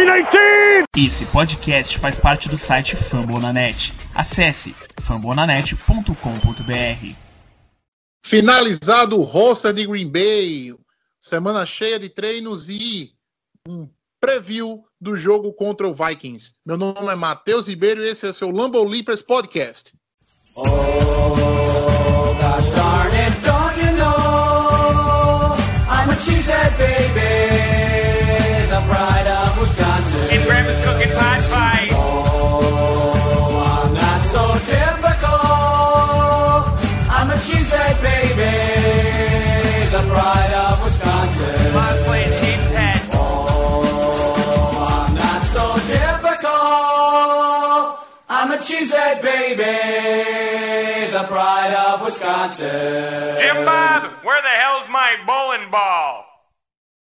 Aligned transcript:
319! 0.00 0.84
Esse 0.96 1.26
podcast 1.26 1.98
faz 1.98 2.18
parte 2.18 2.48
do 2.48 2.56
site 2.56 2.96
Fambonanet. 2.96 3.92
Acesse 4.14 4.74
fambonanet.com.br. 4.98 7.14
Finalizado 8.24 9.18
o 9.18 9.22
roster 9.22 9.74
de 9.74 9.86
Green 9.86 10.10
Bay, 10.10 10.74
semana 11.20 11.66
cheia 11.66 11.98
de 11.98 12.08
treinos 12.08 12.70
e 12.70 13.12
um 13.68 13.90
preview 14.18 14.82
do 14.98 15.14
jogo 15.16 15.52
contra 15.52 15.86
o 15.86 15.92
Vikings. 15.92 16.54
Meu 16.64 16.78
nome 16.78 17.12
é 17.12 17.14
Matheus 17.14 17.68
Ribeiro 17.68 18.02
e 18.02 18.08
esse 18.08 18.26
é 18.26 18.30
o 18.30 18.32
seu 18.32 18.50
Lambo 18.50 18.82
Leapers 18.82 19.20
Podcast. 19.20 19.92
Oh, 20.56 20.64
gosh 22.40 22.70
darn 22.70 23.14
it, 23.14 23.38
don't 23.42 23.78
you 23.84 23.92
know 23.98 24.30
I'm 25.90 26.08
a 26.08 26.16
cheesehead 26.16 26.78
baby, 26.78 26.99
Jim 52.48 53.64
Bob, 53.64 54.24
where 54.24 54.40
the 54.42 54.48
hell's 54.48 54.88
my 54.88 55.16
bowling 55.26 55.70
ball? 55.70 56.30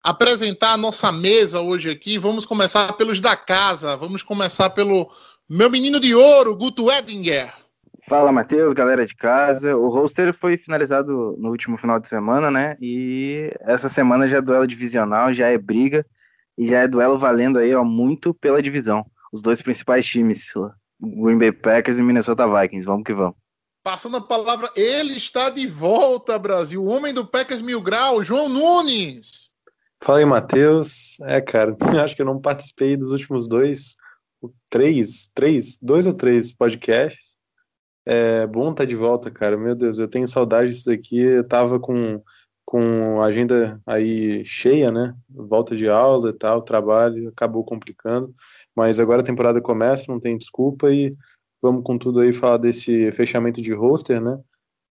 apresentar 0.07 0.75
a 0.75 0.77
nossa 0.77 1.11
mesa 1.11 1.61
hoje 1.61 1.91
aqui. 1.91 2.17
Vamos 2.17 2.47
começar 2.47 2.93
pelos 2.93 3.21
da 3.21 3.37
casa. 3.37 3.97
Vamos 3.97 4.23
começar 4.23 4.71
pelo 4.71 5.09
meu 5.51 5.69
menino 5.69 5.99
de 5.99 6.15
ouro, 6.15 6.55
Guto 6.55 6.93
Edinger. 6.93 7.53
Fala, 8.09 8.31
Matheus, 8.31 8.73
galera 8.73 9.05
de 9.05 9.17
casa. 9.17 9.77
O 9.77 9.89
roster 9.89 10.33
foi 10.33 10.57
finalizado 10.57 11.37
no 11.41 11.51
último 11.51 11.77
final 11.77 11.99
de 11.99 12.09
semana, 12.09 12.53
né? 12.53 12.77
E 12.81 13.53
essa 13.63 13.89
semana 13.89 14.29
já 14.29 14.37
é 14.37 14.41
duelo 14.41 14.65
divisional, 14.65 15.35
já 15.35 15.49
é 15.49 15.59
briga 15.59 16.07
e 16.57 16.69
já 16.69 16.83
é 16.83 16.89
duelo 16.89 17.19
valendo 17.19 17.59
aí, 17.59 17.75
ó, 17.75 17.83
muito 17.83 18.33
pela 18.33 18.63
divisão. 18.63 19.05
Os 19.33 19.43
dois 19.43 19.61
principais 19.61 20.07
times, 20.07 20.53
Green 21.01 21.37
Bay 21.37 21.51
Packers 21.51 21.99
e 21.99 22.03
Minnesota 22.03 22.47
Vikings. 22.47 22.87
Vamos 22.87 23.03
que 23.03 23.13
vamos. 23.13 23.35
Passando 23.87 24.17
a 24.17 24.21
palavra, 24.21 24.69
ele 24.75 25.13
está 25.13 25.49
de 25.49 25.65
volta, 25.65 26.37
Brasil. 26.41 26.83
O 26.83 26.89
homem 26.89 27.15
do 27.15 27.25
Packers 27.25 27.63
Mil 27.63 27.81
Grau, 27.81 28.21
João 28.21 28.49
Nunes. 28.49 29.53
Fala 30.03 30.19
aí, 30.19 30.25
Matheus. 30.25 31.17
É, 31.21 31.41
cara, 31.41 31.77
acho 32.03 32.17
que 32.17 32.23
eu 32.23 32.27
não 32.27 32.41
participei 32.41 32.97
dos 32.97 33.13
últimos 33.13 33.47
dois, 33.47 33.95
três, 34.69 35.31
três, 35.33 35.79
dois 35.81 36.05
ou 36.05 36.13
três 36.13 36.53
podcasts. 36.53 37.37
É 38.05 38.45
bom 38.45 38.73
estar 38.73 38.83
tá 38.83 38.85
de 38.85 38.97
volta, 38.97 39.31
cara. 39.31 39.57
Meu 39.57 39.77
Deus, 39.77 40.01
eu 40.01 40.09
tenho 40.09 40.27
saudade 40.27 40.71
disso 40.71 40.87
daqui. 40.87 41.21
Eu 41.21 41.47
tava 41.47 41.79
com, 41.79 42.21
com 42.65 43.23
a 43.23 43.27
agenda 43.27 43.81
aí 43.87 44.45
cheia, 44.45 44.91
né? 44.91 45.15
Volta 45.31 45.77
de 45.77 45.89
aula 45.89 46.31
e 46.31 46.33
tal, 46.33 46.61
trabalho, 46.61 47.29
acabou 47.29 47.65
complicando. 47.65 48.35
Mas 48.75 48.99
agora 48.99 49.21
a 49.21 49.25
temporada 49.25 49.61
começa, 49.61 50.11
não 50.11 50.19
tem 50.19 50.37
desculpa 50.37 50.91
e 50.91 51.13
vamos 51.67 51.83
com 51.83 51.99
tudo 51.99 52.21
aí 52.21 52.33
falar 52.33 52.59
desse 52.59 53.11
fechamento 53.13 53.61
de 53.61 53.73
roster, 53.73 54.21
né? 54.21 54.39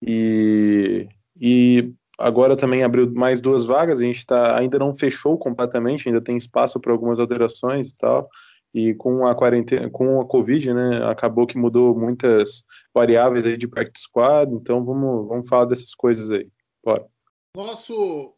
E, 0.02 1.06
e 1.38 1.92
agora 2.18 2.56
também 2.56 2.82
abriu 2.82 3.10
mais 3.12 3.40
duas 3.40 3.64
vagas, 3.64 4.00
a 4.00 4.04
gente 4.04 4.24
tá, 4.24 4.58
ainda 4.58 4.78
não 4.78 4.96
fechou 4.96 5.36
completamente, 5.36 6.08
ainda 6.08 6.20
tem 6.20 6.36
espaço 6.36 6.80
para 6.80 6.92
algumas 6.92 7.18
alterações 7.18 7.90
e 7.90 7.96
tal. 7.96 8.28
E 8.74 8.94
com 8.94 9.26
a 9.26 9.34
quarentena, 9.34 9.90
com 9.90 10.18
a 10.20 10.24
Covid, 10.24 10.72
né, 10.72 11.04
acabou 11.04 11.46
que 11.46 11.58
mudou 11.58 11.94
muitas 11.94 12.64
variáveis 12.94 13.46
aí 13.46 13.58
de 13.58 13.68
practice 13.68 14.04
squad, 14.04 14.50
então 14.54 14.82
vamos, 14.82 15.28
vamos 15.28 15.48
falar 15.48 15.66
dessas 15.66 15.94
coisas 15.94 16.30
aí. 16.30 16.48
Bora. 16.82 17.06
Nosso 17.54 18.32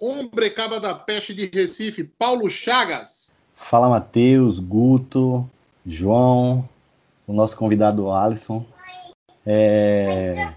hombre 0.00 0.50
caba 0.50 0.78
da 0.78 0.94
peste 0.94 1.34
de 1.34 1.46
Recife, 1.46 2.04
Paulo 2.04 2.48
Chagas. 2.48 3.32
Fala 3.56 3.88
Matheus, 3.88 4.60
Guto, 4.60 5.44
João, 5.84 6.68
o 7.26 7.32
nosso 7.32 7.56
convidado 7.56 8.10
Alisson. 8.10 8.64
É, 9.44 10.52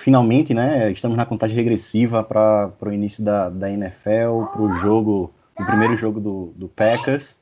finalmente, 0.00 0.54
né, 0.54 0.90
estamos 0.90 1.16
na 1.16 1.26
contagem 1.26 1.56
regressiva 1.56 2.22
para 2.22 2.72
o 2.80 2.92
início 2.92 3.22
da, 3.22 3.48
da 3.48 3.70
NFL, 3.70 4.46
para 4.52 4.62
o 4.62 4.78
jogo, 4.78 5.32
o 5.58 5.66
primeiro 5.66 5.96
jogo 5.96 6.20
do, 6.20 6.52
do 6.56 6.68
Packers. 6.68 7.36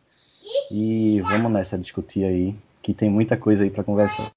E 0.70 1.20
vamos 1.22 1.50
nessa 1.52 1.78
discutir 1.78 2.24
aí, 2.24 2.54
que 2.82 2.92
tem 2.94 3.10
muita 3.10 3.36
coisa 3.36 3.64
aí 3.64 3.70
para 3.70 3.84
conversar. 3.84 4.32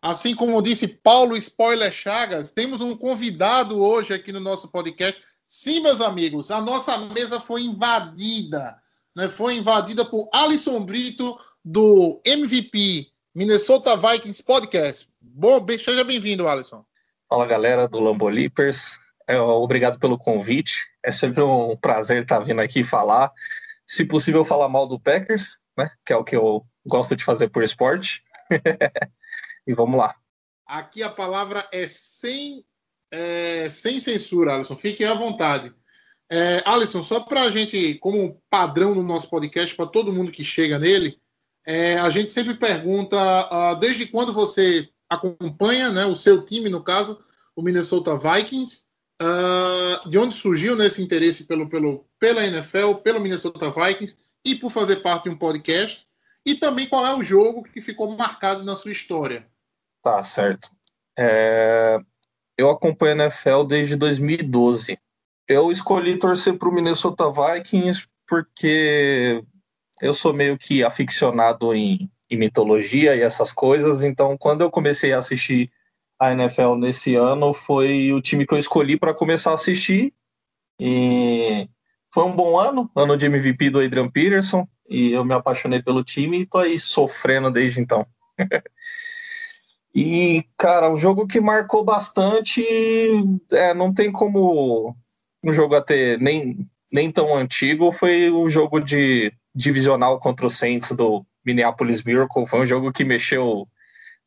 Assim 0.00 0.34
como 0.34 0.60
disse 0.60 0.86
Paulo 0.86 1.36
Spoiler 1.36 1.90
Chagas, 1.90 2.50
temos 2.50 2.80
um 2.80 2.94
convidado 2.94 3.80
hoje 3.80 4.12
aqui 4.12 4.32
no 4.32 4.40
nosso 4.40 4.68
podcast. 4.68 5.20
Sim, 5.48 5.80
meus 5.80 6.00
amigos, 6.00 6.50
a 6.50 6.60
nossa 6.60 6.96
mesa 6.98 7.40
foi 7.40 7.62
invadida. 7.62 8.76
Né? 9.16 9.28
Foi 9.28 9.54
invadida 9.54 10.04
por 10.04 10.28
Alisson 10.32 10.84
Brito, 10.84 11.38
do 11.64 12.20
MVP 12.26 13.13
Minnesota 13.34 13.96
Vikings 13.96 14.44
Podcast. 14.44 15.08
Bom, 15.20 15.66
seja 15.70 16.04
bem-vindo, 16.04 16.46
Alisson. 16.46 16.84
Fala 17.28 17.44
galera 17.44 17.88
do 17.88 17.98
Lambolipers, 17.98 18.96
é, 19.26 19.36
obrigado 19.40 19.98
pelo 19.98 20.16
convite. 20.16 20.86
É 21.02 21.10
sempre 21.10 21.42
um 21.42 21.76
prazer 21.76 22.22
estar 22.22 22.38
vindo 22.38 22.60
aqui 22.60 22.84
falar. 22.84 23.32
Se 23.84 24.04
possível, 24.04 24.44
falar 24.44 24.68
mal 24.68 24.86
do 24.86 25.00
Packers, 25.00 25.58
né? 25.76 25.90
Que 26.06 26.12
é 26.12 26.16
o 26.16 26.22
que 26.22 26.36
eu 26.36 26.64
gosto 26.86 27.16
de 27.16 27.24
fazer 27.24 27.48
por 27.48 27.64
esporte. 27.64 28.22
e 29.66 29.74
vamos 29.74 29.98
lá. 29.98 30.14
Aqui 30.64 31.02
a 31.02 31.10
palavra 31.10 31.68
é 31.72 31.88
sem, 31.88 32.64
é, 33.10 33.68
sem 33.68 33.98
censura, 33.98 34.54
Alisson. 34.54 34.76
Fiquem 34.76 35.08
à 35.08 35.14
vontade. 35.14 35.74
É, 36.30 36.62
Alisson, 36.64 37.02
só 37.02 37.18
para 37.18 37.42
a 37.42 37.50
gente, 37.50 37.94
como 37.96 38.40
padrão 38.48 38.94
no 38.94 39.02
nosso 39.02 39.28
podcast, 39.28 39.74
para 39.74 39.86
todo 39.86 40.12
mundo 40.12 40.30
que 40.30 40.44
chega 40.44 40.78
nele, 40.78 41.18
é, 41.66 41.98
a 41.98 42.10
gente 42.10 42.30
sempre 42.30 42.54
pergunta 42.54 43.16
uh, 43.16 43.78
desde 43.78 44.06
quando 44.06 44.32
você 44.32 44.88
acompanha 45.08 45.90
né, 45.90 46.04
o 46.04 46.14
seu 46.14 46.44
time, 46.44 46.68
no 46.68 46.82
caso, 46.82 47.18
o 47.56 47.62
Minnesota 47.62 48.16
Vikings. 48.16 48.84
Uh, 49.22 50.08
de 50.08 50.18
onde 50.18 50.34
surgiu 50.34 50.74
nesse 50.74 51.00
né, 51.00 51.04
interesse 51.04 51.44
pelo, 51.44 51.68
pelo, 51.68 52.04
pela 52.18 52.44
NFL, 52.44 52.94
pelo 52.94 53.20
Minnesota 53.20 53.70
Vikings 53.70 54.16
e 54.44 54.56
por 54.56 54.70
fazer 54.70 54.96
parte 54.96 55.24
de 55.24 55.30
um 55.30 55.38
podcast? 55.38 56.06
E 56.44 56.54
também 56.54 56.86
qual 56.86 57.06
é 57.06 57.14
o 57.14 57.22
jogo 57.22 57.62
que 57.62 57.80
ficou 57.80 58.14
marcado 58.16 58.64
na 58.64 58.76
sua 58.76 58.92
história? 58.92 59.46
Tá, 60.02 60.22
certo. 60.22 60.68
É... 61.18 61.98
Eu 62.58 62.70
acompanho 62.70 63.22
a 63.22 63.24
NFL 63.24 63.64
desde 63.66 63.96
2012. 63.96 64.98
Eu 65.48 65.72
escolhi 65.72 66.18
torcer 66.18 66.58
para 66.58 66.68
o 66.68 66.72
Minnesota 66.72 67.24
Vikings 67.30 68.06
porque 68.26 69.44
eu 70.02 70.14
sou 70.14 70.32
meio 70.32 70.58
que 70.58 70.84
aficionado 70.84 71.74
em 71.74 72.10
em 72.30 72.36
mitologia 72.38 73.16
e 73.16 73.22
essas 73.22 73.52
coisas. 73.52 74.02
Então, 74.02 74.36
quando 74.36 74.62
eu 74.62 74.70
comecei 74.70 75.12
a 75.12 75.18
assistir 75.18 75.70
a 76.18 76.32
NFL 76.32 76.74
nesse 76.76 77.14
ano, 77.14 77.52
foi 77.52 78.12
o 78.12 78.20
time 78.20 78.46
que 78.46 78.54
eu 78.54 78.58
escolhi 78.58 78.98
para 78.98 79.14
começar 79.14 79.52
a 79.52 79.54
assistir. 79.54 80.12
E 80.78 81.68
foi 82.12 82.24
um 82.24 82.34
bom 82.34 82.58
ano, 82.58 82.90
ano 82.94 83.16
de 83.16 83.26
MVP 83.26 83.70
do 83.70 83.80
Adrian 83.80 84.08
Peterson, 84.10 84.68
e 84.88 85.12
eu 85.12 85.24
me 85.24 85.34
apaixonei 85.34 85.82
pelo 85.82 86.04
time 86.04 86.40
e 86.40 86.46
tô 86.46 86.58
aí 86.58 86.78
sofrendo 86.78 87.50
desde 87.50 87.80
então. 87.80 88.06
e, 89.94 90.44
cara, 90.56 90.90
um 90.90 90.96
jogo 90.96 91.26
que 91.26 91.40
marcou 91.40 91.84
bastante, 91.84 92.64
é, 93.50 93.72
não 93.74 93.92
tem 93.92 94.10
como 94.10 94.94
um 95.42 95.52
jogo 95.52 95.74
até 95.74 96.16
nem, 96.16 96.66
nem 96.90 97.10
tão 97.10 97.36
antigo, 97.36 97.92
foi 97.92 98.30
o 98.30 98.48
jogo 98.48 98.80
de 98.80 99.32
divisional 99.54 100.18
contra 100.18 100.46
o 100.46 100.50
Saints 100.50 100.92
do 100.92 101.24
Minneapolis 101.44 102.02
Miracle. 102.02 102.46
Foi 102.46 102.60
um 102.60 102.66
jogo 102.66 102.92
que 102.92 103.04
mexeu 103.04 103.68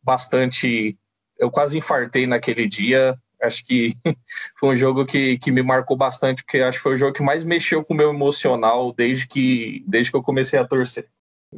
bastante. 0.01 0.97
Eu 1.37 1.51
quase 1.51 1.77
infartei 1.77 2.25
naquele 2.25 2.67
dia. 2.67 3.17
Acho 3.41 3.65
que 3.65 3.93
foi 4.57 4.69
um 4.69 4.77
jogo 4.77 5.05
que, 5.05 5.37
que 5.37 5.51
me 5.51 5.61
marcou 5.61 5.95
bastante, 5.97 6.43
porque 6.43 6.59
acho 6.59 6.77
que 6.77 6.83
foi 6.83 6.95
o 6.95 6.97
jogo 6.97 7.13
que 7.13 7.23
mais 7.23 7.43
mexeu 7.43 7.83
com 7.83 7.93
o 7.93 7.97
meu 7.97 8.09
emocional 8.09 8.93
desde 8.93 9.27
que, 9.27 9.83
desde 9.87 10.11
que 10.11 10.17
eu 10.17 10.23
comecei 10.23 10.57
a 10.57 10.65
torcer. 10.65 11.07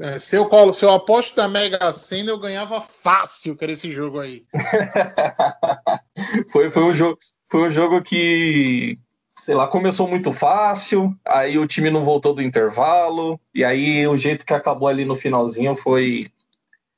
É, 0.01 0.19
se, 0.19 0.35
eu, 0.35 0.73
se 0.73 0.85
eu 0.85 0.93
aposto 0.93 1.35
da 1.35 1.47
Mega 1.47 1.91
Sena, 1.91 2.29
eu 2.29 2.37
ganhava 2.37 2.79
fácil 2.79 3.57
com 3.57 3.65
esse 3.65 3.91
jogo 3.91 4.19
aí. 4.19 4.45
foi, 6.51 6.69
foi, 6.69 6.83
um 6.83 6.93
jogo, 6.93 7.17
foi 7.49 7.61
um 7.67 7.71
jogo 7.71 8.01
que, 8.01 8.99
sei 9.41 9.55
lá, 9.55 9.67
começou 9.67 10.07
muito 10.07 10.31
fácil, 10.31 11.17
aí 11.25 11.57
o 11.57 11.67
time 11.67 11.89
não 11.89 12.03
voltou 12.03 12.33
do 12.33 12.41
intervalo, 12.41 13.39
e 13.53 13.63
aí 13.63 14.07
o 14.07 14.17
jeito 14.17 14.45
que 14.45 14.53
acabou 14.53 14.87
ali 14.87 15.05
no 15.05 15.15
finalzinho 15.15 15.75
foi. 15.75 16.25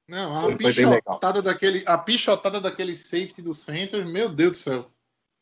Não, 0.08 0.38
a, 0.38 0.42
foi, 0.42 0.58
pichotada, 0.58 1.34
foi 1.34 1.42
daquele, 1.42 1.84
a 1.86 1.98
pichotada 1.98 2.60
daquele 2.60 2.96
safety 2.96 3.42
do 3.42 3.54
center, 3.54 4.08
meu 4.08 4.30
Deus 4.30 4.52
do 4.52 4.58
céu. 4.58 4.92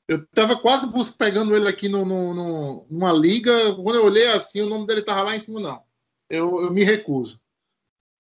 Eu 0.07 0.25
tava 0.27 0.57
quase 0.57 0.87
pegando 1.17 1.55
ele 1.55 1.67
aqui 1.67 1.87
no, 1.87 2.03
no, 2.03 2.33
no, 2.33 2.85
numa 2.89 3.13
liga, 3.13 3.75
quando 3.75 3.95
eu 3.95 4.05
olhei 4.05 4.27
assim, 4.27 4.61
o 4.61 4.69
nome 4.69 4.87
dele 4.87 5.01
tava 5.01 5.21
lá 5.21 5.35
em 5.35 5.39
cima, 5.39 5.59
não. 5.59 5.83
Eu, 6.29 6.61
eu 6.61 6.71
me 6.71 6.83
recuso. 6.83 7.39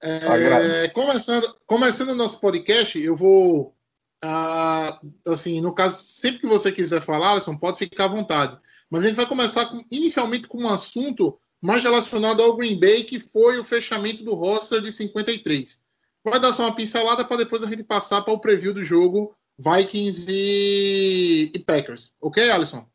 É, 0.01 0.87
começando, 0.89 1.55
começando 1.67 2.09
o 2.09 2.15
nosso 2.15 2.39
podcast, 2.39 2.99
eu 2.99 3.15
vou. 3.15 3.75
Ah, 4.21 4.99
assim, 5.27 5.61
no 5.61 5.73
caso, 5.73 6.03
sempre 6.03 6.41
que 6.41 6.47
você 6.47 6.71
quiser 6.71 7.01
falar, 7.01 7.31
Alisson, 7.31 7.57
pode 7.57 7.77
ficar 7.77 8.05
à 8.05 8.07
vontade. 8.07 8.57
Mas 8.89 9.03
a 9.03 9.07
gente 9.07 9.15
vai 9.15 9.27
começar 9.27 9.67
com, 9.67 9.77
inicialmente 9.91 10.47
com 10.47 10.59
um 10.59 10.69
assunto 10.69 11.39
mais 11.61 11.83
relacionado 11.83 12.41
ao 12.41 12.55
Green 12.55 12.79
Bay, 12.79 13.03
que 13.03 13.19
foi 13.19 13.59
o 13.59 13.63
fechamento 13.63 14.23
do 14.23 14.33
roster 14.33 14.81
de 14.81 14.91
53. 14.91 15.79
Vai 16.23 16.39
dar 16.39 16.53
só 16.53 16.63
uma 16.63 16.75
pincelada 16.75 17.23
para 17.23 17.37
depois 17.37 17.63
a 17.63 17.69
gente 17.69 17.83
passar 17.83 18.21
para 18.21 18.33
o 18.33 18.39
preview 18.39 18.73
do 18.73 18.83
jogo 18.83 19.35
Vikings 19.57 20.25
e, 20.29 21.51
e 21.53 21.59
Packers. 21.59 22.13
Ok, 22.21 22.49
Alisson? 22.49 22.87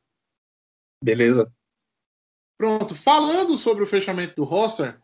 Beleza. 1.02 1.52
Pronto. 2.56 2.94
Falando 2.94 3.58
sobre 3.58 3.82
o 3.82 3.86
fechamento 3.86 4.36
do 4.36 4.44
roster, 4.44 4.98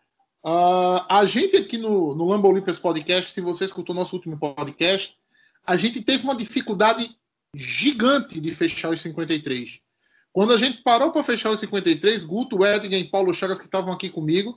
uh, 0.45 1.05
a 1.09 1.27
gente 1.27 1.57
aqui 1.57 1.77
no, 1.77 2.15
no 2.15 2.25
Lambo 2.27 2.49
Olympus 2.49 2.79
Podcast, 2.79 3.33
se 3.33 3.41
você 3.41 3.65
escutou 3.65 3.95
nosso 3.95 4.17
último 4.17 4.39
podcast, 4.39 5.19
a 5.67 5.77
gente 5.77 6.03
teve 6.03 6.25
uma 6.25 6.35
dificuldade 6.35 7.15
gigante 7.55 8.41
de 8.41 8.55
fechar 8.55 8.91
os 8.91 9.01
53. 9.03 9.83
Quando 10.33 10.53
a 10.53 10.57
gente 10.57 10.83
parou 10.83 11.11
para 11.11 11.23
fechar 11.23 11.51
os 11.51 11.61
53, 11.61 12.25
Guto, 12.25 12.65
Edgar 12.65 12.99
e 12.99 13.05
Paulo 13.05 13.35
Chagas, 13.35 13.59
que 13.59 13.65
estavam 13.65 13.93
aqui 13.93 14.09
comigo, 14.09 14.57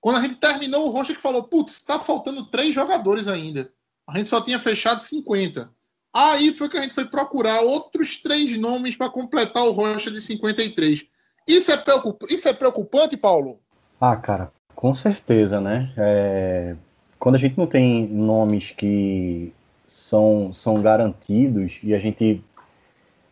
quando 0.00 0.16
a 0.16 0.22
gente 0.22 0.36
terminou, 0.36 0.86
o 0.86 0.90
Rocha 0.90 1.14
que 1.14 1.20
falou: 1.20 1.44
putz, 1.44 1.72
está 1.72 1.98
faltando 1.98 2.46
três 2.46 2.74
jogadores 2.74 3.28
ainda. 3.28 3.70
A 4.08 4.16
gente 4.16 4.28
só 4.28 4.40
tinha 4.40 4.58
fechado 4.58 5.02
50. 5.02 5.70
Aí 6.12 6.52
foi 6.52 6.68
que 6.68 6.76
a 6.76 6.80
gente 6.80 6.94
foi 6.94 7.04
procurar 7.04 7.60
outros 7.60 8.16
três 8.16 8.58
nomes 8.58 8.96
para 8.96 9.10
completar 9.10 9.62
o 9.64 9.72
Rocha 9.72 10.10
de 10.10 10.20
53. 10.20 11.06
Isso 11.46 11.70
é, 11.70 11.76
preocup... 11.76 12.26
Isso 12.28 12.48
é 12.48 12.52
preocupante, 12.52 13.16
Paulo? 13.16 13.60
Ah, 14.00 14.16
cara, 14.16 14.50
com 14.74 14.94
certeza, 14.94 15.60
né? 15.60 15.92
É... 15.96 16.76
Quando 17.18 17.34
a 17.36 17.38
gente 17.38 17.56
não 17.56 17.66
tem 17.66 18.08
nomes 18.08 18.70
que 18.70 19.52
são, 19.86 20.52
são 20.54 20.80
garantidos 20.80 21.78
e 21.82 21.94
a 21.94 21.98
gente 21.98 22.42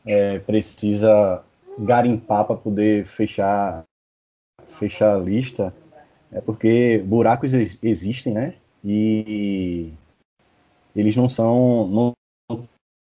é, 0.07 0.39
precisa 0.41 1.43
garimpar 1.79 2.45
para 2.45 2.57
poder 2.57 3.07
fechar, 3.07 3.85
fechar 4.79 5.15
a 5.15 5.19
lista, 5.19 5.75
é 6.33 6.41
porque 6.41 7.03
buracos 7.05 7.53
existem, 7.83 8.35
né? 8.35 8.55
E 8.85 9.93
eles 10.95 11.17
não 11.17 11.29
são 11.29 11.87
não 11.89 12.63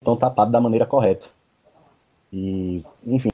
estão 0.00 0.17
tapados 0.17 0.53
da 0.53 0.61
maneira 0.61 0.87
correta. 0.87 1.29
E, 2.32 2.82
enfim, 3.06 3.31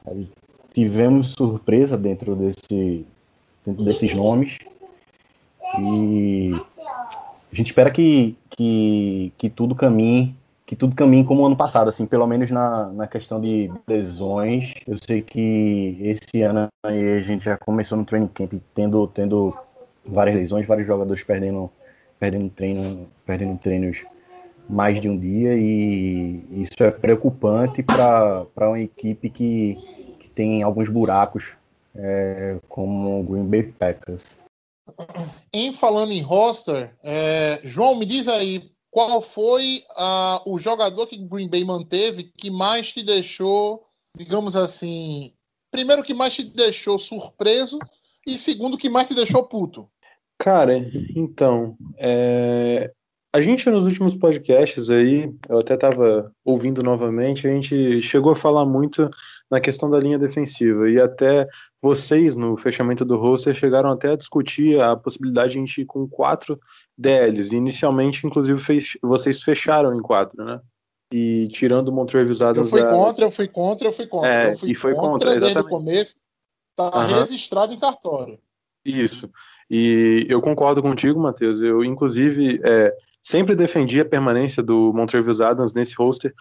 tivemos 0.73 1.29
surpresa 1.29 1.97
dentro 1.97 2.35
desse 2.35 3.05
dentro 3.65 3.83
desses 3.83 4.13
nomes 4.13 4.57
e 5.79 6.51
a 7.51 7.55
gente 7.55 7.67
espera 7.67 7.91
que, 7.91 8.35
que, 8.49 9.31
que 9.37 9.49
tudo 9.49 9.75
caminhe 9.75 10.35
que 10.69 10.75
tudo 10.75 10.95
caminhe 10.95 11.25
como 11.25 11.43
ano 11.43 11.57
passado, 11.57 11.87
assim, 11.87 12.05
pelo 12.05 12.27
menos 12.27 12.51
na, 12.51 12.89
na 12.89 13.07
questão 13.07 13.41
de 13.41 13.71
lesões. 13.87 14.75
Eu 14.85 14.99
sei 15.03 15.19
que 15.19 15.97
esse 15.99 16.43
ano 16.43 16.67
aí 16.85 17.17
a 17.17 17.19
gente 17.19 17.43
já 17.43 17.57
começou 17.57 17.97
no 17.97 18.05
training 18.05 18.27
camp 18.27 18.53
tendo, 18.71 19.07
tendo 19.07 19.57
várias 20.05 20.35
lesões, 20.35 20.67
vários 20.67 20.87
jogadores 20.87 21.23
perdendo, 21.23 21.71
perdendo 22.19 22.51
treino, 22.51 23.07
perdendo 23.25 23.57
treinos 23.57 24.05
mais 24.69 25.01
de 25.01 25.09
um 25.09 25.17
dia 25.17 25.55
e 25.57 26.45
isso 26.51 26.83
é 26.83 26.91
preocupante 26.91 27.81
para 27.81 28.45
uma 28.55 28.79
equipe 28.79 29.27
que, 29.27 29.73
que 30.19 30.29
tem 30.29 30.61
alguns 30.61 30.87
buracos 30.87 31.47
é, 31.95 32.57
como 32.69 33.21
o 33.21 33.23
Green 33.23 33.45
Bay 33.47 33.63
Packers. 33.63 34.21
Em 35.51 35.73
falando 35.73 36.11
em 36.11 36.21
roster, 36.21 36.91
é, 37.03 37.59
João, 37.63 37.95
me 37.95 38.05
diz 38.05 38.27
aí 38.27 38.69
qual 38.91 39.21
foi 39.21 39.83
uh, 39.91 40.51
o 40.51 40.57
jogador 40.57 41.05
que 41.07 41.17
Green 41.17 41.47
Bay 41.47 41.63
manteve 41.63 42.31
que 42.35 42.49
mais 42.49 42.91
te 42.91 43.03
deixou, 43.03 43.85
digamos 44.15 44.55
assim, 44.55 45.33
primeiro 45.71 46.03
que 46.03 46.13
mais 46.13 46.33
te 46.33 46.43
deixou 46.43 46.97
surpreso 46.97 47.77
e 48.25 48.37
segundo 48.37 48.77
que 48.77 48.89
mais 48.89 49.07
te 49.07 49.13
deixou 49.13 49.43
puto? 49.43 49.87
Cara, 50.37 50.77
então, 51.15 51.77
é... 51.97 52.91
a 53.35 53.41
gente 53.41 53.69
nos 53.69 53.85
últimos 53.85 54.15
podcasts 54.15 54.89
aí, 54.89 55.31
eu 55.47 55.59
até 55.59 55.75
estava 55.75 56.33
ouvindo 56.43 56.81
novamente, 56.81 57.47
a 57.47 57.51
gente 57.51 58.01
chegou 58.01 58.31
a 58.31 58.35
falar 58.35 58.65
muito 58.65 59.09
na 59.51 59.59
questão 59.59 59.89
da 59.89 59.99
linha 59.99 60.17
defensiva 60.17 60.89
e 60.89 60.99
até 60.99 61.47
vocês 61.81 62.35
no 62.35 62.57
fechamento 62.57 63.05
do 63.05 63.17
roster 63.17 63.53
chegaram 63.53 63.91
até 63.91 64.11
a 64.11 64.15
discutir 64.15 64.79
a 64.79 64.95
possibilidade 64.95 65.51
de 65.51 65.57
a 65.57 65.61
gente 65.61 65.81
ir 65.81 65.85
com 65.85 66.07
quatro 66.07 66.59
DLs. 66.99 67.55
Inicialmente, 67.55 68.27
inclusive, 68.27 68.59
fech... 68.59 68.99
vocês 69.01 69.41
fecharam 69.41 69.95
em 69.95 70.01
quatro, 70.01 70.43
né? 70.43 70.59
E 71.11 71.47
tirando 71.51 71.87
o 71.87 71.91
Montreal 71.91 72.25
Adams. 72.25 72.57
Eu 72.57 72.65
fui 72.65 72.81
da... 72.81 72.89
contra, 72.89 73.25
eu 73.25 73.31
fui 73.31 73.47
contra, 73.47 73.87
eu 73.87 73.91
fui 73.91 74.05
contra. 74.05 74.33
É, 74.33 74.51
eu 74.51 74.57
fui 74.57 74.71
e 74.71 74.75
foi 74.75 74.93
contra, 74.93 75.29
contra 75.29 75.39
desde 75.39 75.59
o 75.59 75.63
começo. 75.63 76.15
Tá 76.75 76.91
uhum. 76.93 77.19
registrado 77.19 77.73
em 77.73 77.79
cartório. 77.79 78.37
Isso. 78.85 79.29
E 79.69 80.25
eu 80.29 80.41
concordo 80.41 80.81
contigo, 80.81 81.19
Matheus. 81.19 81.61
Eu, 81.61 81.83
inclusive, 81.83 82.59
é, 82.63 82.93
sempre 83.21 83.55
defendi 83.55 83.99
a 83.99 84.05
permanência 84.05 84.61
do 84.61 84.91
Montreal 84.93 85.25
Adams 85.43 85.73
nesse 85.73 85.95
roster, 85.95 86.33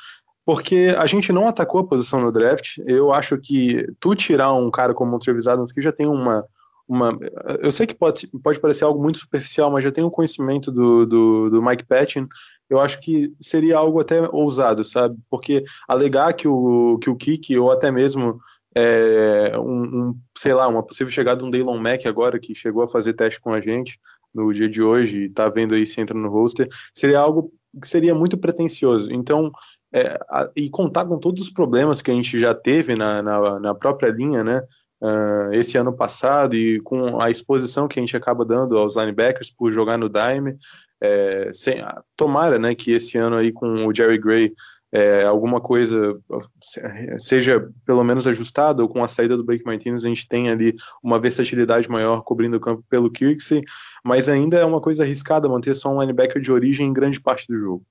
porque 0.45 0.95
a 0.99 1.07
gente 1.07 1.33
não 1.33 1.47
atacou 1.47 1.83
a 1.83 1.87
posição 1.87 2.21
no 2.21 2.33
draft. 2.33 2.79
Eu 2.87 3.13
acho 3.13 3.39
que 3.39 3.87
tu 4.01 4.15
tirar 4.15 4.53
um 4.55 4.71
cara 4.71 4.95
como 4.95 5.11
Montreal 5.11 5.39
Adams, 5.47 5.73
que 5.73 5.83
já 5.83 5.93
tem 5.93 6.07
uma, 6.07 6.45
uma. 6.89 7.17
Eu 7.61 7.71
sei 7.71 7.87
que 7.87 7.95
pode, 7.95 8.27
pode 8.43 8.59
parecer 8.59 8.85
algo 8.85 9.01
muito 9.01 9.19
superficial, 9.19 9.71
mas 9.71 9.85
já 9.85 9.93
tenho 9.93 10.11
conhecimento 10.11 10.73
do, 10.73 11.05
do, 11.05 11.51
do 11.51 11.63
Mike 11.63 11.85
Patton. 11.85 12.27
Eu 12.69 12.81
acho 12.81 13.01
que 13.01 13.33
seria 13.41 13.77
algo 13.77 14.01
até 14.01 14.27
ousado, 14.29 14.85
sabe? 14.85 15.17
Porque 15.31 15.65
alegar 15.87 16.33
que 16.33 16.49
o, 16.49 16.99
que 16.99 17.11
o 17.11 17.17
Kiki, 17.17 17.59
ou 17.59 17.71
até 17.71 17.91
mesmo 17.91 18.41
é, 18.75 19.59
um, 19.59 19.83
um, 19.83 20.21
sei 20.37 20.55
lá, 20.55 20.67
uma 20.69 20.83
possível 20.83 21.13
chegada 21.13 21.41
de 21.41 21.47
um 21.47 21.51
Daylon 21.51 21.79
Mack 21.79 22.07
agora, 22.07 22.39
que 22.39 22.55
chegou 22.55 22.83
a 22.83 22.89
fazer 22.89 23.13
teste 23.13 23.41
com 23.41 23.53
a 23.53 23.61
gente 23.61 23.99
no 24.35 24.53
dia 24.53 24.69
de 24.69 24.83
hoje 24.83 25.25
e 25.25 25.29
tá 25.29 25.49
vendo 25.49 25.75
aí 25.75 25.87
se 25.87 26.01
entra 26.01 26.17
no 26.17 26.29
roster, 26.29 26.69
seria 26.95 27.19
algo 27.19 27.53
que 27.81 27.89
seria 27.89 28.15
muito 28.15 28.37
pretencioso. 28.39 29.11
Então, 29.13 29.51
é, 29.93 30.19
e 30.55 30.69
contar 30.69 31.07
com 31.07 31.19
todos 31.19 31.43
os 31.43 31.51
problemas 31.51 32.03
que 32.03 32.11
a 32.11 32.15
gente 32.15 32.39
já 32.39 32.55
teve 32.55 32.95
na, 32.95 33.23
na, 33.23 33.59
na 33.59 33.75
própria 33.75 34.11
linha, 34.11 34.45
né? 34.45 34.63
Uh, 35.01 35.53
esse 35.53 35.77
ano 35.77 35.93
passado 35.93 36.55
e 36.55 36.81
com 36.81 37.21
a 37.21 37.31
exposição 37.31 37.89
que 37.89 37.99
a 37.99 38.03
gente 38.03 38.17
acaba 38.17 38.45
dando 38.45 38.77
aos 38.77 38.97
linebackers 38.97 39.51
por 39.51 39.73
jogar 39.73 39.99
no 39.99 40.09
dime, 40.09 40.57
é, 41.01 41.51
sem, 41.53 41.85
tomara 42.17 42.59
né, 42.59 42.75
que 42.75 42.93
esse 42.93 43.17
ano 43.17 43.37
aí 43.37 43.53
com 43.53 43.87
o 43.87 43.95
Jerry 43.95 44.19
Gray 44.19 44.53
é, 44.91 45.25
alguma 45.25 45.61
coisa 45.61 46.19
seja 47.19 47.69
pelo 47.85 48.03
menos 48.03 48.27
ajustada, 48.27 48.83
ou 48.83 48.89
com 48.89 49.05
a 49.05 49.09
saída 49.09 49.37
do 49.37 49.45
Blake 49.45 49.65
Martinez 49.65 50.05
a 50.05 50.09
gente 50.09 50.27
tem 50.27 50.49
ali 50.49 50.75
uma 51.03 51.21
versatilidade 51.21 51.89
maior 51.91 52.23
cobrindo 52.23 52.57
o 52.57 52.61
campo 52.61 52.83
pelo 52.89 53.11
Kirksey, 53.11 53.63
mas 54.03 54.29
ainda 54.29 54.57
é 54.59 54.65
uma 54.65 54.81
coisa 54.81 55.05
arriscada 55.05 55.49
manter 55.49 55.75
só 55.75 55.91
um 55.91 56.01
linebacker 56.01 56.41
de 56.41 56.51
origem 56.51 56.89
em 56.89 56.93
grande 56.93 57.21
parte 57.21 57.47
do 57.49 57.59
jogo. 57.59 57.85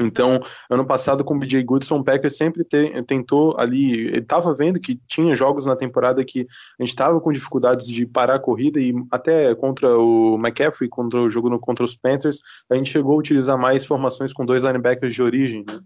Então, 0.00 0.40
ano 0.70 0.86
passado 0.86 1.24
com 1.24 1.34
o 1.34 1.38
BJ 1.38 1.64
Goodson, 1.64 1.98
o 1.98 2.04
Packers 2.04 2.36
sempre 2.36 2.64
te, 2.64 3.02
tentou 3.02 3.58
ali, 3.58 4.06
ele 4.06 4.18
estava 4.18 4.54
vendo 4.54 4.78
que 4.78 5.00
tinha 5.08 5.34
jogos 5.34 5.66
na 5.66 5.74
temporada 5.74 6.24
que 6.24 6.46
a 6.78 6.82
gente 6.82 6.90
estava 6.90 7.20
com 7.20 7.32
dificuldades 7.32 7.86
de 7.88 8.06
parar 8.06 8.36
a 8.36 8.40
corrida 8.40 8.80
e 8.80 8.94
até 9.10 9.52
contra 9.56 9.98
o 9.98 10.36
McCaffrey, 10.36 10.88
contra 10.88 11.20
o 11.20 11.28
jogo 11.28 11.50
no, 11.50 11.58
contra 11.58 11.84
os 11.84 11.96
Panthers, 11.96 12.40
a 12.70 12.76
gente 12.76 12.90
chegou 12.90 13.14
a 13.14 13.18
utilizar 13.18 13.58
mais 13.58 13.84
formações 13.84 14.32
com 14.32 14.46
dois 14.46 14.62
linebackers 14.62 15.14
de 15.14 15.22
origem, 15.22 15.64
né? 15.68 15.80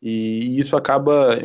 E 0.00 0.58
isso 0.58 0.76
acaba, 0.76 1.38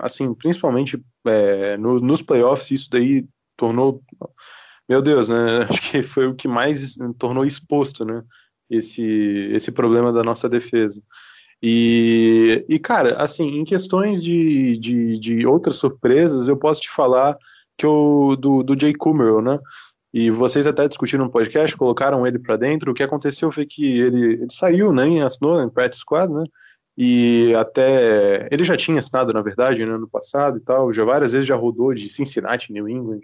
assim, 0.00 0.32
principalmente 0.34 1.02
é, 1.26 1.76
no, 1.78 1.98
nos 1.98 2.22
playoffs, 2.22 2.70
isso 2.70 2.90
daí 2.90 3.26
tornou, 3.56 4.02
meu 4.88 5.00
Deus, 5.00 5.28
né? 5.28 5.62
Acho 5.68 5.90
que 5.90 6.02
foi 6.02 6.26
o 6.26 6.34
que 6.34 6.46
mais 6.46 6.96
tornou 7.18 7.44
exposto, 7.44 8.04
né? 8.04 8.22
Esse, 8.70 9.02
esse 9.52 9.72
problema 9.72 10.12
da 10.12 10.22
nossa 10.22 10.48
defesa. 10.48 11.02
E, 11.66 12.62
e 12.68 12.78
cara, 12.78 13.16
assim, 13.16 13.58
em 13.58 13.64
questões 13.64 14.22
de, 14.22 14.76
de, 14.76 15.18
de 15.18 15.46
outras 15.46 15.76
surpresas, 15.76 16.46
eu 16.46 16.58
posso 16.58 16.82
te 16.82 16.90
falar 16.90 17.38
que 17.78 17.86
o 17.86 18.36
do, 18.36 18.62
do 18.62 18.78
Jay 18.78 18.92
Kummerow, 18.92 19.40
né? 19.40 19.58
E 20.12 20.30
vocês 20.30 20.66
até 20.66 20.86
discutiram 20.86 21.24
no 21.24 21.30
podcast, 21.30 21.74
colocaram 21.74 22.26
ele 22.26 22.38
para 22.38 22.58
dentro. 22.58 22.92
O 22.92 22.94
que 22.94 23.02
aconteceu 23.02 23.50
foi 23.50 23.64
que 23.64 23.98
ele, 23.98 24.34
ele 24.34 24.46
saiu, 24.52 24.92
né? 24.92 25.22
Assinou 25.24 25.62
em 25.62 25.70
practice 25.70 26.02
squad, 26.02 26.30
né? 26.30 26.44
E 26.98 27.54
até 27.56 28.46
ele 28.50 28.62
já 28.62 28.76
tinha 28.76 28.98
assinado, 28.98 29.32
na 29.32 29.40
verdade, 29.40 29.86
no 29.86 29.94
ano 29.94 30.08
passado 30.08 30.58
e 30.58 30.60
tal. 30.60 30.92
Já 30.92 31.02
várias 31.02 31.32
vezes 31.32 31.48
já 31.48 31.56
rodou 31.56 31.94
de 31.94 32.10
Cincinnati, 32.10 32.74
New 32.74 32.86
England, 32.86 33.20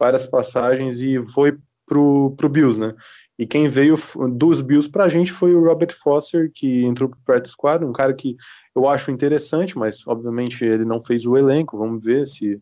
várias 0.00 0.26
passagens 0.26 1.00
e 1.00 1.24
foi 1.32 1.56
pro, 1.86 2.34
pro 2.36 2.48
Bills, 2.48 2.80
né? 2.80 2.92
E 3.38 3.46
quem 3.46 3.68
veio 3.68 3.96
dos 4.32 4.60
Bills 4.60 4.88
pra 4.88 5.08
gente 5.08 5.32
foi 5.32 5.54
o 5.54 5.64
Robert 5.64 5.96
Foster, 6.02 6.50
que 6.52 6.84
entrou 6.84 7.08
pro 7.08 7.18
practice 7.24 7.52
squad, 7.52 7.84
um 7.84 7.92
cara 7.92 8.14
que 8.14 8.36
eu 8.74 8.88
acho 8.88 9.10
interessante, 9.10 9.76
mas 9.76 10.06
obviamente 10.06 10.64
ele 10.64 10.84
não 10.84 11.02
fez 11.02 11.26
o 11.26 11.36
elenco, 11.36 11.78
vamos 11.78 12.02
ver 12.02 12.26
se 12.26 12.60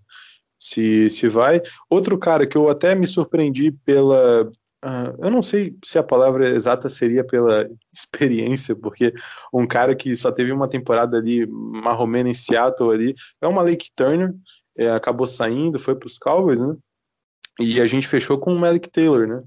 se, 0.58 1.10
se 1.10 1.28
vai. 1.28 1.60
Outro 1.90 2.16
cara 2.16 2.46
que 2.46 2.56
eu 2.56 2.70
até 2.70 2.94
me 2.94 3.06
surpreendi 3.06 3.72
pela 3.84 4.48
Uh, 4.84 5.14
eu 5.26 5.30
não 5.30 5.44
sei 5.44 5.76
se 5.84 5.96
a 5.96 6.02
palavra 6.02 6.56
exata 6.56 6.88
seria 6.88 7.22
pela 7.22 7.68
experiência, 7.94 8.74
porque 8.74 9.14
um 9.52 9.64
cara 9.64 9.94
que 9.94 10.16
só 10.16 10.32
teve 10.32 10.50
uma 10.50 10.66
temporada 10.66 11.16
ali, 11.16 11.46
marromeno 11.46 12.28
em 12.28 12.34
Seattle 12.34 12.90
ali, 12.90 13.14
é 13.40 13.46
uma 13.46 13.62
Lake 13.62 13.90
Turner, 13.94 14.34
é, 14.76 14.90
acabou 14.90 15.24
saindo, 15.24 15.78
foi 15.78 15.94
para 15.94 16.08
os 16.08 16.18
Cowboys, 16.18 16.58
né? 16.58 16.74
E 17.60 17.80
a 17.80 17.86
gente 17.86 18.08
fechou 18.08 18.38
com 18.38 18.52
o 18.52 18.58
Malik 18.58 18.90
Taylor, 18.90 19.28
né? 19.28 19.44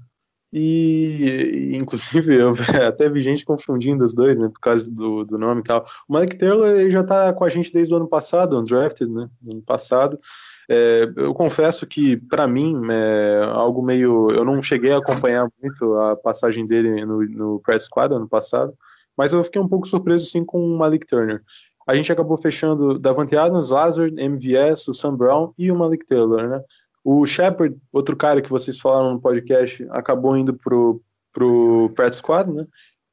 E, 0.58 1.76
inclusive, 1.76 2.34
eu 2.34 2.54
até 2.88 3.10
vi 3.10 3.20
gente 3.20 3.44
confundindo 3.44 4.06
os 4.06 4.14
dois, 4.14 4.38
né? 4.38 4.48
Por 4.48 4.58
causa 4.58 4.90
do, 4.90 5.22
do 5.22 5.36
nome 5.36 5.60
e 5.60 5.64
tal. 5.64 5.84
O 6.08 6.14
Malik 6.14 6.34
Taylor 6.38 6.68
ele 6.68 6.90
já 6.90 7.04
tá 7.04 7.30
com 7.34 7.44
a 7.44 7.50
gente 7.50 7.70
desde 7.70 7.92
o 7.92 7.98
ano 7.98 8.08
passado, 8.08 8.58
undrafted, 8.58 9.12
né? 9.12 9.28
ano 9.46 9.60
passado. 9.60 10.18
É, 10.66 11.12
eu 11.14 11.34
confesso 11.34 11.86
que, 11.86 12.16
para 12.16 12.48
mim, 12.48 12.80
é 12.90 13.42
algo 13.52 13.82
meio. 13.82 14.30
Eu 14.30 14.46
não 14.46 14.62
cheguei 14.62 14.92
a 14.92 14.98
acompanhar 14.98 15.46
muito 15.62 15.94
a 15.98 16.16
passagem 16.16 16.66
dele 16.66 17.04
no, 17.04 17.22
no 17.22 17.60
Press 17.60 17.84
Squad 17.84 18.14
ano 18.14 18.26
passado, 18.26 18.72
mas 19.14 19.34
eu 19.34 19.44
fiquei 19.44 19.60
um 19.60 19.68
pouco 19.68 19.86
surpreso, 19.86 20.24
sim, 20.24 20.42
com 20.42 20.58
o 20.58 20.78
Malik 20.78 21.06
Turner. 21.06 21.42
A 21.86 21.94
gente 21.94 22.10
acabou 22.10 22.38
fechando 22.38 22.98
Davante 22.98 23.36
Adams, 23.36 23.68
Lazard, 23.68 24.18
MVS, 24.18 24.88
o 24.88 24.94
Sam 24.94 25.16
Brown 25.16 25.52
e 25.58 25.70
o 25.70 25.76
Malik 25.76 26.06
Taylor, 26.06 26.48
né? 26.48 26.62
O 27.08 27.24
Shepard, 27.24 27.76
outro 27.92 28.16
cara 28.16 28.42
que 28.42 28.50
vocês 28.50 28.80
falaram 28.80 29.12
no 29.12 29.20
podcast, 29.20 29.86
acabou 29.90 30.36
indo 30.36 30.52
pro, 30.52 31.00
pro 31.32 31.92
Press 31.94 32.16
Squad, 32.16 32.50
né? 32.50 32.66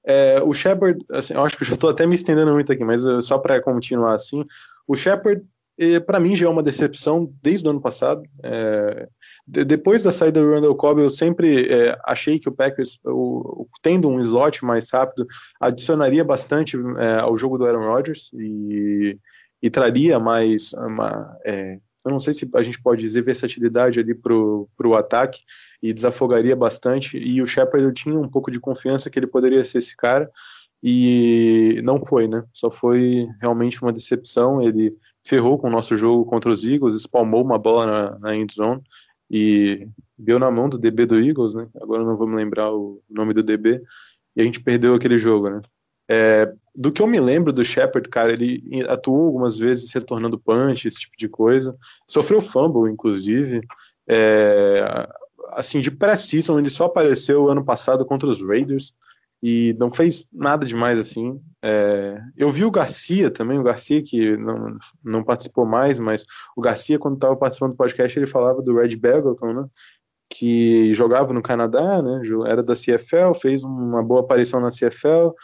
É, 0.03 0.41
o 0.41 0.51
Shepard, 0.51 1.00
assim, 1.12 1.35
eu 1.35 1.45
acho 1.45 1.55
que 1.55 1.62
eu 1.62 1.67
já 1.67 1.75
estou 1.75 1.91
até 1.91 2.07
me 2.07 2.15
estendendo 2.15 2.51
muito 2.53 2.71
aqui, 2.73 2.83
mas 2.83 3.03
só 3.23 3.38
para 3.38 3.62
continuar 3.62 4.15
assim, 4.15 4.43
o 4.88 4.95
Shepard, 4.95 5.45
para 6.07 6.19
mim, 6.19 6.35
já 6.35 6.47
é 6.47 6.50
uma 6.50 6.63
decepção 6.63 7.31
desde 7.39 7.67
o 7.67 7.69
ano 7.69 7.79
passado. 7.79 8.23
É, 8.41 9.07
de, 9.47 9.63
depois 9.63 10.01
da 10.01 10.12
saída 10.12 10.41
do 10.41 10.51
Randall 10.51 10.75
Cobb, 10.75 11.00
eu 11.00 11.12
sempre 11.12 11.71
é, 11.71 11.95
achei 12.03 12.39
que 12.39 12.50
o 12.50 12.51
Packers, 12.51 12.97
o, 13.05 13.67
tendo 13.83 14.09
um 14.09 14.19
slot 14.21 14.65
mais 14.65 14.89
rápido, 14.89 15.27
adicionaria 15.62 16.23
bastante 16.23 16.75
é, 16.97 17.19
ao 17.21 17.38
jogo 17.38 17.59
do 17.59 17.65
Aaron 17.67 17.93
Rodgers 17.93 18.31
e, 18.33 19.19
e 19.62 19.69
traria 19.69 20.19
mais 20.19 20.73
uma, 20.73 21.38
é, 21.45 21.77
eu 22.05 22.12
não 22.12 22.19
sei 22.19 22.33
se 22.33 22.50
a 22.53 22.62
gente 22.62 22.81
pode 22.81 23.01
dizer 23.01 23.22
versatilidade 23.22 24.00
ali 24.00 24.13
para 24.13 24.33
o 24.33 24.95
ataque 24.95 25.41
e 25.81 25.93
desafogaria 25.93 26.55
bastante. 26.55 27.17
E 27.17 27.41
o 27.41 27.45
Shepard 27.45 27.86
eu 27.86 27.93
tinha 27.93 28.19
um 28.19 28.29
pouco 28.29 28.51
de 28.51 28.60
confiança 28.60 29.10
que 29.10 29.17
ele 29.17 29.27
poderia 29.27 29.63
ser 29.63 29.77
esse 29.77 29.95
cara 29.95 30.29
e 30.81 31.81
não 31.83 32.05
foi, 32.05 32.27
né? 32.27 32.43
Só 32.53 32.69
foi 32.69 33.27
realmente 33.39 33.81
uma 33.81 33.93
decepção. 33.93 34.62
Ele 34.62 34.93
ferrou 35.25 35.57
com 35.57 35.67
o 35.67 35.72
nosso 35.72 35.95
jogo 35.95 36.25
contra 36.25 36.51
os 36.51 36.65
Eagles, 36.65 36.98
espalmou 36.98 37.41
uma 37.41 37.57
bola 37.57 37.86
na, 37.86 38.19
na 38.19 38.36
end 38.36 38.53
zone 38.53 38.81
e 39.31 39.88
deu 40.17 40.38
na 40.38 40.51
mão 40.51 40.67
do 40.67 40.77
DB 40.77 41.05
do 41.05 41.19
Eagles, 41.19 41.53
né? 41.53 41.67
Agora 41.81 42.03
não 42.03 42.17
vou 42.17 42.27
me 42.27 42.36
lembrar 42.36 42.72
o 42.74 43.01
nome 43.10 43.33
do 43.33 43.41
DB 43.41 43.81
e 44.36 44.41
a 44.41 44.43
gente 44.43 44.60
perdeu 44.60 44.93
aquele 44.93 45.17
jogo, 45.17 45.50
né? 45.50 45.62
É, 46.10 46.53
do 46.75 46.92
que 46.92 47.01
eu 47.01 47.08
me 47.08 47.20
lembro 47.20 47.53
do 47.53 47.63
Shepard, 47.63 48.10
cara, 48.10 48.32
ele 48.32 48.63
atuou 48.88 49.27
algumas 49.27 49.58
vezes 49.58 49.94
retornando 49.94 50.39
punch, 50.39 50.88
esse 50.88 51.01
tipo 51.01 51.15
de 51.18 51.27
coisa. 51.27 51.75
Sofreu 52.08 52.42
fumble, 52.42 52.92
inclusive. 52.92 53.62
É, 54.08 55.08
assim, 55.51 55.80
de 55.80 55.92
pré-season, 55.92 56.58
ele 56.58 56.70
só 56.70 56.86
apareceu 56.86 57.50
ano 57.50 57.63
passado 57.63 58.06
contra 58.06 58.27
os 58.27 58.42
Raiders 58.42 58.94
e 59.42 59.75
não 59.77 59.92
fez 59.92 60.25
nada 60.32 60.65
demais 60.65 60.98
assim. 60.98 61.39
É, 61.62 62.20
eu 62.36 62.50
vi 62.50 62.65
o 62.65 62.72
Garcia 62.72 63.30
também, 63.30 63.60
o 63.60 63.63
Garcia 63.63 64.01
que 64.01 64.36
não, 64.38 64.77
não 65.03 65.24
participou 65.24 65.65
mais, 65.65 66.00
mas 66.00 66.25
o 66.56 66.62
Garcia, 66.62 66.98
quando 66.98 67.15
estava 67.15 67.36
participando 67.36 67.72
do 67.72 67.77
podcast, 67.77 68.18
ele 68.18 68.25
falava 68.25 68.62
do 68.62 68.75
Red 68.77 68.96
Beggleton, 68.96 69.53
né? 69.53 69.65
Que 70.30 70.94
jogava 70.96 71.32
no 71.34 71.44
Canadá, 71.44 72.01
né? 72.01 72.22
Era 72.48 72.63
da 72.63 72.74
CFL, 72.74 73.38
fez 73.39 73.63
uma 73.63 74.01
boa 74.01 74.22
aparição 74.22 74.60
na 74.60 74.70
CFL 74.70 75.36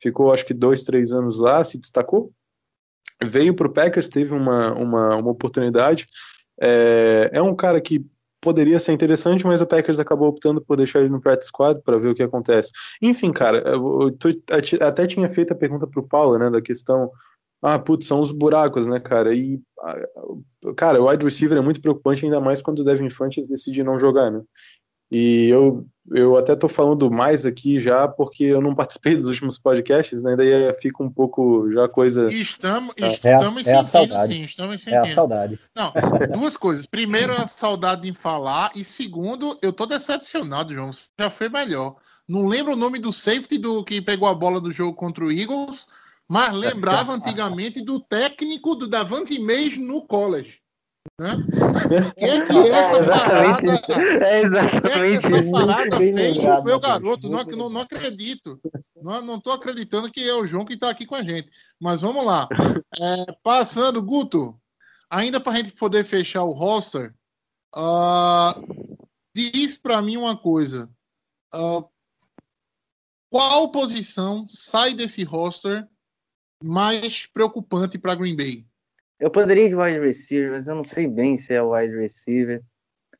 ficou 0.00 0.32
acho 0.32 0.46
que 0.46 0.54
dois, 0.54 0.84
três 0.84 1.12
anos 1.12 1.38
lá, 1.38 1.62
se 1.64 1.78
destacou, 1.78 2.32
veio 3.24 3.54
para 3.54 3.66
o 3.66 3.72
Packers, 3.72 4.08
teve 4.08 4.32
uma, 4.32 4.72
uma, 4.74 5.16
uma 5.16 5.30
oportunidade. 5.30 6.06
É, 6.60 7.30
é 7.32 7.42
um 7.42 7.54
cara 7.54 7.80
que 7.80 8.04
poderia 8.40 8.78
ser 8.78 8.92
interessante, 8.92 9.46
mas 9.46 9.60
o 9.60 9.66
Packers 9.66 9.98
acabou 9.98 10.28
optando 10.28 10.60
por 10.60 10.76
deixar 10.76 11.00
ele 11.00 11.08
no 11.08 11.20
practice 11.20 11.48
squad 11.48 11.80
para 11.82 11.98
ver 11.98 12.10
o 12.10 12.14
que 12.14 12.22
acontece. 12.22 12.70
Enfim, 13.02 13.32
cara, 13.32 13.58
eu, 13.58 14.10
eu 14.10 14.86
até 14.86 15.06
tinha 15.06 15.28
feito 15.30 15.52
a 15.52 15.56
pergunta 15.56 15.86
para 15.86 16.00
o 16.00 16.06
Paulo, 16.06 16.38
né, 16.38 16.48
da 16.50 16.62
questão, 16.62 17.10
ah, 17.60 17.78
putz, 17.78 18.06
são 18.06 18.20
os 18.20 18.30
buracos, 18.30 18.86
né, 18.86 19.00
cara, 19.00 19.34
e, 19.34 19.60
cara, 20.76 21.02
o 21.02 21.10
wide 21.10 21.24
receiver 21.24 21.58
é 21.58 21.60
muito 21.60 21.80
preocupante, 21.80 22.24
ainda 22.24 22.40
mais 22.40 22.62
quando 22.62 22.80
o 22.80 22.84
Devin 22.84 23.10
Funches 23.10 23.48
decide 23.48 23.82
não 23.82 23.98
jogar, 23.98 24.30
né, 24.30 24.40
e 25.10 25.48
eu, 25.48 25.86
eu 26.10 26.36
até 26.36 26.52
estou 26.52 26.68
falando 26.68 27.10
mais 27.10 27.46
aqui 27.46 27.80
já 27.80 28.06
porque 28.06 28.44
eu 28.44 28.60
não 28.60 28.74
participei 28.76 29.16
dos 29.16 29.26
últimos 29.26 29.58
podcasts, 29.58 30.22
né? 30.22 30.36
Daí 30.36 30.72
fica 30.80 31.02
um 31.02 31.10
pouco 31.10 31.70
já 31.72 31.88
coisa. 31.88 32.32
estamos, 32.32 32.94
é, 33.00 33.06
estamos 33.12 33.66
é 33.66 33.74
a, 33.74 33.84
sentindo, 33.84 34.14
é 34.14 34.16
a 34.16 34.26
sim, 34.26 34.42
estamos 34.44 34.86
É 34.86 34.96
a 34.96 35.00
sentindo. 35.00 35.14
saudade. 35.14 35.58
Não, 35.74 35.92
duas 36.38 36.56
coisas. 36.56 36.86
Primeiro, 36.86 37.32
a 37.32 37.46
saudade 37.46 38.08
em 38.08 38.14
falar. 38.14 38.70
E 38.74 38.84
segundo, 38.84 39.58
eu 39.62 39.72
tô 39.72 39.86
decepcionado, 39.86 40.74
João. 40.74 40.92
Você 40.92 41.08
já 41.18 41.30
foi 41.30 41.48
melhor. 41.48 41.96
Não 42.28 42.46
lembro 42.46 42.74
o 42.74 42.76
nome 42.76 42.98
do 42.98 43.12
safety 43.12 43.58
do 43.58 43.82
que 43.82 44.02
pegou 44.02 44.28
a 44.28 44.34
bola 44.34 44.60
do 44.60 44.70
jogo 44.70 44.94
contra 44.94 45.24
o 45.24 45.32
Eagles, 45.32 45.86
mas 46.28 46.52
lembrava 46.52 47.14
antigamente 47.14 47.80
do 47.82 47.98
técnico 48.00 48.74
do 48.74 48.86
Davante 48.86 49.38
Mays 49.38 49.78
no 49.78 50.06
college. 50.06 50.60
Né? 51.20 51.34
Que 52.16 52.24
é 52.24 52.46
que 52.46 52.58
essa 52.70 53.04
parada, 53.04 53.72
É 53.72 53.78
que 53.78 53.92
é 53.92 54.42
exatamente 54.42 55.26
essa 55.26 55.50
parada 55.50 55.96
fez 55.96 56.36
o 56.36 56.62
meu 56.62 56.80
garoto? 56.80 57.28
Não, 57.28 57.42
não, 57.44 57.70
não 57.70 57.80
acredito. 57.80 58.60
Não, 58.96 59.22
não 59.22 59.40
tô 59.40 59.50
acreditando 59.50 60.10
que 60.10 60.20
é 60.20 60.34
o 60.34 60.46
João 60.46 60.64
que 60.64 60.74
está 60.74 60.90
aqui 60.90 61.06
com 61.06 61.14
a 61.14 61.22
gente. 61.22 61.50
Mas 61.80 62.02
vamos 62.02 62.24
lá. 62.24 62.48
É, 63.00 63.32
passando, 63.42 64.02
Guto, 64.02 64.58
ainda 65.10 65.40
para 65.40 65.52
a 65.52 65.56
gente 65.56 65.72
poder 65.72 66.04
fechar 66.04 66.44
o 66.44 66.52
roster, 66.52 67.14
ah, 67.74 68.60
diz 69.34 69.78
para 69.78 70.02
mim 70.02 70.16
uma 70.16 70.36
coisa. 70.36 70.90
Ah, 71.52 71.84
qual 73.30 73.70
posição 73.70 74.46
sai 74.48 74.94
desse 74.94 75.22
roster 75.22 75.86
mais 76.62 77.26
preocupante 77.26 77.98
para 77.98 78.14
Green 78.14 78.36
Bay? 78.36 78.67
Eu 79.20 79.30
poderia 79.30 79.64
ir 79.64 79.68
de 79.70 79.74
wide 79.74 79.98
receiver, 79.98 80.52
mas 80.52 80.68
eu 80.68 80.74
não 80.76 80.84
sei 80.84 81.06
bem 81.08 81.36
se 81.36 81.52
é 81.52 81.62
wide 81.62 81.96
receiver. 81.96 82.62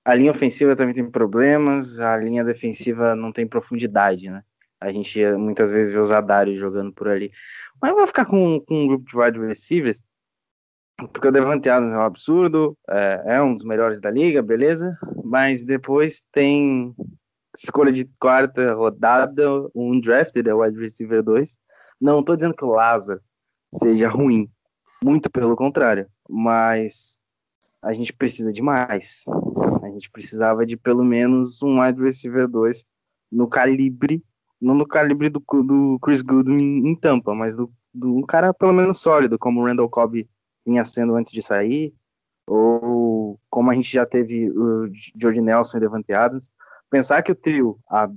A 0.04 0.14
linha 0.14 0.30
ofensiva 0.30 0.76
também 0.76 0.94
tem 0.94 1.10
problemas, 1.10 1.98
a 1.98 2.16
linha 2.16 2.44
defensiva 2.44 3.16
não 3.16 3.32
tem 3.32 3.46
profundidade, 3.46 4.30
né? 4.30 4.42
A 4.80 4.92
gente 4.92 5.20
muitas 5.32 5.72
vezes 5.72 5.92
vê 5.92 5.98
os 5.98 6.12
Adares 6.12 6.58
jogando 6.58 6.92
por 6.92 7.08
ali. 7.08 7.32
Mas 7.82 7.90
eu 7.90 7.96
vou 7.96 8.06
ficar 8.06 8.24
com, 8.26 8.60
com 8.60 8.84
um 8.84 8.86
grupo 8.86 9.04
de 9.10 9.16
wide 9.16 9.38
receivers, 9.40 10.02
porque 11.12 11.28
o 11.28 11.32
Devante 11.32 11.68
Adams 11.68 11.92
é 11.92 11.96
um 11.96 12.02
absurdo, 12.02 12.78
é, 12.88 13.22
é 13.26 13.42
um 13.42 13.54
dos 13.54 13.64
melhores 13.64 14.00
da 14.00 14.10
liga, 14.10 14.40
beleza? 14.40 14.96
Mas 15.24 15.62
depois 15.62 16.22
tem 16.32 16.94
escolha 17.56 17.92
de 17.92 18.04
quarta 18.20 18.72
rodada, 18.72 19.44
um 19.74 20.00
drafted, 20.00 20.48
é 20.48 20.54
wide 20.54 20.78
receiver 20.78 21.22
2. 21.22 21.56
Não 22.00 22.22
tô 22.22 22.36
dizendo 22.36 22.54
que 22.54 22.64
o 22.64 22.70
Lázaro 22.70 23.20
seja 23.74 24.08
ruim, 24.08 24.48
muito 25.02 25.30
pelo 25.30 25.56
contrário, 25.56 26.06
mas 26.28 27.18
a 27.82 27.92
gente 27.92 28.12
precisa 28.12 28.52
de 28.52 28.60
mais. 28.60 29.22
A 29.82 29.88
gente 29.88 30.10
precisava 30.10 30.66
de 30.66 30.76
pelo 30.76 31.04
menos 31.04 31.62
um 31.62 31.80
wide 31.80 32.02
receiver 32.02 32.48
2 32.48 32.84
no 33.30 33.48
calibre, 33.48 34.22
não 34.60 34.74
no 34.74 34.86
calibre 34.86 35.28
do, 35.28 35.40
do 35.40 35.98
Chris 36.02 36.22
Goodwin 36.22 36.88
em 36.88 36.94
Tampa, 36.96 37.34
mas 37.34 37.54
do, 37.54 37.70
do 37.94 38.16
um 38.16 38.22
cara 38.22 38.52
pelo 38.52 38.72
menos 38.72 38.98
sólido, 38.98 39.38
como 39.38 39.60
o 39.60 39.64
Randall 39.64 39.88
Cobb 39.88 40.28
vinha 40.66 40.84
sendo 40.84 41.14
antes 41.14 41.32
de 41.32 41.42
sair, 41.42 41.94
ou 42.46 43.38
como 43.50 43.70
a 43.70 43.74
gente 43.74 43.92
já 43.92 44.04
teve 44.04 44.50
o 44.50 44.90
Jordi 45.20 45.40
Nelson 45.40 45.76
e 45.76 45.80
Devante 45.80 46.12
Adams. 46.12 46.50
Pensar 46.90 47.22
que 47.22 47.32
o 47.32 47.36
trio, 47.36 47.78
há 47.88 48.10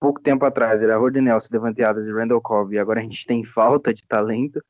pouco 0.00 0.20
tempo 0.20 0.44
atrás, 0.44 0.82
era 0.82 0.98
Jordi 0.98 1.20
Nelson, 1.20 1.48
Devante 1.50 1.82
Adams 1.82 2.06
e 2.06 2.12
Randall 2.12 2.40
Cobb, 2.40 2.74
e 2.74 2.78
agora 2.78 3.00
a 3.00 3.02
gente 3.02 3.26
tem 3.26 3.44
falta 3.44 3.94
de 3.94 4.06
talento, 4.06 4.62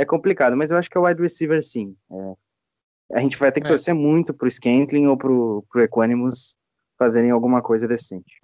é 0.00 0.04
complicado, 0.04 0.56
mas 0.56 0.70
eu 0.70 0.76
acho 0.78 0.88
que 0.88 0.96
é 0.96 1.00
o 1.00 1.04
wide 1.06 1.20
receiver 1.20 1.62
sim. 1.62 1.96
É, 2.10 3.16
a 3.16 3.20
gente 3.20 3.36
vai 3.36 3.50
ter 3.52 3.60
que 3.60 3.66
É. 3.66 3.70
torcer 3.70 3.94
muito 3.94 4.32
pro 4.32 4.50
Scantling 4.50 5.06
ou 5.06 5.16
pro, 5.16 5.64
pro 5.70 5.82
Equanimus 5.82 6.56
fazerem 6.98 7.30
alguma 7.30 7.60
coisa 7.62 7.86
decente. 7.88 8.38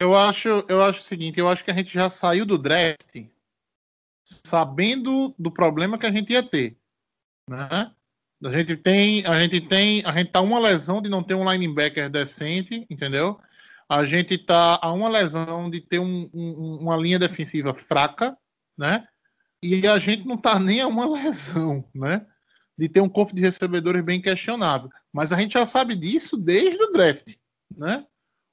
Eu 0.00 0.14
acho, 0.16 0.64
eu 0.68 0.82
acho 0.82 1.00
o 1.00 1.04
seguinte, 1.04 1.38
eu 1.40 1.48
acho 1.48 1.64
que 1.64 1.70
a 1.70 1.74
gente 1.74 1.92
já 1.92 2.08
saiu 2.08 2.44
do 2.44 2.58
draft 2.58 3.16
sabendo 4.24 5.34
do 5.38 5.50
problema 5.50 5.98
que 5.98 6.06
a 6.06 6.10
gente 6.12 6.32
ia 6.32 6.42
ter, 6.42 6.76
né? 7.48 7.90
A 8.44 8.50
gente 8.50 8.76
tem, 8.76 9.26
a 9.26 9.38
gente 9.40 9.60
tem, 9.60 10.04
a 10.04 10.16
gente 10.16 10.30
tá 10.30 10.40
uma 10.40 10.58
lesão 10.60 11.00
de 11.02 11.08
não 11.08 11.22
ter 11.22 11.34
um 11.34 11.50
linebacker 11.50 12.08
decente, 12.10 12.86
entendeu? 12.88 13.40
A 13.88 14.04
gente 14.04 14.36
tá 14.38 14.78
a 14.80 14.92
uma 14.92 15.08
lesão 15.08 15.68
de 15.70 15.80
ter 15.80 15.98
um- 15.98 16.28
um- 16.32 16.78
uma 16.82 16.96
linha 16.96 17.18
defensiva 17.18 17.74
fraca, 17.74 18.36
né? 18.76 19.06
E 19.62 19.86
a 19.86 19.98
gente 19.98 20.26
não 20.26 20.36
tá 20.36 20.58
nem 20.58 20.80
a 20.80 20.86
uma 20.86 21.06
lesão, 21.10 21.84
né? 21.94 22.26
De 22.76 22.88
ter 22.88 23.00
um 23.00 23.08
corpo 23.08 23.34
de 23.34 23.40
recebedores 23.42 24.04
bem 24.04 24.20
questionável. 24.20 24.88
Mas 25.12 25.32
a 25.32 25.36
gente 25.36 25.54
já 25.54 25.66
sabe 25.66 25.96
disso 25.96 26.36
desde 26.36 26.80
o 26.82 26.92
draft, 26.92 27.34
né? 27.76 28.04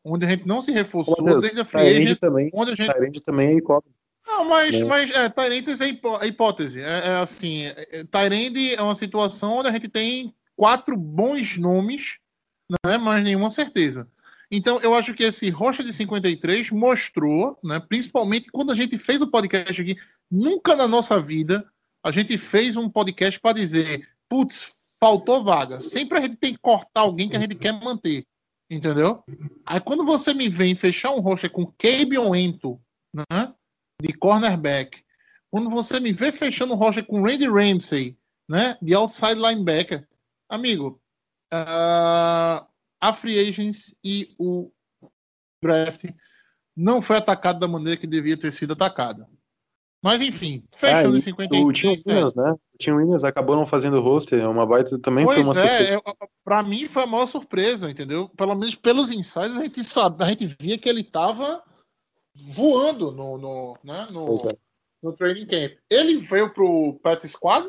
onde 0.06 0.24
a 0.24 0.30
gente 0.30 0.48
não 0.48 0.62
se 0.62 0.72
reforçou 0.72 1.24
Deus, 1.24 1.42
desde 1.42 1.60
a 1.60 1.66
free 1.66 1.98
agent, 1.98 2.20
também, 2.20 2.52
onde 2.54 2.72
a 2.72 2.76
gente 2.76 2.94
Tyrande 2.94 3.24
também 3.24 3.48
é 3.50 3.54
incógnito. 3.54 3.96
Não, 4.28 4.48
mas, 4.48 4.76
É. 4.76 4.84
mas 4.84 5.10
é, 5.10 5.30
Tyrande 5.30 5.84
é 5.84 5.88
hipó- 5.88 6.20
é 6.22 6.28
hipótese. 6.28 6.82
É, 6.82 7.08
é 7.08 7.16
assim, 7.18 7.64
é, 7.64 7.88
é, 7.92 8.04
Tyrande 8.04 8.76
é 8.76 8.82
uma 8.82 8.94
situação 8.94 9.54
onde 9.58 9.68
a 9.70 9.72
gente 9.72 9.88
tem 9.90 10.34
quatro 10.56 10.96
bons 10.96 11.58
nomes, 11.58 12.20
né, 12.86 12.98
mas 12.98 13.24
nenhuma 13.24 13.50
certeza. 13.50 14.08
Então, 14.56 14.80
eu 14.82 14.94
acho 14.94 15.14
que 15.14 15.24
esse 15.24 15.50
Rocha 15.50 15.84
de 15.84 15.92
53 15.92 16.72
mostrou, 16.72 17.58
né, 17.64 17.80
principalmente 17.80 18.50
quando 18.52 18.72
a 18.72 18.76
gente 18.76 18.98
fez 18.98 19.22
o 19.22 19.28
podcast 19.28 19.82
aqui, 19.82 19.98
nunca 20.32 20.76
na 20.76 20.88
nossa 20.88 21.20
vida 21.20 21.66
a 22.04 22.12
gente 22.12 22.38
fez 22.38 22.78
um 22.78 22.90
podcast 22.90 23.40
para 23.40 23.54
dizer, 23.54 24.08
putz, 24.30 24.72
faltou 25.00 25.44
vaga. 25.44 25.80
Sempre 25.80 26.18
a 26.18 26.22
gente 26.22 26.36
tem 26.36 26.54
que 26.54 26.60
cortar 26.60 27.02
alguém 27.02 27.28
que 27.28 27.36
a 27.36 27.40
gente 27.40 27.56
quer 27.56 27.74
manter. 27.74 28.26
Entendeu? 28.70 29.24
Aí 29.66 29.80
quando 29.80 30.06
você 30.06 30.34
me 30.34 30.50
vem 30.50 30.76
fechar 30.76 31.12
um 31.12 31.20
Rocha 31.20 31.50
com 31.50 31.66
Cabe 31.66 32.18
Ento, 32.36 32.80
né? 33.14 33.54
de 34.02 34.14
cornerback. 34.14 35.04
Quando 35.50 35.70
você 35.70 36.00
me 36.00 36.12
vê 36.12 36.32
fechando 36.32 36.74
o 36.74 36.78
Rocha 36.78 37.02
com 37.02 37.24
Randy 37.24 37.48
Ramsey, 37.48 38.18
né, 38.50 38.78
de 38.82 38.94
outside 38.94 39.36
linebacker, 39.36 40.08
amigo, 40.50 41.02
ah, 41.52 42.68
a 43.10 43.14
free 43.14 43.40
agents 43.40 43.96
e 44.04 44.36
o 44.38 44.72
draft 45.62 46.06
não 46.76 47.02
foi 47.02 47.18
atacado 47.18 47.60
da 47.60 47.68
maneira 47.68 48.00
que 48.00 48.08
devia 48.08 48.38
ter 48.38 48.52
sido 48.52 48.74
atacada. 48.74 49.28
Mas 50.04 50.22
enfim, 50.22 50.64
fechando 50.76 51.16
Ah, 51.16 51.18
em 51.18 51.20
e 51.20 51.22
53, 51.22 51.64
O 51.64 51.72
Tim 51.72 51.88
né? 51.88 51.96
Williams, 52.14 52.36
né? 52.36 52.52
O 52.52 52.78
Tim 52.78 52.92
Williams 52.92 53.24
acabou 53.24 53.56
não 53.56 53.66
fazendo 53.66 54.00
roster, 54.02 54.40
é 54.40 54.48
uma 54.48 54.66
baita 54.66 55.00
também 55.00 55.26
foi 55.26 55.36
Pois 55.36 55.48
uma 55.48 55.54
surpresa. 55.56 55.84
é, 55.84 55.96
é, 55.96 56.02
pra 56.44 56.62
mim 56.62 56.88
foi 56.88 57.04
a 57.04 57.08
maior 57.08 57.26
surpresa, 57.26 57.90
entendeu? 57.90 58.30
Pelo 58.30 58.54
menos 58.54 58.76
pelos 58.76 59.10
insights 59.10 59.56
a 59.58 59.64
gente 59.64 59.84
sabe, 59.84 60.24
a 60.24 60.28
gente 60.28 60.46
via 60.60 60.78
que 60.78 60.88
ele 60.88 61.04
tava 61.04 61.64
voando 62.36 63.12
no, 63.12 63.38
no, 63.38 63.78
né, 63.84 64.08
no, 64.12 64.36
é. 64.48 64.56
no 65.02 65.14
training 65.14 65.48
camp. 65.48 65.72
Ele 65.90 66.18
veio 66.18 66.54
pro 66.54 67.00
Pet 67.02 67.28
Squad? 67.28 67.68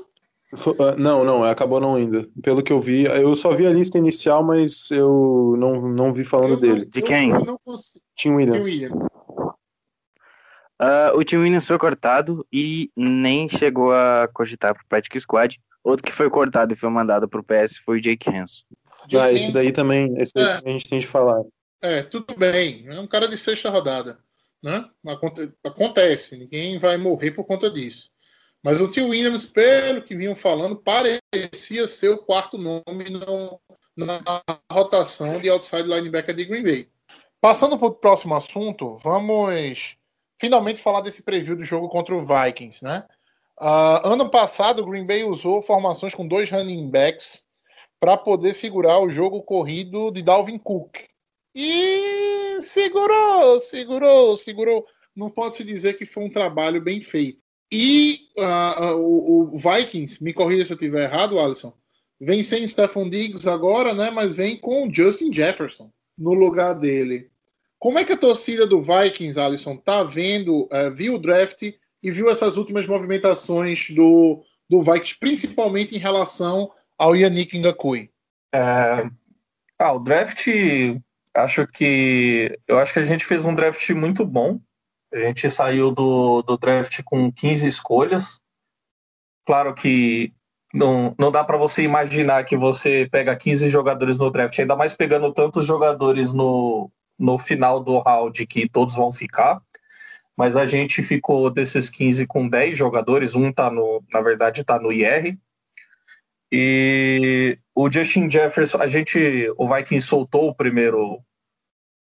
Ah, 0.81 0.97
Não, 0.97 1.25
não, 1.25 1.45
acabou 1.45 1.81
não 1.81 1.99
indo. 1.99 2.31
Pelo 2.43 2.63
que 2.63 2.73
eu 2.73 2.81
vi, 2.81 3.05
eu 3.05 3.35
só 3.37 3.55
vi 3.55 3.67
a 3.67 3.73
lista 3.73 3.99
inicial, 3.99 4.43
mas 4.43 4.91
eu 4.91 5.55
não, 5.59 5.89
não 5.89 6.13
vi 6.13 6.25
falando 6.25 6.51
Eu 6.53 6.55
não- 6.55 6.61
dele. 6.61 6.85
De 6.87 7.01
eu- 7.01 7.05
quem? 7.07 7.31
Eu 7.31 7.45
não 7.45 7.59
consigo. 7.59 8.05
Tim 8.17 8.31
Williams. 8.31 8.65
Williams. 8.65 9.07
Ah, 10.79 11.13
o 11.15 11.25
Tim 11.25 11.37
Williams 11.39 11.67
foi 11.67 11.79
cortado 11.79 12.47
e 12.53 12.91
nem 12.97 13.49
chegou 13.49 13.93
a 13.93 14.29
cogitar 14.33 14.75
pro 14.75 14.85
Practice 14.89 15.21
Squad. 15.23 15.59
Outro 15.83 16.05
que 16.05 16.13
foi 16.13 16.29
cortado 16.29 16.73
e 16.73 16.77
foi 16.77 16.91
mandado 16.91 17.29
pro 17.29 17.43
PS 17.45 17.79
foi 17.85 17.99
o 17.99 18.01
Jake 18.01 18.29
Hanson. 18.29 18.63
Ah, 19.19 19.31
esse 19.33 19.53
daí 19.53 19.71
também, 19.73 20.15
esse 20.21 20.33
daí 20.35 20.45
É. 20.45 20.57
também 20.59 20.75
a 20.75 20.79
gente 20.79 20.89
tem 20.91 20.99
de 20.99 21.07
falar. 21.07 21.41
É, 21.83 22.03
tudo 22.03 22.35
bem. 22.37 22.85
É 22.89 22.99
um 23.01 23.07
cara 23.07 23.29
de 23.29 23.37
sexta 23.39 23.71
rodada. 23.71 24.19
Né? 24.63 24.85
Aconte- 25.07 25.53
Acontece, 25.65 26.37
ninguém 26.37 26.79
vai 26.79 26.97
morrer 26.97 27.31
por 27.31 27.45
conta 27.45 27.71
disso. 27.71 28.11
Mas 28.63 28.81
o 28.81 28.91
Tio 28.91 29.09
Williams, 29.09 29.45
pelo 29.45 30.03
que 30.03 30.15
vinham 30.15 30.35
falando, 30.35 30.77
parecia 30.77 31.87
ser 31.87 32.09
o 32.11 32.19
quarto 32.19 32.59
nome 32.59 33.11
no- 33.11 33.61
na 33.97 34.19
rotação 34.71 35.41
de 35.41 35.49
outside 35.49 35.89
linebacker 35.89 36.35
de 36.35 36.45
Green 36.45 36.63
Bay. 36.63 36.89
Passando 37.41 37.79
para 37.79 37.89
o 37.89 37.95
próximo 37.95 38.35
assunto, 38.35 38.95
vamos 38.97 39.97
finalmente 40.39 40.83
falar 40.83 41.01
desse 41.01 41.23
preview 41.23 41.57
do 41.57 41.65
jogo 41.65 41.89
contra 41.89 42.15
o 42.15 42.25
Vikings, 42.25 42.85
né? 42.85 43.07
Ah, 43.59 44.03
ano 44.05 44.29
passado, 44.29 44.83
o 44.83 44.87
Green 44.87 45.07
Bay 45.07 45.25
usou 45.25 45.63
formações 45.63 46.15
com 46.15 46.27
dois 46.27 46.51
running 46.51 46.91
backs 46.91 47.45
para 47.99 48.17
poder 48.17 48.53
segurar 48.53 48.99
o 48.99 49.09
jogo 49.11 49.43
corrido 49.43 50.11
de 50.11 50.23
Dalvin 50.23 50.59
Cook. 50.59 50.99
E 51.55 52.59
segurou, 52.61 53.59
segurou, 53.61 54.37
segurou. 54.37 54.87
Não 55.15 55.31
pode 55.31 55.57
se 55.57 55.65
dizer 55.65 55.97
que 55.97 56.05
foi 56.05 56.25
um 56.25 56.31
trabalho 56.31 56.83
bem 56.83 57.01
feito. 57.01 57.43
E 57.71 58.29
ah, 58.39 58.95
o, 58.95 59.55
o 59.55 59.59
Vikings, 59.59 60.23
me 60.23 60.33
corrija 60.33 60.65
se 60.65 60.73
eu 60.73 60.77
estiver 60.77 61.05
errado, 61.05 61.39
Alisson, 61.39 61.73
vem 62.21 62.43
sem 62.43 62.67
Stephon 62.67 63.09
Diggs 63.09 63.49
agora, 63.49 63.95
né? 63.95 64.11
Mas 64.11 64.35
vem 64.35 64.57
com 64.57 64.87
o 64.87 64.93
Justin 64.93 65.33
Jefferson 65.33 65.91
no 66.17 66.33
lugar 66.33 66.75
dele. 66.75 67.31
Como 67.79 67.99
é 67.99 68.05
que 68.05 68.13
a 68.13 68.17
torcida 68.17 68.67
do 68.67 68.81
Vikings, 68.81 69.39
Alisson, 69.39 69.77
tá 69.77 70.03
vendo, 70.03 70.69
eh, 70.73 70.91
viu 70.91 71.15
o 71.15 71.19
draft 71.19 71.63
e 71.63 72.11
viu 72.11 72.31
essas 72.31 72.57
últimas 72.57 72.87
movimentações 72.87 73.91
do, 73.91 74.43
do 74.69 74.81
Vikings, 74.81 75.19
principalmente 75.19 75.95
em 75.95 75.99
relação 75.99 76.71
ao 76.97 77.15
Yannick 77.15 77.59
Ngakui? 77.59 78.11
É, 78.55 79.11
Ah, 79.79 79.93
o 79.93 79.99
draft, 79.99 80.49
acho 81.35 81.67
que 81.67 82.59
eu 82.67 82.79
acho 82.79 82.95
que 82.95 82.99
a 82.99 83.05
gente 83.05 83.27
fez 83.27 83.45
um 83.45 83.55
draft 83.55 83.89
muito 83.91 84.25
bom. 84.25 84.59
A 85.17 85.21
gente 85.21 85.49
saiu 85.49 85.91
do, 85.91 86.43
do 86.43 86.59
draft 86.59 87.03
com 87.03 87.33
15 87.33 87.67
escolhas. 87.67 88.39
Claro 89.47 89.75
que 89.75 90.33
não, 90.75 91.15
não 91.19 91.33
dá 91.33 91.43
para 91.43 91.57
você 91.57 91.83
imaginar 91.83 92.45
que 92.45 92.55
você 92.55 93.09
pega 93.11 93.35
15 93.35 93.69
jogadores 93.69 94.19
no 94.19 94.31
draft, 94.31 94.59
ainda 94.59 94.77
mais 94.77 94.93
pegando 94.93 95.33
tantos 95.33 95.65
jogadores 95.65 96.35
no, 96.35 96.91
no 97.19 97.39
final 97.39 97.81
do 97.83 97.99
round 97.99 98.47
que 98.47 98.69
todos 98.69 98.95
vão 98.95 99.11
ficar. 99.11 99.63
Mas 100.37 100.55
a 100.55 100.67
gente 100.67 101.03
ficou 101.03 101.51
desses 101.51 101.89
15 101.89 102.27
com 102.27 102.47
10 102.47 102.77
jogadores, 102.77 103.35
um 103.35 103.51
tá 103.51 103.71
no, 103.71 104.05
na 104.13 104.21
verdade, 104.21 104.65
tá 104.65 104.79
no 104.79 104.93
IR. 104.93 105.39
E 106.53 107.59
o 107.75 107.91
Justin 107.91 108.31
Jefferson, 108.31 108.79
a 108.79 108.87
gente, 108.87 109.51
o 109.57 109.67
Vikings 109.67 110.07
soltou 110.07 110.49
o 110.49 110.55
primeiro 110.55 111.23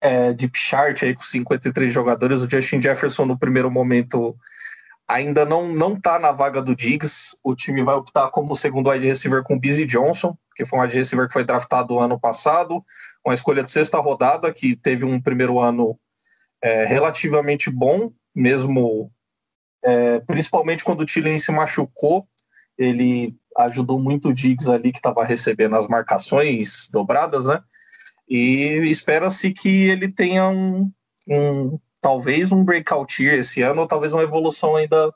é, 0.02 0.34
deep 0.34 0.58
chart 0.58 1.04
aí 1.04 1.14
com 1.14 1.22
53 1.22 1.92
jogadores. 1.92 2.42
O 2.42 2.50
Justin 2.50 2.82
Jefferson 2.82 3.26
no 3.26 3.38
primeiro 3.38 3.70
momento 3.70 4.36
ainda 5.08 5.44
não 5.44 5.74
não 5.74 6.00
tá 6.00 6.20
na 6.20 6.32
vaga 6.32 6.62
do 6.62 6.76
Diggs. 6.76 7.36
O 7.44 7.56
time 7.56 7.84
vai 7.84 7.96
optar 7.96 8.30
como 8.30 8.56
segundo 8.56 8.90
wide 8.90 9.08
receiver 9.08 9.44
com 9.44 9.56
o 9.56 9.60
Busy 9.60 9.86
Johnson, 9.86 10.38
que 10.56 10.66
foi 10.66 10.80
um 10.80 10.82
wide 10.82 10.96
receiver 10.96 11.28
que 11.28 11.34
foi 11.34 11.44
draftado 11.44 12.00
ano 12.00 12.20
passado, 12.20 12.84
uma 13.26 13.34
escolha 13.34 13.64
de 13.64 13.72
sexta 13.72 14.00
rodada 14.00 14.54
que 14.54 14.76
teve 14.76 15.06
um 15.06 15.20
primeiro 15.20 15.60
ano 15.60 16.00
é, 16.62 16.86
relativamente 16.86 17.70
bom, 17.70 18.12
mesmo 18.36 19.12
é, 19.84 20.20
principalmente 20.22 20.84
quando 20.84 21.02
o 21.02 21.06
Tillen 21.06 21.40
se 21.40 21.52
machucou, 21.52 22.28
ele 22.78 23.36
ajudou 23.58 24.00
muito 24.00 24.30
o 24.30 24.34
Diggs 24.34 24.70
ali 24.70 24.92
que 24.92 25.00
estava 25.00 25.24
recebendo 25.24 25.76
as 25.76 25.88
marcações 25.88 26.90
dobradas, 26.92 27.46
né? 27.46 27.62
E 28.30 28.90
espera-se 28.90 29.52
que 29.52 29.90
ele 29.90 30.12
tenha 30.12 30.48
um, 30.48 30.92
um 31.28 31.80
talvez 32.02 32.52
um 32.52 32.64
breakout 32.64 33.22
year 33.24 33.40
esse 33.40 33.62
ano, 33.62 33.82
ou 33.82 33.88
talvez 33.88 34.14
uma 34.14 34.24
evolução 34.24 34.76
ainda, 34.76 35.14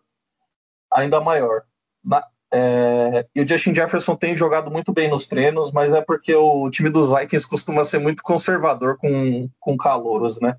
ainda 0.91 1.21
maior. 1.21 1.61
Na- 2.03 2.25
é, 2.55 3.25
e 3.33 3.41
o 3.41 3.47
Justin 3.47 3.73
Jefferson 3.73 4.15
tem 4.15 4.37
jogado 4.37 4.69
muito 4.69 4.93
bem 4.93 5.09
nos 5.09 5.27
treinos, 5.27 5.71
mas 5.71 5.91
é 5.91 6.01
porque 6.01 6.35
o 6.35 6.69
time 6.69 6.89
dos 6.89 7.09
Vikings 7.11 7.47
costuma 7.47 7.83
ser 7.83 7.97
muito 7.99 8.21
conservador 8.21 8.95
com, 8.97 9.49
com 9.59 9.75
calouros, 9.75 10.39
né? 10.39 10.55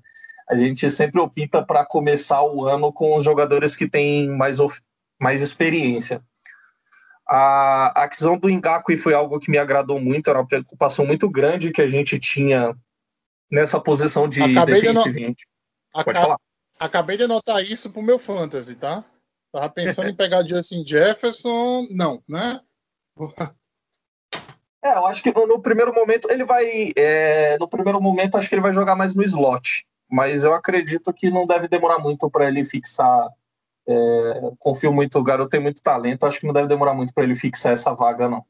A 0.49 0.55
gente 0.55 0.91
sempre 0.91 1.21
opta 1.21 1.63
para 1.65 1.85
começar 1.85 2.43
o 2.43 2.65
ano 2.65 2.91
com 2.91 3.15
os 3.15 3.23
jogadores 3.23 3.75
que 3.75 3.89
têm 3.89 4.29
mais, 4.29 4.57
mais 5.19 5.41
experiência. 5.41 6.21
A 7.27 7.99
a 7.99 8.03
aquisição 8.03 8.37
do 8.37 8.49
Ngakwe 8.49 8.97
foi 8.97 9.13
algo 9.13 9.39
que 9.39 9.49
me 9.49 9.57
agradou 9.57 9.99
muito, 9.99 10.29
era 10.29 10.39
uma 10.39 10.47
preocupação 10.47 11.05
muito 11.05 11.29
grande 11.29 11.71
que 11.71 11.81
a 11.81 11.87
gente 11.87 12.19
tinha 12.19 12.75
nessa 13.49 13.79
posição 13.79 14.27
de 14.27 14.43
Acabei 14.43 14.81
de 14.81 14.87
end. 14.87 15.35
Pode 15.91 16.09
Aca- 16.09 16.21
falar. 16.21 16.37
Acabei 16.79 17.17
de 17.17 17.23
anotar 17.23 17.61
isso 17.61 17.89
pro 17.89 18.01
meu 18.01 18.19
fantasy, 18.19 18.75
tá? 18.75 19.03
Tava 19.51 19.69
pensando 19.69 20.09
em 20.09 20.15
pegar 20.15 20.43
Justin 20.43 20.85
Jefferson, 20.85 21.87
não, 21.91 22.21
né? 22.27 22.59
É, 24.83 24.91
eu 24.93 25.05
acho 25.07 25.23
que 25.23 25.33
no, 25.33 25.47
no 25.47 25.61
primeiro 25.61 25.93
momento 25.93 26.29
ele 26.29 26.43
vai. 26.43 26.91
é, 26.95 27.57
no 27.57 27.67
primeiro 27.67 28.01
momento, 28.01 28.37
acho 28.37 28.49
que 28.49 28.55
ele 28.55 28.61
vai 28.61 28.73
jogar 28.73 28.95
mais 28.95 29.15
no 29.15 29.23
slot. 29.23 29.87
Mas 30.11 30.43
eu 30.43 30.53
acredito 30.53 31.13
que 31.13 31.31
não 31.31 31.47
deve 31.47 31.67
demorar 31.67 31.97
muito 31.97 32.29
para 32.29 32.47
ele 32.47 32.63
fixar. 32.63 33.29
É, 33.87 34.41
confio 34.59 34.91
muito, 34.93 35.19
o 35.19 35.23
garoto 35.23 35.49
tem 35.49 35.59
muito 35.59 35.81
talento, 35.81 36.25
acho 36.25 36.39
que 36.39 36.47
não 36.47 36.53
deve 36.53 36.67
demorar 36.67 36.93
muito 36.93 37.13
para 37.13 37.23
ele 37.23 37.35
fixar 37.35 37.73
essa 37.73 37.93
vaga, 37.93 38.27
não. 38.27 38.43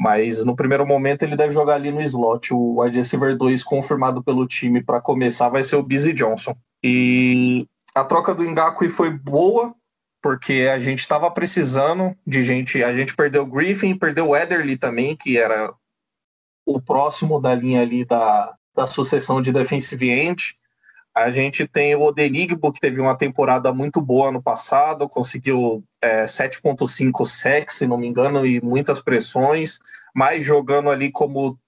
Mas 0.00 0.44
no 0.44 0.54
primeiro 0.54 0.86
momento 0.86 1.22
ele 1.22 1.36
deve 1.36 1.52
jogar 1.52 1.74
ali 1.74 1.90
no 1.90 2.00
slot. 2.02 2.54
O 2.54 2.80
wide 2.80 2.98
receiver 2.98 3.36
2 3.36 3.64
confirmado 3.64 4.22
pelo 4.22 4.46
time 4.46 4.82
para 4.82 5.00
começar 5.00 5.48
vai 5.48 5.64
ser 5.64 5.74
o 5.74 5.82
Busy 5.82 6.12
Johnson. 6.12 6.54
E 6.82 7.66
a 7.94 8.04
troca 8.04 8.32
do 8.32 8.44
Ngakwe 8.44 8.88
foi 8.88 9.10
boa, 9.10 9.74
porque 10.22 10.70
a 10.72 10.78
gente 10.78 11.00
estava 11.00 11.28
precisando 11.32 12.14
de 12.24 12.44
gente. 12.44 12.84
A 12.84 12.92
gente 12.92 13.16
perdeu 13.16 13.42
o 13.42 13.46
Griffin, 13.46 13.98
perdeu 13.98 14.28
o 14.28 14.36
Ederly 14.36 14.76
também, 14.76 15.16
que 15.16 15.36
era 15.36 15.74
o 16.64 16.80
próximo 16.80 17.40
da 17.40 17.54
linha 17.54 17.82
ali 17.82 18.04
da, 18.04 18.54
da 18.76 18.86
sucessão 18.86 19.42
de 19.42 19.52
defensive 19.52 20.10
end. 20.10 20.54
A 21.18 21.30
gente 21.30 21.66
tem 21.66 21.96
o 21.96 22.02
Odenigbo, 22.02 22.70
que 22.72 22.78
teve 22.78 23.00
uma 23.00 23.16
temporada 23.16 23.72
muito 23.72 24.00
boa 24.00 24.30
no 24.30 24.40
passado, 24.40 25.08
conseguiu 25.08 25.82
é, 26.00 26.24
7.5 26.24 27.24
sacks, 27.26 27.76
se 27.76 27.86
não 27.88 27.98
me 27.98 28.06
engano, 28.06 28.46
e 28.46 28.60
muitas 28.60 29.02
pressões, 29.02 29.80
mas 30.14 30.44
jogando 30.44 30.90
ali 30.90 31.10
como 31.10 31.58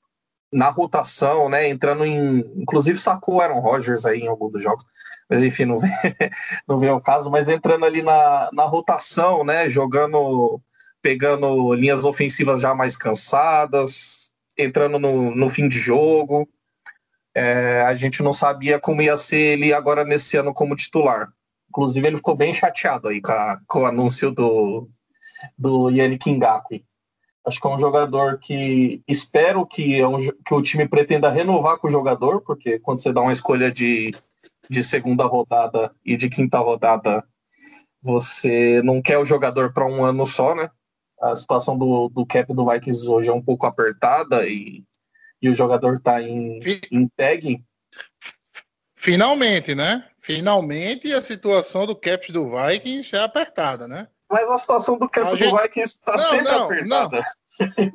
na 0.53 0.71
rotação, 0.71 1.49
né? 1.49 1.69
Entrando 1.69 2.05
em. 2.05 2.41
Inclusive 2.57 2.99
sacou 2.99 3.37
o 3.37 3.41
Aaron 3.41 3.61
Rodgers 3.61 4.07
aí 4.07 4.21
em 4.21 4.29
algum 4.29 4.51
dos 4.51 4.63
jogos. 4.63 4.85
Mas 5.29 5.43
enfim, 5.43 5.65
não 5.65 5.77
vem, 5.79 5.91
não 6.69 6.79
vem 6.79 6.89
ao 6.89 7.01
caso, 7.01 7.31
mas 7.31 7.49
entrando 7.49 7.85
ali 7.85 8.03
na, 8.03 8.51
na 8.53 8.65
rotação, 8.65 9.45
né? 9.45 9.69
Jogando, 9.69 10.61
pegando 11.03 11.73
linhas 11.75 12.05
ofensivas 12.05 12.61
já 12.61 12.75
mais 12.75 12.97
cansadas, 12.97 14.31
entrando 14.57 14.99
no, 14.99 15.35
no 15.35 15.49
fim 15.49 15.69
de 15.69 15.79
jogo. 15.79 16.49
É, 17.35 17.83
a 17.83 17.95
gente 17.95 18.23
não 18.23 18.33
sabia 18.33 18.81
como 18.81 19.03
ia 19.03 19.17
ser 19.17 19.59
ele 19.59 19.73
agora 19.73 20.05
nesse 20.05 20.37
ano 20.37 20.53
como 20.53 20.77
titular. 20.77 21.33
Inclusive, 21.69 22.07
ele 22.07 22.17
ficou 22.17 22.35
bem 22.35 22.53
chateado 22.53 23.09
aí 23.09 23.21
com, 23.21 23.33
a, 23.33 23.61
com 23.67 23.83
o 23.83 23.87
anúncio 23.87 24.31
do, 24.33 24.89
do 25.57 25.89
Yannick 25.91 26.31
Ngakwe. 26.33 26.85
Acho 27.47 27.61
que 27.61 27.67
é 27.67 27.71
um 27.71 27.79
jogador 27.79 28.39
que 28.39 29.03
espero 29.09 29.65
que, 29.65 29.99
é 29.99 30.07
um, 30.07 30.19
que 30.19 30.53
o 30.53 30.63
time 30.63 30.87
pretenda 30.89 31.31
renovar 31.31 31.79
com 31.79 31.89
o 31.89 31.91
jogador, 31.91 32.43
porque 32.43 32.79
quando 32.79 33.01
você 33.01 33.13
dá 33.13 33.23
uma 33.23 33.33
escolha 33.33 33.71
de, 33.71 34.11
de 34.69 34.83
segunda 34.83 35.25
rodada 35.25 35.95
e 36.05 36.17
de 36.17 36.29
quinta 36.29 36.59
rodada, 36.59 37.25
você 38.03 38.83
não 38.83 39.01
quer 39.01 39.19
o 39.19 39.25
jogador 39.25 39.73
para 39.73 39.87
um 39.87 40.05
ano 40.05 40.27
só, 40.27 40.55
né? 40.55 40.71
A 41.21 41.37
situação 41.37 41.79
do, 41.79 42.09
do 42.09 42.27
cap 42.27 42.53
do 42.53 42.69
Vikings 42.69 43.09
hoje 43.09 43.29
é 43.29 43.33
um 43.33 43.43
pouco 43.43 43.67
apertada 43.67 44.47
e, 44.47 44.85
e 45.41 45.49
o 45.49 45.55
jogador 45.55 45.95
está 45.95 46.21
em, 46.21 46.61
em 46.91 47.09
tag. 47.09 47.63
Finalmente, 48.95 49.75
né? 49.75 50.07
Finalmente 50.21 51.13
a 51.13 51.21
situação 51.21 51.87
do 51.87 51.97
cap 51.97 52.31
do 52.31 52.51
Vikings 52.51 53.17
é 53.17 53.21
apertada, 53.21 53.89
né? 53.89 54.09
Mas 54.31 54.49
a 54.49 54.59
situação 54.59 54.99
do 54.99 55.09
cap 55.09 55.31
do. 55.31 55.37
Vikings 55.37 55.97
está 55.99 56.19
sempre 56.19 56.53
não, 56.53 56.65
apertada. 56.65 57.21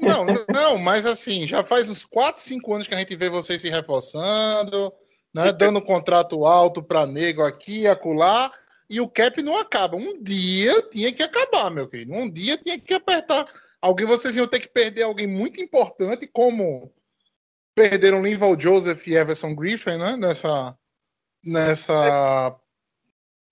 Não. 0.02 0.26
não, 0.26 0.46
não, 0.54 0.78
mas 0.78 1.06
assim, 1.06 1.48
já 1.48 1.64
faz 1.64 1.90
uns 1.90 2.04
4, 2.04 2.42
5 2.42 2.74
anos 2.74 2.88
que 2.88 2.94
a 2.94 2.98
gente 2.98 3.16
vê 3.16 3.30
vocês 3.30 3.62
se 3.62 3.70
reforçando, 3.70 4.92
né, 5.34 5.52
dando 5.54 5.82
contrato 5.82 6.46
alto 6.46 6.84
para 6.84 7.06
nego 7.06 7.42
aqui 7.42 7.82
e 7.82 7.88
acolá, 7.88 8.52
e 8.90 9.00
o 9.00 9.08
cap 9.08 9.42
não 9.42 9.58
acaba. 9.58 9.96
Um 9.96 10.22
dia 10.22 10.82
tinha 10.90 11.12
que 11.12 11.24
acabar, 11.24 11.72
meu 11.72 11.88
querido. 11.88 12.14
Um 12.14 12.30
dia 12.30 12.58
tinha 12.58 12.78
que 12.80 12.94
apertar. 12.94 13.46
Alguém, 13.82 14.06
vocês 14.06 14.36
iam 14.36 14.48
ter 14.48 14.60
que 14.60 14.68
perder 14.68 15.04
alguém 15.04 15.28
muito 15.28 15.62
importante, 15.62 16.28
como 16.28 16.92
perderam 17.76 18.24
Linval 18.24 18.60
Joseph 18.60 19.06
e 19.08 19.16
Everson 19.16 19.54
Griffin, 19.54 19.98
né? 19.98 20.16
Nessa, 20.16 20.76
nessa 21.44 22.58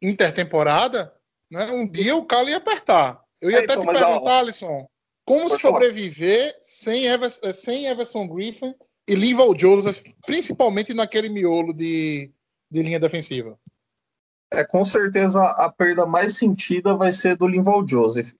intertemporada, 0.02 1.14
né? 1.52 1.70
Um 1.72 1.88
dia 1.88 2.16
o 2.16 2.26
calo 2.26 2.50
ia 2.50 2.58
apertar. 2.58 3.22
Eu 3.42 3.52
ia 3.52 3.58
é, 3.58 3.64
até 3.66 3.74
então, 3.74 3.94
te 3.94 4.00
perguntar, 4.00 4.40
Alisson, 4.40 4.88
como 5.26 5.60
sobreviver 5.60 6.58
sem 6.62 7.06
Everson, 7.06 7.54
sem 7.54 7.86
Everson 7.86 8.28
Griffin 8.28 8.74
e 9.08 9.16
Linval 9.16 9.54
Joseph, 9.58 10.02
principalmente 10.26 10.94
naquele 10.94 11.30
miolo 11.30 11.74
de, 11.74 12.32
de 12.72 12.82
linha 12.82 13.00
defensiva? 13.00 13.60
É, 14.52 14.64
com 14.64 14.86
certeza 14.86 15.44
a 15.44 15.70
perda 15.70 16.06
mais 16.06 16.38
sentida 16.38 16.96
vai 16.96 17.12
ser 17.12 17.36
do 17.36 17.48
Linval 17.48 17.86
Joseph. 17.88 18.34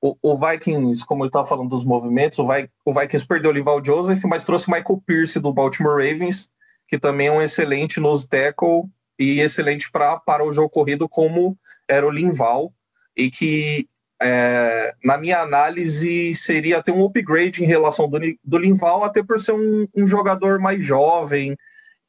O, 0.00 0.16
o 0.22 0.36
Vikings, 0.36 1.04
como 1.04 1.22
ele 1.22 1.28
estava 1.28 1.46
falando 1.46 1.68
dos 1.68 1.84
movimentos, 1.84 2.38
o, 2.38 2.46
Vi, 2.46 2.70
o 2.84 2.92
Vikings 2.92 3.26
perdeu 3.26 3.50
o 3.50 3.54
Linval 3.54 3.84
Joseph, 3.84 4.22
mas 4.24 4.44
trouxe 4.44 4.70
Michael 4.70 5.02
Pierce 5.06 5.38
do 5.38 5.52
Baltimore 5.52 5.96
Ravens, 5.96 6.50
que 6.88 6.98
também 6.98 7.26
é 7.26 7.32
um 7.32 7.42
excelente 7.42 8.00
nose 8.00 8.26
tackle 8.26 8.84
e 9.18 9.40
excelente 9.40 9.90
pra, 9.92 10.18
para 10.18 10.44
o 10.44 10.52
jogo 10.52 10.70
corrido, 10.70 11.08
como 11.08 11.56
era 11.86 12.06
o 12.06 12.10
Linval, 12.10 12.72
e 13.14 13.30
que, 13.30 13.86
é, 14.20 14.94
na 15.04 15.18
minha 15.18 15.40
análise, 15.40 16.34
seria 16.34 16.78
até 16.78 16.90
um 16.90 17.04
upgrade 17.04 17.62
em 17.62 17.66
relação 17.66 18.08
do, 18.08 18.18
do 18.42 18.58
Linval, 18.58 19.04
até 19.04 19.22
por 19.22 19.38
ser 19.38 19.52
um, 19.52 19.86
um 19.94 20.06
jogador 20.06 20.58
mais 20.58 20.82
jovem 20.82 21.54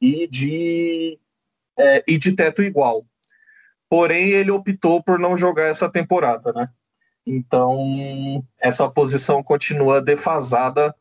e 0.00 0.26
de, 0.26 1.18
é, 1.78 2.02
e 2.08 2.16
de 2.16 2.34
teto 2.34 2.62
igual. 2.62 3.04
Porém, 3.90 4.30
ele 4.30 4.50
optou 4.50 5.02
por 5.02 5.18
não 5.18 5.36
jogar 5.36 5.66
essa 5.66 5.90
temporada, 5.90 6.50
né? 6.54 6.70
Então, 7.26 8.44
essa 8.60 8.88
posição 8.88 9.42
continua 9.42 10.00
defasada, 10.00 10.94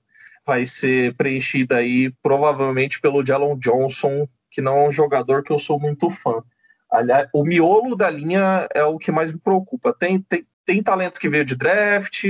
vai 0.46 0.66
ser 0.66 1.16
preenchida 1.16 1.78
aí 1.78 2.12
provavelmente 2.22 3.00
pelo 3.02 3.26
Jalen 3.26 3.58
Johnson, 3.58 4.28
que 4.50 4.62
não 4.62 4.78
é 4.78 4.88
um 4.88 4.92
jogador 4.92 5.44
que 5.44 5.52
eu 5.52 5.60
sou 5.60 5.80
muito 5.80 6.10
fã. 6.10 6.44
Aliás, 6.92 7.28
o 7.34 7.44
miolo 7.44 7.96
da 7.96 8.10
linha 8.10 8.68
é 8.74 8.84
o 8.84 8.98
que 8.98 9.12
mais 9.12 9.32
me 9.32 9.40
preocupa. 9.40 9.94
Tem, 9.94 10.20
tem, 10.20 10.46
tem 10.66 10.84
talento 10.84 11.20
que 11.20 11.30
veio 11.30 11.46
de 11.46 11.56
draft, 11.56 12.26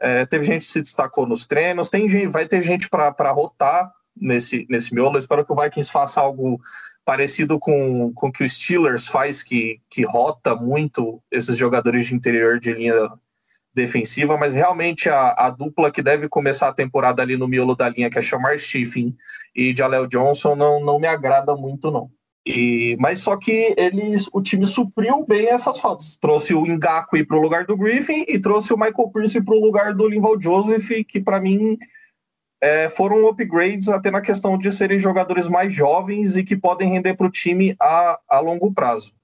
é, 0.00 0.26
teve 0.26 0.44
gente 0.44 0.66
que 0.66 0.72
se 0.72 0.82
destacou 0.82 1.26
nos 1.26 1.46
treinos, 1.46 1.88
tem 1.88 2.08
gente, 2.08 2.28
vai 2.28 2.46
ter 2.46 2.62
gente 2.62 2.88
para 2.88 3.32
rotar 3.32 3.90
nesse, 4.16 4.66
nesse 4.68 4.94
miolo. 4.94 5.16
Eu 5.16 5.20
espero 5.20 5.44
que 5.44 5.52
o 5.52 5.60
Vikings 5.60 5.90
faça 5.90 6.20
algo 6.20 6.60
parecido 7.08 7.58
com, 7.58 8.12
com 8.14 8.28
o 8.28 8.32
que 8.32 8.44
o 8.44 8.48
Steelers 8.48 9.08
faz, 9.08 9.42
que, 9.42 9.80
que 9.88 10.04
rota 10.04 10.54
muito 10.54 11.22
esses 11.30 11.56
jogadores 11.56 12.04
de 12.04 12.14
interior 12.14 12.60
de 12.60 12.74
linha 12.74 13.08
defensiva, 13.74 14.36
mas 14.36 14.54
realmente 14.54 15.08
a, 15.08 15.30
a 15.30 15.48
dupla 15.48 15.90
que 15.90 16.02
deve 16.02 16.28
começar 16.28 16.68
a 16.68 16.74
temporada 16.74 17.22
ali 17.22 17.34
no 17.34 17.48
miolo 17.48 17.74
da 17.74 17.88
linha, 17.88 18.10
que 18.10 18.18
é 18.18 18.20
Shamar 18.20 18.58
Stephen 18.58 19.16
e 19.56 19.74
Jaleel 19.74 20.06
Johnson, 20.06 20.54
não, 20.54 20.84
não 20.84 21.00
me 21.00 21.08
agrada 21.08 21.56
muito, 21.56 21.90
não. 21.90 22.10
E, 22.44 22.94
mas 23.00 23.20
só 23.20 23.38
que 23.38 23.74
eles, 23.78 24.28
o 24.30 24.42
time 24.42 24.66
supriu 24.66 25.24
bem 25.26 25.48
essas 25.48 25.80
faltas. 25.80 26.18
Trouxe 26.18 26.52
o 26.52 26.66
Ngakwe 26.66 27.24
para 27.24 27.38
o 27.38 27.42
lugar 27.42 27.64
do 27.64 27.76
Griffin 27.76 28.26
e 28.28 28.38
trouxe 28.38 28.74
o 28.74 28.76
Michael 28.76 29.08
Pierce 29.14 29.42
para 29.42 29.54
o 29.54 29.60
lugar 29.60 29.94
do 29.94 30.06
Linval 30.06 30.38
Joseph, 30.38 30.90
que 31.08 31.20
para 31.20 31.40
mim 31.40 31.78
é, 32.60 32.90
foram 32.90 33.26
upgrades 33.26 33.88
até 33.88 34.10
na 34.10 34.20
questão 34.20 34.58
de 34.58 34.70
serem 34.72 34.98
jogadores 34.98 35.48
mais 35.48 35.72
jovens 35.72 36.36
e 36.36 36.44
que 36.44 36.56
podem 36.56 36.90
render 36.90 37.14
para 37.14 37.26
o 37.26 37.30
time 37.30 37.76
a, 37.80 38.18
a 38.28 38.40
longo 38.40 38.72
prazo. 38.74 39.14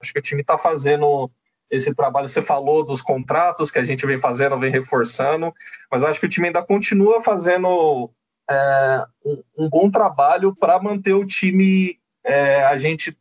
Acho 0.00 0.12
que 0.12 0.18
o 0.18 0.22
time 0.22 0.42
está 0.42 0.56
fazendo 0.56 1.30
esse 1.70 1.92
trabalho. 1.94 2.28
Você 2.28 2.42
falou 2.42 2.84
dos 2.84 3.02
contratos 3.02 3.70
que 3.70 3.78
a 3.78 3.82
gente 3.82 4.06
vem 4.06 4.18
fazendo, 4.18 4.58
vem 4.58 4.70
reforçando, 4.70 5.52
mas 5.90 6.04
acho 6.04 6.20
que 6.20 6.26
o 6.26 6.28
time 6.28 6.46
ainda 6.46 6.62
continua 6.62 7.20
fazendo 7.20 8.10
é, 8.48 9.04
um, 9.24 9.42
um, 9.58 9.68
bom 9.68 9.90
trabalho 9.90 10.54
para 10.54 10.80
manter 10.80 11.14
o 11.14 11.26
time. 11.26 11.98
É, 12.24 12.64
a 12.64 12.76
gente 12.76 13.16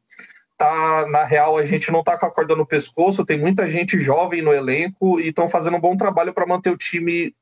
tá 0.58 1.06
na 1.10 1.24
real, 1.24 1.58
a 1.58 1.66
gente 1.66 1.92
não 1.92 2.04
tá 2.04 2.18
com 2.18 2.26
a 2.26 2.32
corda 2.32 2.56
no 2.56 2.66
pescoço, 2.66 3.26
tem 3.26 3.40
muita 3.40 3.68
gente 3.68 4.00
jovem 4.00 4.42
no 4.42 4.54
elenco 4.54 5.20
e 5.20 5.30
estão 5.30 5.48
fazendo 5.48 5.78
um 5.78 5.82
bom 5.82 5.98
trabalho 5.98 6.34
para 6.34 6.46
manter 6.46 6.70
o 6.70 6.78
time 6.78 7.34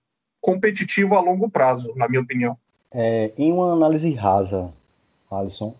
competitivo 0.43 1.15
a 1.15 1.21
longo 1.21 1.49
prazo, 1.49 1.93
na 1.95 2.09
minha 2.09 2.21
opinião. 2.21 2.57
É, 2.91 3.31
em 3.37 3.51
uma 3.53 3.71
análise 3.71 4.13
rasa, 4.13 4.73
Alisson, 5.31 5.73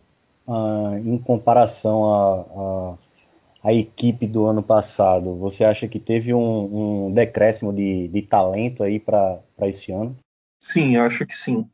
uh, 0.47 0.95
em 0.97 1.17
comparação 1.17 2.05
a, 2.05 2.45
a, 3.65 3.69
a, 3.69 3.73
equipe 3.73 4.25
do 4.25 4.45
ano 4.45 4.63
passado, 4.63 5.35
você 5.35 5.65
acha 5.65 5.85
que 5.85 5.99
teve 5.99 6.33
um, 6.33 7.07
um 7.07 7.13
decréscimo 7.13 7.73
de, 7.73 8.07
de 8.07 8.21
talento 8.21 8.83
aí 8.83 9.01
para 9.01 9.41
esse 9.63 9.91
ano? 9.91 10.17
Sim, 10.61 10.95
acho 10.95 11.25
que 11.25 11.35
sim. 11.35 11.69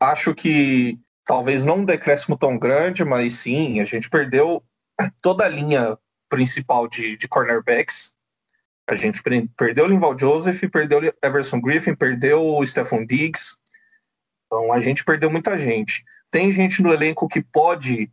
Acho 0.00 0.34
que 0.34 0.98
talvez 1.24 1.64
não 1.64 1.76
um 1.76 1.84
decréscimo 1.84 2.36
tão 2.36 2.58
grande, 2.58 3.04
mas 3.04 3.34
sim, 3.34 3.78
a 3.78 3.84
gente 3.84 4.10
perdeu 4.10 4.60
toda 5.22 5.44
a 5.44 5.48
linha 5.48 5.96
principal 6.28 6.88
de, 6.88 7.16
de 7.16 7.28
cornerbacks. 7.28 8.14
A 8.90 8.94
gente 8.96 9.22
perdeu 9.56 9.84
o 9.84 9.88
Linval 9.88 10.18
Joseph, 10.18 10.68
perdeu 10.68 10.98
o 10.98 11.26
Everson 11.26 11.60
Griffin, 11.60 11.94
perdeu 11.94 12.44
o 12.44 12.66
Stephon 12.66 13.06
Diggs. 13.06 13.56
Então 14.46 14.72
a 14.72 14.80
gente 14.80 15.04
perdeu 15.04 15.30
muita 15.30 15.56
gente. 15.56 16.04
Tem 16.28 16.50
gente 16.50 16.82
no 16.82 16.92
elenco 16.92 17.28
que 17.28 17.40
pode 17.40 18.10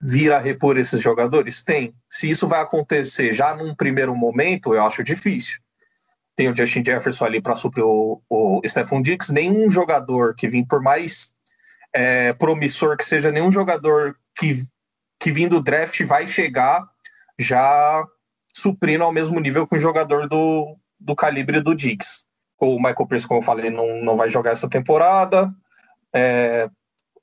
vir 0.00 0.32
a 0.32 0.38
repor 0.38 0.78
esses 0.78 1.02
jogadores? 1.02 1.62
Tem. 1.62 1.94
Se 2.08 2.30
isso 2.30 2.48
vai 2.48 2.62
acontecer 2.62 3.34
já 3.34 3.54
num 3.54 3.74
primeiro 3.74 4.16
momento, 4.16 4.74
eu 4.74 4.82
acho 4.82 5.04
difícil. 5.04 5.60
Tem 6.34 6.50
o 6.50 6.56
Justin 6.56 6.82
Jefferson 6.82 7.26
ali 7.26 7.42
para 7.42 7.54
suprir 7.54 7.84
o, 7.84 8.22
o 8.26 8.62
Stephon 8.66 9.02
Diggs. 9.02 9.30
Nenhum 9.30 9.68
jogador 9.68 10.34
que 10.34 10.48
vim, 10.48 10.64
por 10.64 10.80
mais 10.80 11.34
é, 11.94 12.32
promissor 12.32 12.96
que 12.96 13.04
seja, 13.04 13.30
nenhum 13.30 13.50
jogador 13.50 14.16
que, 14.34 14.64
que 15.20 15.30
vim 15.30 15.46
do 15.46 15.60
draft 15.60 16.02
vai 16.04 16.26
chegar 16.26 16.82
já 17.38 18.02
suprindo 18.54 19.04
ao 19.04 19.12
mesmo 19.12 19.40
nível 19.40 19.66
que 19.66 19.74
um 19.74 19.78
jogador 19.78 20.28
do, 20.28 20.76
do 20.98 21.14
calibre 21.16 21.60
do 21.60 21.74
Diggs. 21.74 22.24
O 22.58 22.76
Michael 22.76 23.06
Pierce, 23.06 23.26
como 23.26 23.40
eu 23.40 23.44
falei, 23.44 23.68
não, 23.68 24.00
não 24.02 24.16
vai 24.16 24.28
jogar 24.28 24.52
essa 24.52 24.68
temporada. 24.70 25.52
É, 26.14 26.70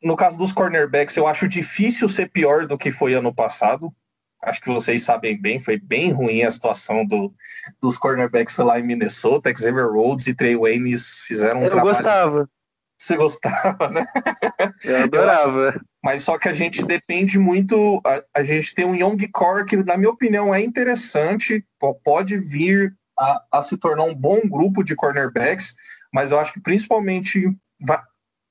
no 0.04 0.16
caso 0.16 0.38
dos 0.38 0.52
cornerbacks, 0.52 1.16
eu 1.16 1.26
acho 1.26 1.48
difícil 1.48 2.10
ser 2.10 2.30
pior 2.30 2.66
do 2.66 2.78
que 2.78 2.92
foi 2.92 3.14
ano 3.14 3.34
passado. 3.34 3.92
Acho 4.44 4.60
que 4.60 4.70
vocês 4.70 5.04
sabem 5.04 5.40
bem, 5.40 5.60
foi 5.60 5.80
bem 5.80 6.12
ruim 6.12 6.44
a 6.44 6.52
situação 6.52 7.06
do, 7.06 7.34
dos 7.82 7.98
cornerbacks 7.98 8.58
lá 8.58 8.80
em 8.80 8.84
Minnesota. 8.84 9.54
Xavier 9.56 9.88
Rhodes 9.88 10.28
e 10.28 10.36
Trey 10.36 10.56
Waynes 10.56 11.22
fizeram 11.22 11.62
um 11.62 11.64
eu 11.64 11.70
trabalho. 11.70 11.96
gostava. 11.96 12.50
Você 13.02 13.18
gostava, 13.18 13.90
né? 13.90 14.06
Eu 14.84 15.04
adorava. 15.04 15.82
Mas 16.04 16.24
só 16.24 16.38
que 16.38 16.48
a 16.48 16.54
gente 16.54 16.86
depende 16.86 17.40
muito. 17.40 18.00
A, 18.06 18.40
a, 18.40 18.44
gente 18.44 18.76
tem 18.76 18.86
um 18.86 18.96
Young 18.96 19.28
Core 19.34 19.66
que, 19.66 19.78
na 19.78 19.98
minha 19.98 20.12
opinião, 20.12 20.54
é 20.54 20.62
interessante, 20.62 21.66
pode 22.04 22.38
vir 22.38 22.96
a, 23.18 23.44
a, 23.54 23.64
se 23.64 23.76
tornar 23.76 24.04
um 24.04 24.14
bom 24.14 24.42
grupo 24.48 24.84
de 24.84 24.96
cornerbacks, 24.96 25.76
mas 26.14 26.32
eu 26.32 26.40
acho 26.40 26.54
que 26.54 26.62
principalmente 26.62 27.52
vai, 27.80 28.00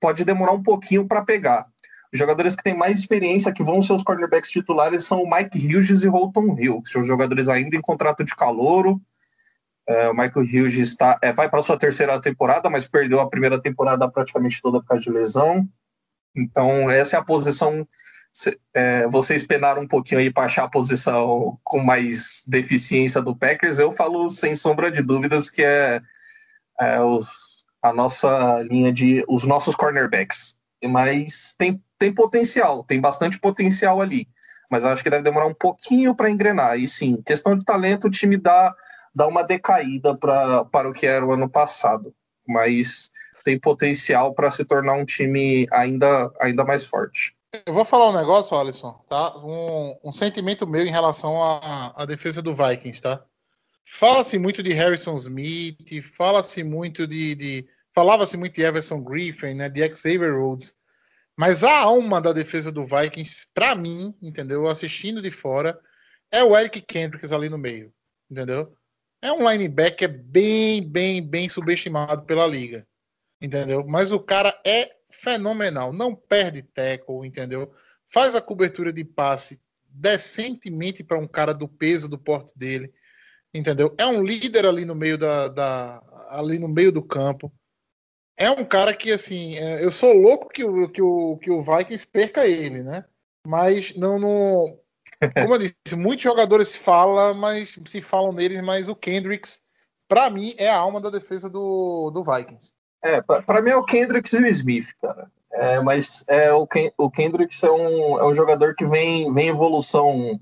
pode 0.00 0.24
demorar 0.24 0.52
um 0.52 0.62
pouquinho 0.62 1.06
para 1.06 1.22
pegar. 1.22 1.66
Os 2.12 2.18
jogadores 2.18 2.56
que 2.56 2.64
têm 2.64 2.76
mais 2.76 2.98
experiência, 2.98 3.52
que 3.52 3.62
vão 3.62 3.80
ser 3.80 3.92
os 3.92 4.02
cornerbacks 4.02 4.50
titulares, 4.50 5.04
são 5.04 5.22
o 5.22 5.30
Mike 5.30 5.64
Hughes 5.64 6.02
e 6.02 6.08
Holton 6.08 6.56
Hill, 6.58 6.82
que 6.82 6.90
são 6.90 7.04
jogadores 7.04 7.48
ainda 7.48 7.76
em 7.76 7.80
contrato 7.80 8.24
de 8.24 8.34
calouro. 8.34 9.00
É, 9.90 10.08
o 10.08 10.14
Michael 10.14 10.46
Hughes 10.46 10.78
está, 10.78 11.18
é, 11.20 11.32
vai 11.32 11.50
para 11.50 11.62
sua 11.62 11.76
terceira 11.76 12.20
temporada, 12.20 12.70
mas 12.70 12.86
perdeu 12.86 13.18
a 13.18 13.28
primeira 13.28 13.60
temporada 13.60 14.08
praticamente 14.08 14.62
toda 14.62 14.78
por 14.78 14.86
causa 14.86 15.02
de 15.02 15.10
lesão. 15.10 15.68
Então, 16.34 16.88
essa 16.88 17.16
é 17.16 17.18
a 17.18 17.24
posição. 17.24 17.84
É, 18.72 19.08
vocês 19.08 19.44
penaram 19.44 19.82
um 19.82 19.88
pouquinho 19.88 20.20
aí 20.20 20.32
para 20.32 20.44
achar 20.44 20.62
a 20.62 20.70
posição 20.70 21.58
com 21.64 21.80
mais 21.80 22.44
deficiência 22.46 23.20
do 23.20 23.34
Packers. 23.34 23.80
Eu 23.80 23.90
falo 23.90 24.30
sem 24.30 24.54
sombra 24.54 24.92
de 24.92 25.02
dúvidas 25.02 25.50
que 25.50 25.64
é, 25.64 26.00
é 26.78 27.00
os, 27.00 27.64
a 27.82 27.92
nossa 27.92 28.62
linha 28.62 28.92
de. 28.92 29.24
os 29.28 29.44
nossos 29.44 29.74
cornerbacks. 29.74 30.56
Mas 30.84 31.52
tem 31.58 31.82
tem 32.00 32.14
potencial, 32.14 32.82
tem 32.82 32.98
bastante 32.98 33.38
potencial 33.38 34.00
ali. 34.00 34.26
Mas 34.70 34.84
eu 34.84 34.90
acho 34.90 35.02
que 35.02 35.10
deve 35.10 35.22
demorar 35.22 35.46
um 35.46 35.54
pouquinho 35.54 36.14
para 36.14 36.30
engrenar. 36.30 36.78
E 36.78 36.88
sim, 36.88 37.20
questão 37.26 37.56
de 37.56 37.64
talento, 37.64 38.06
o 38.06 38.10
time 38.10 38.38
dá, 38.38 38.74
dá 39.14 39.26
uma 39.26 39.42
decaída 39.42 40.16
pra, 40.16 40.64
para 40.64 40.88
o 40.88 40.92
que 40.92 41.06
era 41.06 41.24
o 41.24 41.32
ano 41.32 41.48
passado. 41.48 42.14
Mas 42.46 43.10
tem 43.44 43.58
potencial 43.58 44.34
para 44.34 44.50
se 44.50 44.64
tornar 44.64 44.94
um 44.94 45.04
time 45.04 45.66
ainda, 45.72 46.30
ainda 46.40 46.64
mais 46.64 46.84
forte. 46.84 47.34
Eu 47.66 47.74
vou 47.74 47.84
falar 47.84 48.10
um 48.10 48.16
negócio, 48.16 48.56
Alisson, 48.56 48.92
tá? 49.08 49.36
Um, 49.38 49.98
um 50.04 50.12
sentimento 50.12 50.66
meu 50.66 50.86
em 50.86 50.90
relação 50.90 51.42
à, 51.42 52.04
defesa 52.06 52.40
do 52.40 52.54
Vikings, 52.54 53.02
tá? 53.02 53.24
Fala-se 53.84 54.38
muito 54.38 54.62
de 54.62 54.72
Harrison 54.72 55.16
Smith, 55.16 56.00
fala-se 56.16 56.62
muito 56.62 57.06
de. 57.06 57.34
de 57.34 57.68
Falava-se 57.92 58.36
muito 58.36 58.54
de 58.54 58.62
Everson 58.62 59.02
Griffin, 59.02 59.54
né? 59.54 59.68
De 59.68 59.84
Xavier 59.90 60.32
Rhodes. 60.32 60.76
Mas 61.36 61.64
a 61.64 61.76
alma 61.76 62.20
da 62.20 62.32
defesa 62.32 62.70
do 62.70 62.84
Vikings, 62.84 63.48
para 63.52 63.74
mim, 63.74 64.14
entendeu? 64.22 64.68
Assistindo 64.68 65.20
de 65.20 65.30
fora, 65.30 65.76
é 66.30 66.44
o 66.44 66.56
Eric 66.56 66.80
Kendricks 66.82 67.32
ali 67.32 67.48
no 67.48 67.58
meio, 67.58 67.92
entendeu? 68.30 68.72
É 69.22 69.32
um 69.32 69.48
linebacker 69.48 70.08
bem, 70.08 70.82
bem, 70.82 71.22
bem 71.22 71.48
subestimado 71.48 72.22
pela 72.24 72.46
liga, 72.46 72.86
entendeu? 73.40 73.84
Mas 73.86 74.12
o 74.12 74.20
cara 74.20 74.58
é 74.64 74.96
fenomenal, 75.10 75.92
não 75.92 76.14
perde 76.14 76.62
tackle, 76.62 77.26
entendeu? 77.26 77.72
Faz 78.06 78.34
a 78.34 78.40
cobertura 78.40 78.92
de 78.92 79.04
passe 79.04 79.60
decentemente 79.84 81.02
para 81.02 81.18
um 81.18 81.26
cara 81.26 81.52
do 81.52 81.68
peso 81.68 82.08
do 82.08 82.18
porte 82.18 82.52
dele, 82.56 82.92
entendeu? 83.52 83.94
É 83.98 84.06
um 84.06 84.22
líder 84.22 84.66
ali 84.66 84.84
no 84.84 84.94
meio 84.94 85.18
da, 85.18 85.48
da 85.48 86.02
ali 86.30 86.58
no 86.58 86.68
meio 86.68 86.92
do 86.92 87.02
campo 87.02 87.52
é 88.40 88.50
um 88.50 88.64
cara 88.64 88.94
que, 88.94 89.12
assim, 89.12 89.54
é, 89.56 89.84
eu 89.84 89.92
sou 89.92 90.14
louco 90.14 90.48
que 90.48 90.64
o, 90.64 90.88
que 90.88 91.02
o, 91.02 91.36
que 91.36 91.50
o 91.50 91.60
Vikings 91.60 92.08
perca 92.08 92.48
ele, 92.48 92.82
né? 92.82 93.04
Mas 93.46 93.94
não, 93.94 94.18
não. 94.18 94.80
Como 95.40 95.54
eu 95.54 95.58
disse, 95.58 95.96
muitos 95.96 96.22
jogadores 96.22 96.68
se 96.68 96.78
falam, 96.78 97.34
mas 97.34 97.78
se 97.86 98.00
falam 98.00 98.32
neles, 98.32 98.60
mas 98.60 98.88
o 98.88 98.94
Kendricks, 98.94 99.60
para 100.08 100.30
mim, 100.30 100.54
é 100.58 100.68
a 100.68 100.76
alma 100.76 101.00
da 101.00 101.10
defesa 101.10 101.48
do, 101.48 102.10
do 102.10 102.24
Vikings. 102.24 102.72
É, 103.02 103.20
para 103.20 103.62
mim 103.62 103.70
é 103.70 103.76
o 103.76 103.84
Kendricks 103.84 104.32
e 104.32 104.42
o 104.42 104.46
Smith, 104.46 104.88
cara. 105.00 105.30
É, 105.52 105.80
mas 105.80 106.24
é, 106.28 106.52
o, 106.52 106.66
Ken, 106.66 106.90
o 106.96 107.10
Kendricks 107.10 107.62
é 107.62 107.70
um, 107.70 108.18
é 108.18 108.24
um 108.26 108.34
jogador 108.34 108.74
que 108.74 108.86
vem, 108.86 109.32
vem 109.32 109.48
evolução 109.48 110.38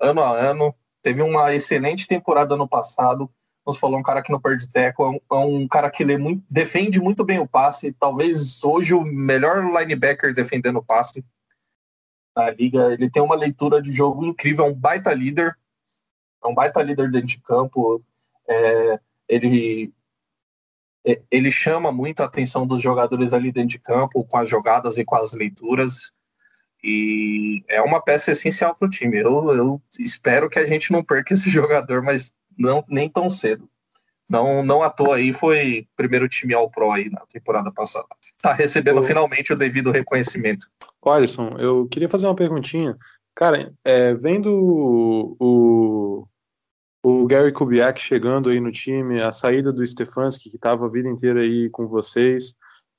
ano 0.00 0.22
a 0.22 0.36
ano. 0.36 0.74
Teve 1.02 1.22
uma 1.22 1.54
excelente 1.54 2.06
temporada 2.08 2.56
no 2.56 2.68
passado 2.68 3.30
nos 3.68 3.76
falou, 3.76 3.98
um 3.98 4.02
cara 4.02 4.22
que 4.22 4.32
não 4.32 4.40
perde 4.40 4.66
teco, 4.66 5.04
é 5.04 5.10
um, 5.10 5.20
é 5.30 5.46
um 5.46 5.68
cara 5.68 5.90
que 5.90 6.02
muito, 6.16 6.42
defende 6.48 6.98
muito 6.98 7.22
bem 7.22 7.38
o 7.38 7.46
passe, 7.46 7.92
talvez 7.92 8.64
hoje 8.64 8.94
o 8.94 9.02
melhor 9.02 9.62
linebacker 9.62 10.32
defendendo 10.32 10.78
o 10.78 10.82
passe 10.84 11.22
na 12.38 12.50
liga. 12.50 12.92
Ele 12.92 13.10
tem 13.10 13.22
uma 13.22 13.34
leitura 13.34 13.82
de 13.82 13.92
jogo 13.92 14.24
incrível, 14.26 14.66
é 14.66 14.68
um 14.68 14.74
baita 14.74 15.12
líder, 15.12 15.56
é 16.42 16.46
um 16.46 16.54
baita 16.54 16.82
líder 16.82 17.10
dentro 17.10 17.28
de 17.28 17.40
campo. 17.40 18.02
É, 18.48 19.00
ele 19.28 19.92
é, 21.06 21.20
ele 21.30 21.50
chama 21.50 21.92
muito 21.92 22.22
a 22.22 22.26
atenção 22.26 22.66
dos 22.66 22.82
jogadores 22.82 23.32
ali 23.32 23.52
dentro 23.52 23.70
de 23.70 23.78
campo 23.78 24.24
com 24.24 24.38
as 24.38 24.48
jogadas 24.48 24.98
e 24.98 25.04
com 25.04 25.16
as 25.16 25.32
leituras 25.32 26.12
e 26.82 27.64
é 27.68 27.80
uma 27.82 28.02
peça 28.02 28.32
essencial 28.32 28.74
para 28.74 28.86
o 28.86 28.90
time. 28.90 29.18
Eu, 29.18 29.54
eu 29.54 29.82
espero 29.98 30.48
que 30.48 30.58
a 30.58 30.66
gente 30.66 30.92
não 30.92 31.02
perca 31.02 31.34
esse 31.34 31.50
jogador, 31.50 32.02
mas 32.02 32.32
não 32.56 32.84
nem 32.88 33.08
tão 33.08 33.28
cedo. 33.28 33.68
Não, 34.28 34.62
não 34.62 34.82
à 34.82 34.90
toa 34.90 35.16
aí 35.16 35.32
foi 35.32 35.86
primeiro 35.96 36.28
time 36.28 36.52
ao 36.52 36.70
Pro 36.70 36.90
aí 36.90 37.08
na 37.08 37.20
temporada 37.26 37.72
passada. 37.72 38.06
Tá 38.42 38.52
recebendo 38.52 39.02
finalmente 39.02 39.52
o 39.52 39.56
devido 39.56 39.90
reconhecimento. 39.90 40.66
Alisson, 41.04 41.56
eu 41.58 41.88
queria 41.88 42.08
fazer 42.08 42.26
uma 42.26 42.36
perguntinha. 42.36 42.96
Cara, 43.34 43.72
é, 43.84 44.14
vendo 44.14 44.52
o, 45.40 46.26
o 47.02 47.26
Gary 47.26 47.52
Kubiak 47.52 48.00
chegando 48.00 48.50
aí 48.50 48.60
no 48.60 48.70
time, 48.70 49.22
a 49.22 49.32
saída 49.32 49.72
do 49.72 49.86
Stefanski, 49.86 50.50
que 50.50 50.56
estava 50.56 50.86
a 50.86 50.90
vida 50.90 51.08
inteira 51.08 51.40
aí 51.40 51.70
com 51.70 51.86
vocês, 51.86 52.54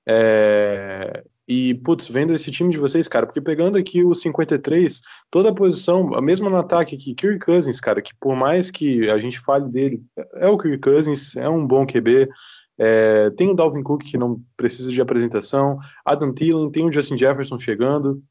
é, 0.07 1.23
e, 1.51 1.73
putz, 1.73 2.07
vendo 2.07 2.31
esse 2.31 2.51
time 2.51 2.71
de 2.71 2.77
vocês, 2.77 3.07
cara, 3.07 3.25
porque 3.25 3.41
pegando 3.41 3.75
aqui 3.75 4.03
o 4.03 4.13
53, 4.13 5.01
toda 5.31 5.49
a 5.49 5.53
posição, 5.53 6.13
a 6.13 6.21
mesma 6.21 6.47
no 6.47 6.57
ataque 6.57 6.95
que 6.95 7.15
Kirk 7.15 7.39
Cousins, 7.39 7.81
cara, 7.81 8.03
que 8.03 8.12
por 8.19 8.35
mais 8.35 8.69
que 8.69 9.09
a 9.09 9.17
gente 9.17 9.39
fale 9.39 9.67
dele, 9.67 9.99
é 10.35 10.47
o 10.47 10.59
Kirk 10.59 10.77
Cousins, 10.77 11.35
é 11.35 11.49
um 11.49 11.65
bom 11.65 11.88
QB, 11.88 12.29
é, 12.77 13.31
tem 13.31 13.49
o 13.49 13.55
Dalvin 13.55 13.81
Cook 13.81 14.03
que 14.03 14.15
não 14.15 14.39
precisa 14.55 14.91
de 14.91 15.01
apresentação, 15.01 15.79
Adam 16.05 16.31
Thielen, 16.31 16.69
tem 16.69 16.85
o 16.85 16.93
Justin 16.93 17.17
Jefferson 17.17 17.57
chegando, 17.57 18.21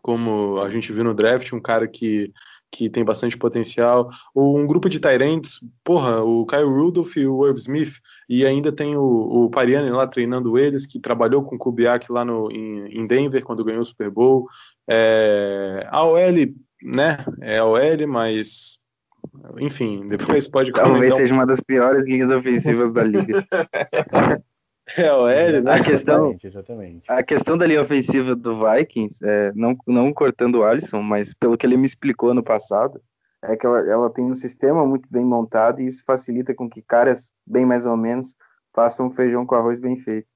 como 0.00 0.58
a 0.58 0.70
gente 0.70 0.90
viu 0.94 1.04
no 1.04 1.12
draft, 1.12 1.52
um 1.52 1.60
cara 1.60 1.86
que 1.86 2.32
que 2.70 2.90
tem 2.90 3.04
bastante 3.04 3.36
potencial. 3.36 4.10
Um 4.34 4.66
grupo 4.66 4.88
de 4.88 5.00
Tyrants, 5.00 5.60
porra, 5.84 6.22
o 6.22 6.44
Kyle 6.46 6.64
Rudolph 6.64 7.16
e 7.16 7.26
o 7.26 7.46
Irv 7.46 7.56
Smith, 7.56 7.94
e 8.28 8.44
ainda 8.44 8.72
tem 8.72 8.96
o, 8.96 9.02
o 9.44 9.50
Pariani 9.50 9.90
lá 9.90 10.06
treinando 10.06 10.58
eles, 10.58 10.86
que 10.86 11.00
trabalhou 11.00 11.42
com 11.42 11.56
o 11.56 11.58
Kubiak 11.58 12.10
lá 12.10 12.24
no, 12.24 12.50
em, 12.50 13.00
em 13.00 13.06
Denver 13.06 13.42
quando 13.44 13.64
ganhou 13.64 13.82
o 13.82 13.84
Super 13.84 14.10
Bowl. 14.10 14.46
É, 14.88 15.86
a 15.90 16.04
OL, 16.04 16.18
né, 16.82 17.24
é 17.40 17.58
a 17.58 17.64
OL, 17.64 18.06
mas 18.08 18.78
enfim, 19.58 20.06
depois 20.08 20.48
pode 20.48 20.72
Talvez 20.72 21.14
seja 21.14 21.34
uma 21.34 21.46
das 21.46 21.60
piores 21.60 22.04
linhas 22.04 22.30
ofensivas 22.30 22.92
da 22.92 23.02
liga. 23.02 23.44
É 24.96 25.12
o 25.12 25.26
L, 25.26 25.62
né? 25.62 25.72
A 25.72 25.82
questão, 25.82 26.36
exatamente. 26.42 27.10
A 27.10 27.22
questão 27.22 27.58
da 27.58 27.66
linha 27.66 27.82
ofensiva 27.82 28.36
do 28.36 28.60
Vikings, 28.64 29.18
é, 29.22 29.52
não, 29.54 29.76
não 29.86 30.12
cortando 30.12 30.56
o 30.56 30.64
Alisson, 30.64 31.02
mas 31.02 31.34
pelo 31.34 31.56
que 31.58 31.66
ele 31.66 31.76
me 31.76 31.86
explicou 31.86 32.32
no 32.32 32.42
passado, 32.42 33.00
é 33.42 33.56
que 33.56 33.66
ela, 33.66 33.80
ela 33.80 34.10
tem 34.10 34.24
um 34.24 34.34
sistema 34.34 34.86
muito 34.86 35.08
bem 35.10 35.24
montado 35.24 35.80
e 35.80 35.86
isso 35.86 36.04
facilita 36.06 36.54
com 36.54 36.70
que 36.70 36.82
caras 36.82 37.32
bem 37.46 37.66
mais 37.66 37.84
ou 37.84 37.96
menos 37.96 38.36
façam 38.74 39.06
um 39.06 39.10
feijão 39.10 39.44
com 39.44 39.54
arroz 39.54 39.80
bem 39.80 39.96
feito. 39.96 40.28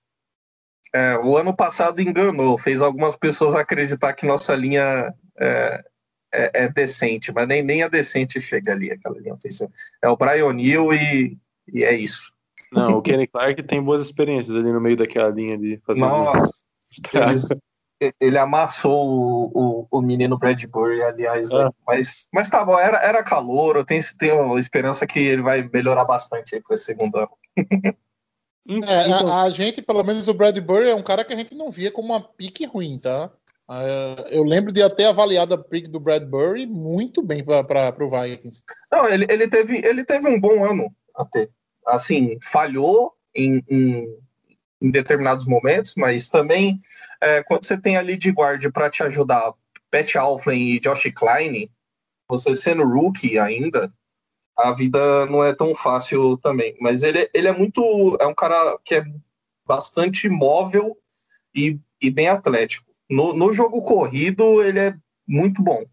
É, 0.92 1.16
o 1.18 1.36
ano 1.36 1.54
passado 1.54 2.00
enganou, 2.00 2.58
fez 2.58 2.82
algumas 2.82 3.16
pessoas 3.16 3.54
acreditar 3.54 4.12
que 4.12 4.26
nossa 4.26 4.54
linha 4.56 5.14
é, 5.38 5.84
é, 6.32 6.64
é 6.64 6.68
decente, 6.68 7.32
mas 7.32 7.46
nem, 7.46 7.62
nem 7.62 7.82
a 7.82 7.88
decente 7.88 8.40
chega 8.40 8.72
ali, 8.72 8.90
aquela 8.90 9.18
linha 9.18 9.34
ofensiva. 9.34 9.70
É 10.02 10.08
o 10.08 10.16
Brian 10.16 10.46
O'Neill 10.46 10.92
e, 10.92 11.38
e 11.72 11.84
é 11.84 11.94
isso. 11.94 12.32
Não, 12.72 12.98
o 12.98 13.02
Kenny 13.02 13.26
Clark 13.26 13.62
tem 13.64 13.82
boas 13.82 14.00
experiências 14.00 14.56
ali 14.56 14.72
no 14.72 14.80
meio 14.80 14.96
daquela 14.96 15.30
linha 15.30 15.58
de 15.58 15.78
fazer. 15.84 16.00
Nossa, 16.00 16.64
ele, 18.00 18.14
ele 18.20 18.38
amassou 18.38 18.92
o, 18.92 19.50
o, 19.54 19.88
o, 19.90 20.00
menino 20.00 20.38
Bradbury, 20.38 21.02
aliás, 21.02 21.52
ah. 21.52 21.70
mas, 21.86 22.28
mas 22.32 22.48
tá 22.48 22.64
bom, 22.64 22.78
era, 22.78 22.98
era 22.98 23.22
calor, 23.22 23.76
eu 23.76 23.84
tenho, 23.84 24.02
tenho 24.18 24.58
esperança 24.58 25.06
que 25.06 25.18
ele 25.18 25.42
vai 25.42 25.68
melhorar 25.72 26.04
bastante 26.04 26.54
aí 26.54 26.62
pro 26.62 26.76
segundo 26.76 27.16
ano. 27.18 27.30
É, 28.86 29.10
a, 29.10 29.42
a, 29.42 29.50
gente, 29.50 29.82
pelo 29.82 30.04
menos 30.04 30.28
o 30.28 30.34
Bradbury, 30.34 30.90
é 30.90 30.94
um 30.94 31.02
cara 31.02 31.24
que 31.24 31.32
a 31.32 31.36
gente 31.36 31.56
não 31.56 31.70
via 31.70 31.90
como 31.90 32.08
uma 32.12 32.20
pique 32.20 32.66
ruim, 32.66 33.00
tá? 33.00 33.28
É, 33.68 34.26
eu 34.30 34.44
lembro 34.44 34.70
de 34.70 34.80
até 34.80 35.06
avaliado 35.06 35.54
a 35.54 35.58
pick 35.58 35.88
do 35.88 35.98
Bradbury 35.98 36.66
muito 36.66 37.20
bem 37.20 37.42
para 37.42 37.96
o 37.98 38.10
Vikings. 38.10 38.62
Não, 38.92 39.08
ele, 39.08 39.26
ele, 39.28 39.48
teve, 39.48 39.84
ele 39.84 40.04
teve 40.04 40.28
um 40.28 40.38
bom 40.38 40.64
ano 40.64 40.92
até 41.16 41.48
assim, 41.90 42.38
falhou 42.42 43.14
em, 43.34 43.62
em, 43.68 44.18
em 44.80 44.90
determinados 44.90 45.46
momentos, 45.46 45.94
mas 45.96 46.28
também 46.28 46.76
é, 47.20 47.42
quando 47.42 47.64
você 47.64 47.80
tem 47.80 47.96
ali 47.96 48.16
de 48.16 48.32
guarda 48.32 48.70
para 48.70 48.90
te 48.90 49.02
ajudar, 49.02 49.52
Pat 49.90 50.16
Alflin 50.16 50.74
e 50.74 50.80
Josh 50.80 51.10
Klein, 51.14 51.68
você 52.28 52.54
sendo 52.54 52.84
rookie 52.84 53.38
ainda, 53.38 53.92
a 54.56 54.72
vida 54.72 55.26
não 55.26 55.42
é 55.42 55.54
tão 55.54 55.74
fácil 55.74 56.36
também. 56.38 56.76
Mas 56.80 57.02
ele, 57.02 57.28
ele 57.34 57.48
é 57.48 57.52
muito. 57.52 58.16
É 58.20 58.26
um 58.26 58.34
cara 58.34 58.78
que 58.84 58.96
é 58.96 59.04
bastante 59.66 60.28
móvel 60.28 60.96
e, 61.54 61.78
e 62.00 62.10
bem 62.10 62.28
atlético. 62.28 62.90
No, 63.08 63.32
no 63.32 63.52
jogo 63.52 63.82
corrido, 63.82 64.62
ele 64.62 64.78
é 64.78 64.94
muito 65.26 65.62
bom. 65.62 65.84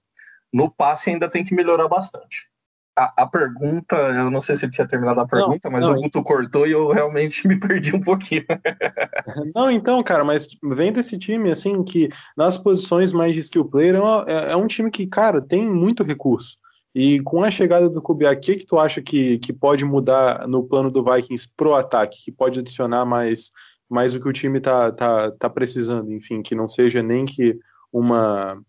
No 0.54 0.70
passe 0.70 1.10
ainda 1.10 1.30
tem 1.30 1.44
que 1.44 1.56
melhorar 1.56 1.88
bastante. 1.88 2.50
A, 2.98 3.14
a, 3.16 3.28
pergunta, 3.28 3.96
eu 3.96 4.32
não 4.32 4.42
sei 4.42 4.56
se 4.56 4.66
ele 4.66 4.72
tinha 4.72 4.88
terminado 4.88 5.22
a 5.22 5.28
pergunta, 5.28 5.70
não, 5.70 5.72
mas 5.72 5.84
não, 5.84 5.92
o 5.94 6.02
Guto 6.02 6.24
cortou 6.24 6.66
e 6.66 6.72
eu 6.72 6.92
realmente 6.92 7.46
me 7.48 7.60
perdi 7.60 7.96
um 7.96 8.02
pouquinho. 8.02 8.44
não, 9.54 9.70
então, 9.70 10.02
cara, 10.02 10.24
mas 10.24 10.48
vem 10.64 10.92
desse 10.92 11.18
time, 11.18 11.52
assim, 11.52 11.84
que 11.84 12.10
nas 12.36 12.58
posições 12.58 13.14
mais 13.14 13.36
de 13.36 13.42
skill 13.42 13.66
player 13.66 13.96
é, 13.96 14.34
é, 14.34 14.52
é 14.54 14.56
um 14.56 14.66
time 14.66 14.90
que, 14.90 15.06
cara, 15.06 15.40
tem 15.40 15.70
muito 15.70 16.04
recurso. 16.04 16.58
E 16.96 17.20
com 17.20 17.44
a 17.44 17.52
chegada 17.52 17.88
do 17.88 18.02
Kubiak, 18.02 18.38
o 18.38 18.42
que, 18.42 18.56
que 18.56 18.66
tu 18.66 18.80
acha 18.80 19.00
que, 19.00 19.38
que 19.38 19.54
pode 19.54 19.86
mudar 19.86 20.48
no 20.48 20.64
plano 20.64 20.90
do 20.90 21.04
Vikings 21.04 21.48
pro 21.56 21.76
ataque? 21.76 22.26
Que 22.26 22.32
pode 22.32 22.60
adicionar 22.60 23.06
mais, 23.06 23.52
mais 23.88 24.16
o 24.16 24.20
que 24.20 24.28
o 24.28 24.34
time 24.34 24.60
tá, 24.60 24.92
tá, 24.92 25.32
tá 25.32 25.48
precisando, 25.48 26.12
enfim, 26.12 26.42
que 26.42 26.56
não 26.56 26.68
seja 26.68 27.04
nem 27.04 27.26
que 27.26 27.56
uma. 27.94 28.60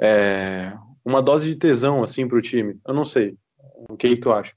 É, 0.00 0.72
uma 1.04 1.22
dose 1.22 1.48
de 1.48 1.56
tesão 1.56 2.02
assim 2.02 2.26
para 2.26 2.38
o 2.38 2.42
time. 2.42 2.80
Eu 2.86 2.94
não 2.94 3.04
sei. 3.04 3.36
O 3.88 3.96
que, 3.96 4.08
que 4.10 4.20
tu 4.20 4.32
acha? 4.32 4.52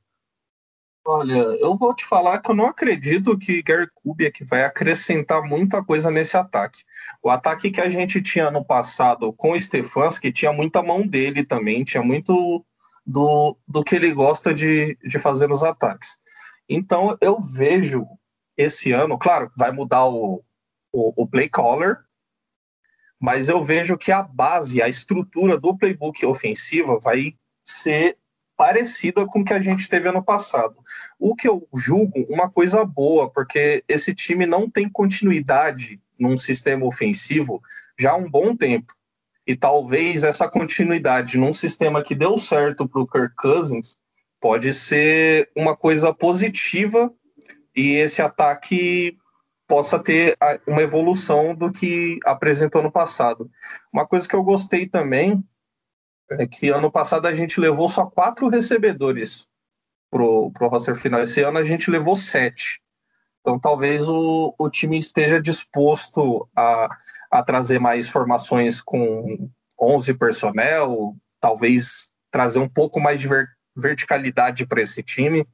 Olha, 1.10 1.36
eu 1.36 1.77
vou 1.77 1.95
te 1.95 2.05
falar 2.05 2.39
que 2.39 2.51
eu 2.51 2.55
não 2.55 2.65
acredito 2.65 3.38
que 3.38 3.63
Gary 3.63 3.88
Kubiak 3.93 4.43
vai 4.43 4.65
acrescentar 4.65 5.41
muita 5.41 5.81
coisa 5.81 6.12
nesse 6.12 6.36
ataque. 6.36 6.83
O 7.23 7.29
ataque 7.29 7.71
que 7.71 7.79
a 7.79 7.88
gente 7.88 8.21
tinha 8.21 8.51
no 8.51 8.63
passado 8.63 9.31
com 9.31 9.53
o 9.53 9.60
Stefanski 9.60 10.33
tinha 10.33 10.51
muita 10.51 10.83
mão 10.83 11.07
dele 11.07 11.45
também, 11.45 11.86
tinha 11.86 12.03
muito 12.03 12.65
do, 13.05 13.57
do 13.65 13.86
que 13.86 13.95
ele 13.95 14.12
gosta 14.12 14.53
de, 14.53 14.97
de 15.01 15.17
fazer 15.17 15.47
nos 15.47 15.63
ataques. 15.63 16.17
Então 16.67 17.17
eu 17.21 17.39
vejo 17.39 18.05
esse 18.57 18.91
ano, 18.91 19.17
claro, 19.17 19.49
vai 19.57 19.71
mudar 19.71 20.05
o, 20.07 20.43
o, 20.91 21.23
o 21.23 21.25
play 21.25 21.47
caller, 21.47 21.99
mas 23.19 23.49
eu 23.49 23.62
vejo 23.62 23.97
que 23.97 24.12
a 24.12 24.21
base, 24.21 24.82
a 24.82 24.88
estrutura 24.88 25.58
do 25.60 25.75
playbook 25.75 26.25
ofensiva 26.25 26.99
vai 26.99 27.36
ser 27.63 28.17
parecida 28.56 29.25
com 29.27 29.41
o 29.41 29.45
que 29.45 29.53
a 29.53 29.60
gente 29.60 29.88
teve 29.88 30.10
ano 30.10 30.23
passado. 30.23 30.77
O 31.19 31.36
que 31.36 31.47
eu 31.47 31.67
julgo 31.75 32.25
uma 32.30 32.49
coisa 32.49 32.84
boa, 32.84 33.30
porque 33.30 33.84
esse 33.88 34.13
time 34.13 34.45
não 34.45 34.69
tem 34.69 34.89
continuidade 34.89 36.01
num 36.19 36.38
sistema 36.38 36.86
ofensivo 36.86 37.62
já 37.97 38.12
há 38.12 38.15
um 38.15 38.30
bom 38.30 38.56
tempo. 38.56 38.93
E 39.45 39.56
talvez 39.56 40.23
essa 40.23 40.49
continuidade 40.49 41.38
num 41.38 41.53
sistema 41.53 42.03
que 42.03 42.15
deu 42.15 42.38
certo 42.38 42.88
para 42.88 43.01
o 43.01 43.08
Kirk 43.08 43.36
Cousins 43.36 43.95
pode 44.41 44.73
ser 44.73 45.49
uma 45.56 45.75
coisa 45.75 46.13
positiva 46.13 47.13
e 47.75 47.91
esse 47.93 48.21
ataque 48.21 49.17
possa 49.67 49.99
ter 49.99 50.38
uma 50.65 50.82
evolução 50.82 51.53
do 51.53 51.71
que 51.71 52.19
apresentou 52.25 52.82
no 52.82 52.91
passado. 52.91 53.51
Uma 53.91 54.08
coisa 54.08 54.27
que 54.27 54.36
eu 54.36 54.43
gostei 54.43 54.88
também 54.88 55.43
é 56.32 56.47
que 56.47 56.69
ano 56.69 56.91
passado 56.91 57.25
a 57.27 57.34
gente 57.34 57.60
levou 57.60 57.89
só 57.89 58.06
quatro 58.06 58.47
recebedores 58.47 59.47
pro, 60.10 60.51
pro 60.51 60.67
roster 60.67 60.95
final. 60.95 61.21
Esse 61.21 61.41
ano 61.41 61.58
a 61.58 61.63
gente 61.63 61.91
levou 61.91 62.15
sete. 62.15 62.82
Então 63.41 63.60
talvez 63.60 64.08
o, 64.08 64.53
o 64.58 64.69
time 64.69 64.97
esteja 64.97 65.41
disposto 65.41 66.47
a, 66.56 66.89
a 67.32 67.43
trazer 67.43 67.80
mais 67.80 68.10
formações 68.10 68.82
com 68.82 69.49
11 69.80 70.13
personnel, 70.15 71.15
talvez 71.39 72.12
trazer 72.32 72.60
um 72.60 72.69
pouco 72.69 72.99
mais 72.99 73.19
de 73.21 73.27
ver, 73.27 73.47
verticalidade 73.75 74.65
para 74.65 74.82
esse 74.82 75.03
time. 75.03 75.45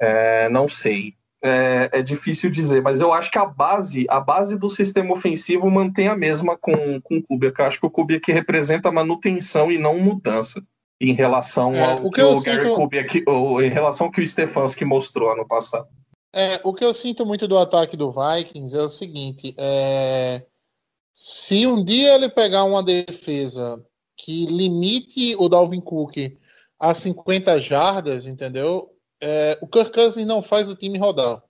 É, 0.00 0.48
não 0.48 0.68
sei 0.68 1.17
é, 1.42 1.90
é, 1.92 2.02
difícil 2.02 2.50
dizer, 2.50 2.82
mas 2.82 3.00
eu 3.00 3.12
acho 3.12 3.30
que 3.30 3.38
a 3.38 3.46
base, 3.46 4.06
a 4.08 4.20
base 4.20 4.58
do 4.58 4.68
sistema 4.68 5.12
ofensivo 5.12 5.70
mantém 5.70 6.08
a 6.08 6.16
mesma 6.16 6.56
com, 6.56 7.00
com 7.00 7.18
o 7.18 7.22
Kubiak. 7.22 7.58
Eu 7.58 7.66
acho 7.66 7.80
que 7.80 7.86
o 7.86 7.90
Kubiak 7.90 8.32
representa 8.32 8.90
manutenção 8.90 9.70
e 9.70 9.78
não 9.78 9.98
mudança 9.98 10.62
em 11.00 11.14
relação 11.14 11.74
é, 11.74 11.92
ao 11.92 12.06
o 12.06 12.10
que, 12.10 12.20
que 12.20 12.22
o 12.22 12.34
sinto... 12.36 12.56
Gary 12.56 12.74
Kubiak, 12.74 13.24
ou 13.26 13.62
em 13.62 13.70
relação 13.70 14.06
ao 14.06 14.12
que 14.12 14.20
o 14.20 14.26
Stefanski 14.26 14.84
mostrou 14.84 15.30
ano 15.30 15.46
passado. 15.46 15.88
É, 16.32 16.60
o 16.64 16.74
que 16.74 16.84
eu 16.84 16.92
sinto 16.92 17.24
muito 17.24 17.46
do 17.48 17.56
ataque 17.56 17.96
do 17.96 18.12
Vikings 18.12 18.76
é 18.76 18.82
o 18.82 18.88
seguinte: 18.88 19.54
é... 19.56 20.44
se 21.14 21.66
um 21.66 21.82
dia 21.82 22.14
ele 22.14 22.28
pegar 22.28 22.64
uma 22.64 22.82
defesa 22.82 23.82
que 24.16 24.46
limite 24.46 25.36
o 25.38 25.48
Dalvin 25.48 25.80
Cook 25.80 26.16
a 26.80 26.92
50 26.92 27.60
jardas, 27.60 28.26
entendeu? 28.26 28.90
É, 29.20 29.58
o 29.60 29.66
Kirk 29.66 29.92
Cousins 29.92 30.26
não 30.26 30.42
faz 30.42 30.68
o 30.68 30.76
time 30.76 30.98
rodar. 30.98 31.42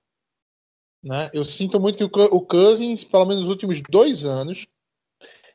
Né? 1.03 1.31
Eu 1.33 1.45
sinto 1.45 1.79
muito 1.79 1.97
que 1.97 2.05
o, 2.05 2.25
o 2.35 2.41
Cousins, 2.41 3.05
pelo 3.05 3.27
menos 3.27 3.45
nos 3.45 3.51
últimos 3.51 3.81
dois 3.81 4.25
anos, 4.25 4.67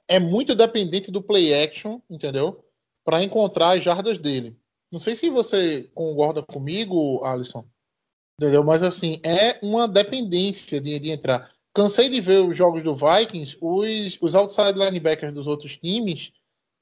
é 0.08 0.20
muito 0.20 0.56
dependente 0.56 1.12
do 1.12 1.22
play 1.22 1.54
action, 1.54 2.00
entendeu? 2.10 2.64
Para 3.04 3.24
encontrar 3.24 3.78
as 3.78 3.84
jardas 3.84 4.18
dele. 4.18 4.58
Não 4.92 5.00
sei 5.00 5.16
se 5.16 5.30
você 5.30 5.90
concorda 5.94 6.44
comigo, 6.44 7.24
Alisson, 7.26 7.66
entendeu? 8.40 8.64
Mas 8.64 8.84
assim, 8.84 9.20
é 9.24 9.60
uma 9.62 9.88
dependência 9.88 10.80
de, 10.80 11.00
de 11.00 11.10
entrar. 11.10 11.52
Cansei 11.74 12.10
de 12.10 12.22
ver 12.22 12.48
os 12.48 12.56
jogos 12.56 12.84
do 12.84 12.94
Vikings, 12.94 13.58
os, 13.60 14.18
os 14.22 14.36
outside 14.36 14.78
linebackers 14.78 15.34
dos 15.34 15.48
outros 15.48 15.76
times 15.78 16.32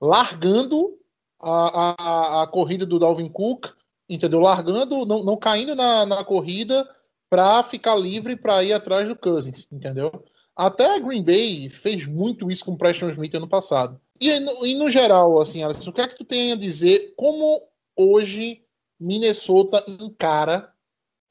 largando 0.01 0.99
a, 1.39 2.39
a, 2.39 2.43
a 2.43 2.47
corrida 2.47 2.85
do 2.85 2.99
Dalvin 2.99 3.29
Cook 3.29 3.67
entendeu? 4.11 4.41
Largando, 4.41 5.05
não, 5.05 5.23
não 5.23 5.37
caindo 5.37 5.73
na, 5.73 6.05
na 6.05 6.23
corrida 6.23 6.87
para 7.29 7.63
ficar 7.63 7.95
livre 7.95 8.35
para 8.35 8.61
ir 8.61 8.73
atrás 8.73 9.07
do 9.07 9.15
Cousins, 9.15 9.65
entendeu? 9.71 10.11
Até 10.53 10.95
a 10.95 10.99
Green 10.99 11.23
Bay 11.23 11.69
fez 11.69 12.05
muito 12.05 12.51
isso 12.51 12.65
com 12.65 12.73
o 12.73 12.77
Preston 12.77 13.09
Smith 13.09 13.33
ano 13.33 13.47
passado. 13.47 13.99
E, 14.19 14.29
e 14.29 14.75
no 14.75 14.89
geral, 14.89 15.39
assim, 15.39 15.63
Alisson, 15.63 15.89
o 15.89 15.93
que 15.93 16.01
é 16.01 16.07
que 16.07 16.17
tu 16.17 16.25
tem 16.25 16.51
a 16.51 16.57
dizer 16.57 17.13
como 17.15 17.61
hoje 17.95 18.61
Minnesota 18.99 19.83
encara 19.87 20.71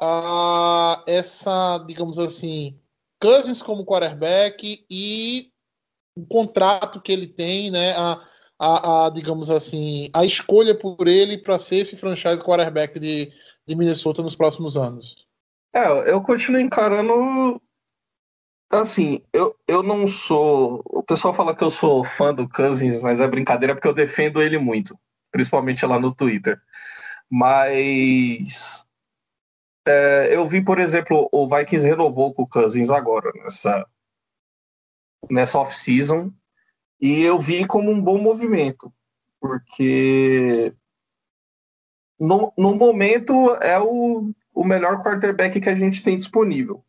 a, 0.01 1.05
essa, 1.07 1.79
digamos 1.87 2.19
assim, 2.19 2.81
Cousins 3.21 3.61
como 3.61 3.85
quarterback 3.85 4.85
e 4.89 5.53
o 6.17 6.25
contrato 6.25 7.01
que 7.01 7.13
ele 7.13 7.27
tem, 7.27 7.71
né? 7.71 7.93
A, 7.93 8.27
a, 8.61 9.07
a, 9.07 9.11
digamos 9.11 9.51
assim, 9.51 10.11
a 10.13 10.23
escolha 10.23 10.75
por 10.75 11.09
ele 11.09 11.39
para 11.39 11.59
ser 11.59 11.77
esse 11.77 11.97
franchise 11.97 12.45
quarterback 12.45 13.01
de, 13.01 13.33
de 13.67 13.75
Minnesota 13.75 14.23
nos 14.23 14.37
próximos 14.37 14.77
anos? 14.77 15.27
É, 15.75 15.87
eu 16.13 16.21
continuo 16.21 16.61
encarando. 16.61 17.61
Assim, 18.71 19.25
eu, 19.33 19.57
eu 19.67 19.83
não 19.83 20.07
sou. 20.07 20.83
O 20.85 21.03
pessoal 21.03 21.33
fala 21.33 21.57
que 21.57 21.65
eu 21.65 21.71
sou 21.71 22.05
fã 22.05 22.35
do 22.35 22.47
Cousins, 22.47 23.01
mas 23.01 23.19
é 23.19 23.27
brincadeira 23.27 23.75
porque 23.75 23.89
eu 23.89 23.95
defendo 23.95 24.43
ele 24.43 24.59
muito, 24.59 24.97
principalmente 25.33 25.87
lá 25.87 25.99
no 25.99 26.15
Twitter. 26.15 26.61
Mas. 27.31 28.87
É, 29.89 30.37
eu 30.37 30.47
vi, 30.47 30.63
por 30.63 30.79
exemplo, 30.79 31.29
o 31.33 31.49
Vikings 31.49 31.87
renovou 31.87 32.35
com 32.35 32.43
o 32.43 32.47
Cousins 32.47 32.91
agora, 32.91 33.33
nessa, 33.43 33.87
nessa 35.31 35.59
off-season. 35.59 36.31
E 37.01 37.23
eu 37.23 37.39
vi 37.39 37.67
como 37.67 37.91
um 37.91 38.01
bom 38.01 38.19
movimento, 38.19 38.93
porque 39.41 40.75
no, 42.19 42.53
no 42.59 42.75
momento 42.75 43.33
é 43.63 43.81
o, 43.81 44.31
o 44.53 44.65
melhor 44.65 45.03
quarterback 45.03 45.59
que 45.59 45.69
a 45.71 45.75
gente 45.75 46.03
tem 46.03 46.17
disponível. 46.17 46.85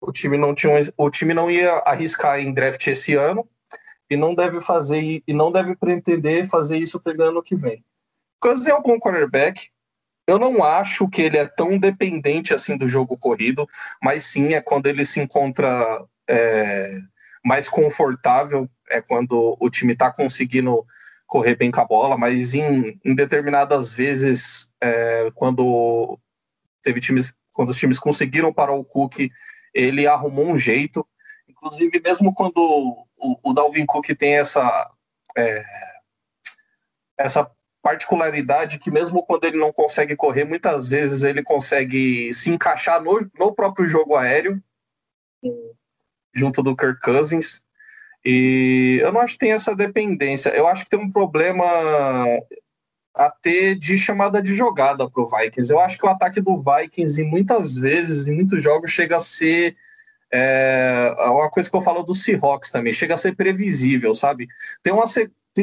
O 0.00 0.10
time 0.10 0.38
não 0.38 0.54
tinha, 0.54 0.72
o 0.96 1.10
time 1.10 1.34
não 1.34 1.50
ia 1.50 1.72
arriscar 1.84 2.40
em 2.40 2.54
draft 2.54 2.86
esse 2.86 3.14
ano 3.14 3.46
e 4.08 4.16
não 4.16 4.34
deve 4.34 4.62
fazer 4.62 5.22
e 5.26 5.32
não 5.34 5.52
deve 5.52 5.76
pretender 5.76 6.48
fazer 6.48 6.78
isso 6.78 6.98
pelo 7.02 7.22
ano 7.22 7.42
que 7.42 7.54
vem. 7.54 7.84
Cousins 8.40 8.66
é 8.66 8.74
um 8.74 8.82
bom 8.82 8.98
quarterback. 8.98 9.68
Eu 10.26 10.38
não 10.38 10.64
acho 10.64 11.08
que 11.10 11.20
ele 11.20 11.36
é 11.36 11.44
tão 11.44 11.78
dependente 11.78 12.54
assim 12.54 12.78
do 12.78 12.88
jogo 12.88 13.18
corrido, 13.18 13.66
mas 14.02 14.24
sim 14.24 14.54
é 14.54 14.60
quando 14.60 14.86
ele 14.86 15.04
se 15.04 15.20
encontra 15.20 16.02
é, 16.26 16.98
mais 17.44 17.68
confortável 17.68 18.68
é 18.90 19.00
quando 19.00 19.56
o 19.58 19.70
time 19.70 19.92
está 19.92 20.10
conseguindo 20.10 20.84
correr 21.26 21.54
bem 21.54 21.70
com 21.70 21.80
a 21.80 21.84
bola, 21.84 22.18
mas 22.18 22.54
em, 22.54 23.00
em 23.04 23.14
determinadas 23.14 23.92
vezes, 23.92 24.72
é, 24.80 25.30
quando 25.34 26.18
teve 26.82 27.00
times, 27.00 27.32
quando 27.52 27.70
os 27.70 27.76
times 27.76 27.98
conseguiram 27.98 28.52
parar 28.52 28.72
o 28.72 28.84
Cook, 28.84 29.30
ele 29.72 30.06
arrumou 30.06 30.50
um 30.50 30.58
jeito. 30.58 31.06
Inclusive, 31.48 32.00
mesmo 32.04 32.34
quando 32.34 33.06
o, 33.16 33.38
o 33.42 33.52
Dalvin 33.52 33.86
Cook 33.86 34.08
tem 34.16 34.38
essa 34.38 34.90
é, 35.36 35.62
essa 37.16 37.48
particularidade 37.82 38.78
que 38.78 38.90
mesmo 38.90 39.24
quando 39.24 39.44
ele 39.44 39.58
não 39.58 39.72
consegue 39.72 40.16
correr, 40.16 40.44
muitas 40.44 40.90
vezes 40.90 41.22
ele 41.22 41.42
consegue 41.42 42.32
se 42.34 42.50
encaixar 42.50 43.00
no, 43.02 43.30
no 43.38 43.54
próprio 43.54 43.86
jogo 43.86 44.16
aéreo 44.16 44.62
junto 46.34 46.62
do 46.62 46.76
Kirk 46.76 47.00
Cousins. 47.00 47.62
E 48.24 48.98
eu 49.02 49.12
não 49.12 49.20
acho 49.20 49.34
que 49.34 49.40
tem 49.40 49.52
essa 49.52 49.74
dependência. 49.74 50.50
Eu 50.50 50.66
acho 50.66 50.84
que 50.84 50.90
tem 50.90 51.00
um 51.00 51.10
problema 51.10 51.66
até 53.14 53.74
de 53.74 53.98
chamada 53.98 54.42
de 54.42 54.54
jogada 54.54 55.08
para 55.08 55.22
o 55.22 55.26
Vikings. 55.26 55.72
Eu 55.72 55.80
acho 55.80 55.98
que 55.98 56.06
o 56.06 56.08
ataque 56.08 56.40
do 56.40 56.62
Vikings, 56.62 57.20
em 57.20 57.28
muitas 57.28 57.74
vezes, 57.74 58.26
em 58.26 58.34
muitos 58.34 58.62
jogos, 58.62 58.90
chega 58.90 59.16
a 59.16 59.20
ser 59.20 59.74
é, 60.32 61.14
uma 61.18 61.50
coisa 61.50 61.68
que 61.68 61.76
eu 61.76 61.80
falo 61.80 62.02
do 62.02 62.14
Seahawks 62.14 62.70
também, 62.70 62.92
chega 62.92 63.14
a 63.14 63.18
ser 63.18 63.34
previsível, 63.34 64.14
sabe? 64.14 64.46
Tem 64.82 64.92
uma 64.92 65.06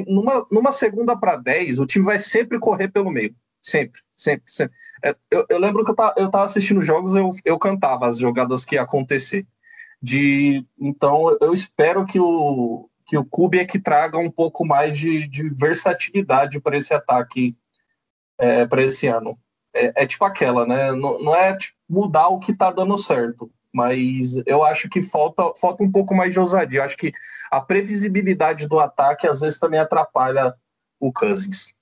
numa, 0.08 0.46
numa 0.52 0.72
segunda 0.72 1.16
para 1.16 1.38
10, 1.38 1.80
o 1.80 1.86
time 1.86 2.06
vai 2.06 2.20
sempre 2.20 2.60
correr 2.60 2.90
pelo 2.90 3.10
meio. 3.10 3.34
sempre, 3.62 4.02
sempre, 4.16 4.52
sempre. 4.52 4.76
É, 5.04 5.16
eu, 5.32 5.46
eu 5.50 5.60
lembro 5.60 5.84
que 5.84 5.92
eu 5.92 5.96
tava, 5.96 6.14
eu 6.18 6.30
tava 6.30 6.46
assistindo 6.46 6.82
jogos, 6.82 7.16
eu, 7.16 7.32
eu 7.46 7.58
cantava 7.58 8.08
as 8.08 8.18
jogadas 8.20 8.66
que 8.66 8.76
ia 8.76 8.82
acontecer. 8.82 9.46
De, 10.02 10.66
então, 10.80 11.38
eu 11.42 11.54
espero 11.54 12.06
que 12.06 12.20
o, 12.20 12.90
que 13.06 13.18
o 13.18 13.26
Kubiak 13.26 13.80
traga 13.80 14.18
um 14.18 14.30
pouco 14.30 14.66
mais 14.66 14.98
de, 14.98 15.28
de 15.28 15.50
versatilidade 15.50 16.60
para 16.60 16.78
esse 16.78 16.94
ataque 16.94 17.58
é, 18.38 18.66
para 18.66 18.84
esse 18.84 19.08
ano. 19.08 19.38
É, 19.74 20.04
é, 20.04 20.06
tipo 20.06 20.26
aquela, 20.26 20.66
né? 20.66 20.92
Não, 20.92 21.20
não 21.24 21.36
é 21.36 21.58
tipo, 21.58 21.78
mudar 21.90 22.28
o 22.28 22.40
que 22.40 22.54
tá 22.54 22.72
dando 22.72 22.98
certo, 22.98 23.50
mas 23.74 24.42
eu 24.46 24.64
acho 24.64 24.90
que 24.90 25.02
falta, 25.02 25.54
falta 25.60 25.84
um 25.84 25.92
pouco 25.92 26.14
mais 26.14 26.34
de 26.34 26.40
ousadia. 26.40 26.80
Eu 26.80 26.84
acho 26.84 26.98
que 26.98 27.12
a 27.50 27.62
previsibilidade 27.62 28.68
do 28.68 28.80
ataque 28.80 29.28
às 29.28 29.40
vezes 29.40 29.60
também 29.60 29.80
atrapalha 29.80 30.54
o 31.00 31.12
Cousins. 31.12 31.74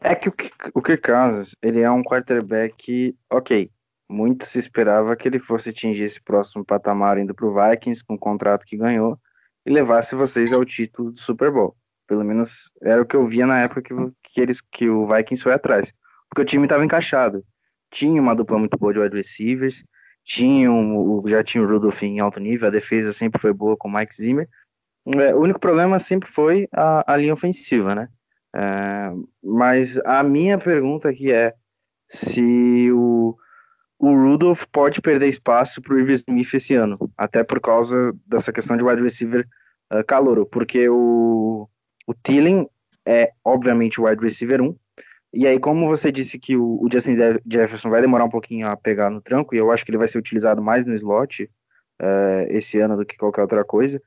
É 0.00 0.14
que 0.14 0.28
o, 0.28 0.34
o 0.74 0.82
Kirk 0.82 1.02
Cousins, 1.02 1.54
ele 1.62 1.80
é 1.80 1.90
um 1.90 2.02
quarterback, 2.02 3.16
ok, 3.30 3.70
muito 4.14 4.46
se 4.46 4.58
esperava 4.58 5.16
que 5.16 5.26
ele 5.28 5.38
fosse 5.38 5.70
atingir 5.70 6.04
esse 6.04 6.22
próximo 6.22 6.64
patamar 6.64 7.18
indo 7.18 7.34
para 7.34 7.46
o 7.46 7.54
Vikings 7.54 8.04
com 8.04 8.14
o 8.14 8.18
contrato 8.18 8.64
que 8.64 8.76
ganhou 8.76 9.18
e 9.66 9.70
levasse 9.70 10.14
vocês 10.14 10.52
ao 10.52 10.64
título 10.64 11.12
do 11.12 11.20
Super 11.20 11.50
Bowl. 11.50 11.76
Pelo 12.06 12.24
menos 12.24 12.70
era 12.82 13.02
o 13.02 13.06
que 13.06 13.16
eu 13.16 13.26
via 13.26 13.46
na 13.46 13.60
época 13.60 13.82
que, 13.82 13.94
que, 14.22 14.40
eles, 14.40 14.60
que 14.60 14.88
o 14.88 15.06
Vikings 15.06 15.42
foi 15.42 15.52
atrás. 15.52 15.92
Porque 16.28 16.42
o 16.42 16.44
time 16.44 16.64
estava 16.64 16.84
encaixado. 16.84 17.44
Tinha 17.90 18.20
uma 18.20 18.34
dupla 18.34 18.58
muito 18.58 18.78
boa 18.78 18.92
de 18.92 19.00
wide 19.00 19.16
receivers, 19.16 19.84
tinha 20.24 20.70
um, 20.70 21.22
já 21.26 21.44
tinha 21.44 21.62
o 21.62 21.66
Rudolph 21.66 22.02
em 22.02 22.20
alto 22.20 22.40
nível, 22.40 22.68
a 22.68 22.70
defesa 22.70 23.12
sempre 23.12 23.40
foi 23.40 23.52
boa 23.52 23.76
com 23.76 23.88
o 23.88 23.92
Mike 23.92 24.16
Zimmer. 24.16 24.48
É, 25.16 25.34
o 25.34 25.40
único 25.40 25.60
problema 25.60 25.98
sempre 25.98 26.30
foi 26.30 26.66
a, 26.72 27.12
a 27.12 27.16
linha 27.16 27.34
ofensiva, 27.34 27.94
né? 27.94 28.08
É, 28.56 29.12
mas 29.42 29.98
a 30.04 30.22
minha 30.22 30.58
pergunta 30.58 31.08
aqui 31.08 31.30
é 31.30 31.54
se 32.08 32.90
o, 32.92 33.36
o 33.98 34.12
Rudolph 34.12 34.64
pode 34.72 35.00
perder 35.00 35.28
espaço 35.28 35.80
para 35.80 35.94
o 35.94 35.98
Irv 35.98 36.10
Smith 36.10 36.54
esse 36.54 36.74
ano, 36.74 36.94
até 37.16 37.42
por 37.42 37.60
causa 37.60 38.12
dessa 38.26 38.52
questão 38.52 38.76
de 38.76 38.82
wide 38.82 39.02
receiver 39.02 39.46
uh, 39.92 40.04
calouro, 40.04 40.46
porque 40.46 40.88
o, 40.88 41.68
o 42.06 42.14
Thielen 42.22 42.68
é 43.06 43.32
obviamente 43.44 44.00
o 44.00 44.04
wide 44.04 44.22
receiver 44.22 44.60
1, 44.60 44.76
e 45.32 45.46
aí 45.46 45.58
como 45.58 45.88
você 45.88 46.12
disse 46.12 46.38
que 46.38 46.56
o, 46.56 46.80
o 46.82 46.88
Justin 46.90 47.16
Jefferson 47.50 47.90
vai 47.90 48.00
demorar 48.00 48.24
um 48.24 48.30
pouquinho 48.30 48.68
a 48.68 48.76
pegar 48.76 49.10
no 49.10 49.20
tranco, 49.20 49.54
e 49.54 49.58
eu 49.58 49.70
acho 49.70 49.84
que 49.84 49.90
ele 49.90 49.98
vai 49.98 50.08
ser 50.08 50.18
utilizado 50.18 50.62
mais 50.62 50.86
no 50.86 50.94
slot 50.94 51.44
uh, 52.02 52.46
esse 52.48 52.78
ano 52.78 52.96
do 52.96 53.06
que 53.06 53.16
qualquer 53.16 53.42
outra 53.42 53.64
coisa, 53.64 54.00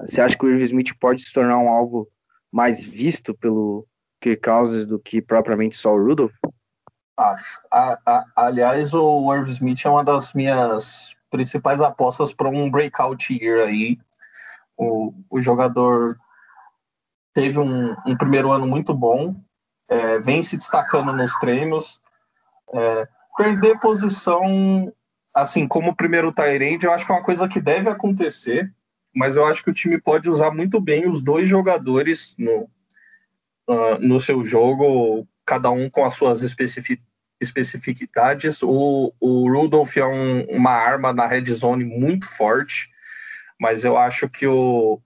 você 0.00 0.20
acha 0.20 0.36
que 0.36 0.44
o 0.44 0.50
Irv 0.50 0.62
Smith 0.62 0.92
pode 0.98 1.22
se 1.22 1.32
tornar 1.32 1.58
um 1.58 1.68
alvo 1.68 2.08
mais 2.52 2.84
visto 2.84 3.34
pelo, 3.34 3.86
Kirk 4.20 4.42
Cousins 4.42 4.86
do 4.86 4.98
que 4.98 5.22
propriamente 5.22 5.76
só 5.76 5.94
o 5.94 6.04
Rudolph? 6.04 6.34
Acho. 7.20 7.60
A, 7.70 7.98
a, 8.06 8.24
aliás, 8.34 8.94
o 8.94 9.34
Irv 9.34 9.46
Smith 9.50 9.84
é 9.84 9.90
uma 9.90 10.02
das 10.02 10.32
minhas 10.32 11.14
principais 11.30 11.82
apostas 11.82 12.32
para 12.32 12.48
um 12.48 12.70
breakout 12.70 13.30
year 13.30 13.68
aí. 13.68 13.98
O, 14.74 15.12
o 15.28 15.38
jogador 15.38 16.18
teve 17.34 17.58
um, 17.58 17.94
um 18.06 18.16
primeiro 18.16 18.50
ano 18.50 18.66
muito 18.66 18.94
bom, 18.94 19.36
é, 19.86 20.18
vem 20.18 20.42
se 20.42 20.56
destacando 20.56 21.12
nos 21.12 21.38
treinos. 21.38 22.00
É, 22.72 23.06
perder 23.36 23.78
posição, 23.80 24.90
assim, 25.34 25.68
como 25.68 25.94
primeiro 25.94 26.32
Tyrande, 26.32 26.86
eu 26.86 26.92
acho 26.92 27.04
que 27.04 27.12
é 27.12 27.14
uma 27.14 27.24
coisa 27.24 27.46
que 27.46 27.60
deve 27.60 27.90
acontecer, 27.90 28.72
mas 29.14 29.36
eu 29.36 29.44
acho 29.44 29.62
que 29.62 29.70
o 29.70 29.74
time 29.74 30.00
pode 30.00 30.30
usar 30.30 30.52
muito 30.52 30.80
bem 30.80 31.06
os 31.06 31.20
dois 31.20 31.46
jogadores 31.46 32.34
no, 32.38 32.62
uh, 33.68 33.98
no 34.00 34.18
seu 34.18 34.42
jogo, 34.42 35.28
cada 35.44 35.70
um 35.70 35.90
com 35.90 36.04
as 36.04 36.14
suas 36.14 36.42
especific, 36.42 37.02
especificidades. 37.40 38.62
O, 38.62 39.12
o 39.20 39.50
Rudolph 39.50 39.96
é 39.96 40.06
um, 40.06 40.42
uma 40.44 40.72
arma 40.72 41.12
na 41.12 41.26
red 41.26 41.44
zone 41.46 41.84
muito 41.84 42.28
forte, 42.28 42.88
mas 43.58 43.84
eu 43.84 43.96
acho 43.96 44.28
que 44.28 44.46
o, 44.46 45.00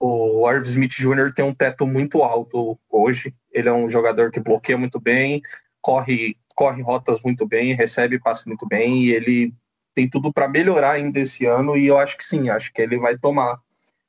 o 0.00 0.50
Smith 0.58 0.96
Jr. 0.96 1.32
tem 1.34 1.44
um 1.44 1.54
teto 1.54 1.86
muito 1.86 2.22
alto 2.22 2.78
hoje. 2.90 3.34
Ele 3.50 3.68
é 3.68 3.72
um 3.72 3.88
jogador 3.88 4.30
que 4.30 4.40
bloqueia 4.40 4.76
muito 4.76 5.00
bem, 5.00 5.40
corre, 5.80 6.36
corre 6.54 6.82
rotas 6.82 7.22
muito 7.22 7.46
bem, 7.46 7.74
recebe 7.74 8.20
passe 8.20 8.46
muito 8.46 8.66
bem, 8.66 9.04
e 9.04 9.12
ele 9.12 9.54
tem 9.94 10.08
tudo 10.08 10.32
para 10.32 10.48
melhorar 10.48 10.92
ainda 10.92 11.20
esse 11.20 11.46
ano. 11.46 11.76
E 11.76 11.86
eu 11.86 11.98
acho 11.98 12.16
que 12.16 12.24
sim, 12.24 12.50
acho 12.50 12.72
que 12.72 12.82
ele 12.82 12.98
vai 12.98 13.16
tomar 13.16 13.58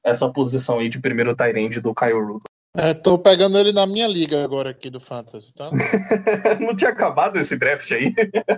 essa 0.03 0.30
posição 0.32 0.80
aí 0.80 0.89
de 0.89 0.99
primeiro 0.99 1.36
Tyrande 1.36 1.82
do 1.82 1.93
Kyle 1.93 2.14
Rudolph. 2.14 2.55
É, 2.78 2.94
tô 2.94 3.18
pegando 3.18 3.58
ele 3.58 3.72
na 3.72 3.86
minha 3.86 4.06
liga 4.06 4.44
agora 4.44 4.72
aqui 4.72 4.90
do 4.90 5.00
Fantasy, 5.00 5.54
tá? 5.54 5.72
Não 6.60 6.76
tinha 6.76 6.92
acabado 6.92 7.38
esse 7.38 7.58
draft 7.58 7.90
aí? 7.94 8.14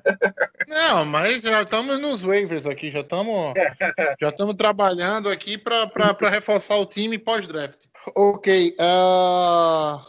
Não, 0.67 1.05
mas 1.05 1.43
já 1.43 1.61
estamos 1.61 1.99
nos 1.99 2.23
waivers 2.23 2.65
aqui, 2.65 2.89
já 2.89 3.01
estamos 3.01 3.53
já 4.19 4.29
estamos 4.29 4.55
trabalhando 4.55 5.29
aqui 5.29 5.55
para 5.55 6.29
reforçar 6.31 6.77
o 6.77 6.85
time 6.85 7.19
pós-draft. 7.19 7.85
Ok, 8.15 8.75
uh, 8.79 9.99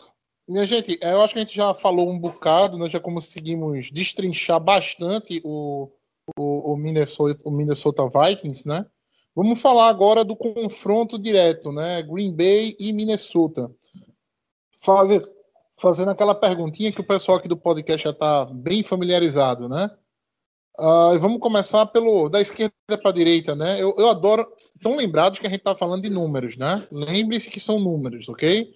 minha 0.48 0.66
gente, 0.66 0.98
eu 1.02 1.20
acho 1.20 1.34
que 1.34 1.40
a 1.40 1.42
gente 1.42 1.54
já 1.54 1.74
falou 1.74 2.10
um 2.10 2.18
bocado, 2.18 2.78
nós 2.78 2.90
já 2.90 2.98
conseguimos 2.98 3.90
destrinchar 3.90 4.58
bastante 4.58 5.42
o, 5.44 5.90
o, 6.38 6.72
o, 6.72 6.76
Minnesota, 6.76 7.42
o 7.44 7.50
Minnesota 7.50 8.08
Vikings, 8.08 8.66
né? 8.66 8.86
Vamos 9.36 9.60
falar 9.60 9.88
agora 9.88 10.24
do 10.24 10.34
confronto 10.34 11.18
direto, 11.18 11.70
né? 11.70 12.02
Green 12.02 12.34
Bay 12.34 12.74
e 12.80 12.92
Minnesota 12.92 13.70
fazer, 14.88 15.22
fazendo 15.78 16.10
aquela 16.10 16.34
perguntinha 16.34 16.90
que 16.90 17.00
o 17.00 17.06
pessoal 17.06 17.36
aqui 17.36 17.46
do 17.46 17.56
podcast 17.58 18.04
já 18.04 18.10
está 18.10 18.46
bem 18.46 18.82
familiarizado, 18.82 19.68
né? 19.68 19.90
Uh, 20.78 21.18
vamos 21.18 21.40
começar 21.40 21.84
pelo 21.86 22.28
da 22.28 22.40
esquerda 22.40 22.72
para 22.86 23.10
a 23.10 23.12
direita, 23.12 23.54
né? 23.54 23.82
Eu, 23.82 23.94
eu 23.98 24.08
adoro. 24.08 24.46
Tão 24.80 24.96
lembrados 24.96 25.40
que 25.40 25.46
a 25.46 25.50
gente 25.50 25.58
está 25.58 25.74
falando 25.74 26.02
de 26.02 26.08
números, 26.08 26.56
né? 26.56 26.86
Lembre-se 26.90 27.50
que 27.50 27.58
são 27.58 27.80
números, 27.80 28.28
ok? 28.28 28.72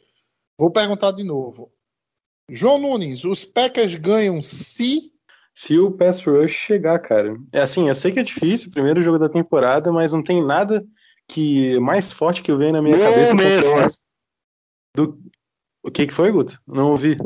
Vou 0.59 0.71
perguntar 0.71 1.13
de 1.13 1.23
novo. 1.23 1.73
João 2.51 2.77
Nunes, 2.77 3.25
os 3.25 3.45
Packers 3.45 3.95
ganham 3.95 4.43
se. 4.43 5.13
Se 5.55 5.79
o 5.79 5.93
pass 5.93 6.25
rush 6.25 6.53
chegar, 6.53 6.99
cara. 6.99 7.37
É 7.53 7.61
assim, 7.61 7.89
eu 7.89 7.95
sei 7.95 8.11
que 8.11 8.19
é 8.19 8.25
difícil, 8.25 8.71
primeiro 8.71 9.03
jogo 9.03 9.19
da 9.19 9.29
temporada, 9.29 9.93
mas 9.93 10.13
não 10.13 10.25
tem 10.25 10.45
nada 10.45 10.85
que 11.29 11.79
mais 11.79 12.11
forte 12.13 12.43
que 12.43 12.51
eu 12.51 12.59
vejo 12.59 12.73
na 12.73 12.83
minha 12.83 12.99
cabeça 12.99 13.35
do, 14.95 15.19
o 15.83 15.91
que, 15.91 16.07
que 16.07 16.15
foi, 16.15 16.31
Guto? 16.31 16.61
Não 16.67 16.91
ouvi. 16.91 17.17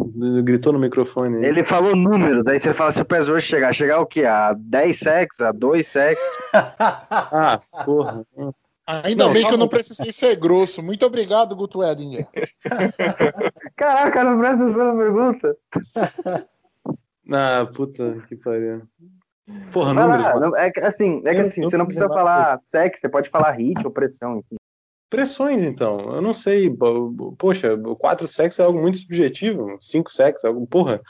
Gritou 0.42 0.72
no 0.72 0.78
microfone. 0.78 1.44
Ele 1.44 1.62
falou 1.62 1.94
número, 1.94 2.42
daí 2.42 2.58
você 2.58 2.72
fala 2.72 2.90
se 2.90 3.02
o 3.02 3.04
PES 3.04 3.28
hoje 3.28 3.46
chegar. 3.46 3.72
Chegar 3.74 4.00
o 4.00 4.06
quê? 4.06 4.24
A 4.24 4.54
10 4.54 4.98
sex? 4.98 5.40
A 5.40 5.52
2 5.52 5.86
sex? 5.86 6.20
ah, 6.54 7.60
porra. 7.84 8.24
Ainda 8.86 9.26
não, 9.26 9.32
bem 9.32 9.44
que 9.44 9.52
eu 9.52 9.58
não 9.58 9.68
precisei 9.68 10.12
ser 10.12 10.36
grosso. 10.36 10.82
Muito 10.82 11.04
obrigado, 11.04 11.56
Guto 11.56 11.82
Edinger. 11.82 12.26
Caraca, 13.76 14.24
não 14.24 14.38
presta 14.38 14.64
atenção 14.64 14.94
na 14.94 15.02
pergunta. 15.02 15.56
Ah, 17.28 17.66
puta 17.74 18.22
que 18.28 18.36
pariu. 18.36 18.82
Porra, 19.72 19.92
números. 19.92 20.24
Lá, 20.26 20.64
é, 20.64 20.72
assim, 20.86 21.20
é 21.24 21.34
que 21.34 21.40
assim, 21.40 21.60
você 21.60 21.76
não 21.76 21.84
precisa 21.84 22.06
falar 22.06 22.60
sexo, 22.68 23.00
você 23.00 23.08
pode 23.08 23.28
falar 23.30 23.50
hit 23.50 23.84
ou 23.84 23.90
pressão, 23.90 24.38
enfim. 24.38 24.54
Pressões, 25.10 25.62
então. 25.62 25.98
Eu 26.14 26.20
não 26.20 26.34
sei. 26.34 26.70
Poxa, 27.38 27.76
quatro 27.98 28.26
sexos 28.26 28.60
é 28.60 28.64
algo 28.64 28.80
muito 28.80 28.98
subjetivo. 28.98 29.76
Cinco 29.80 30.10
sexos 30.10 30.44
é 30.44 30.48
algo. 30.48 30.66
Porra. 30.66 31.00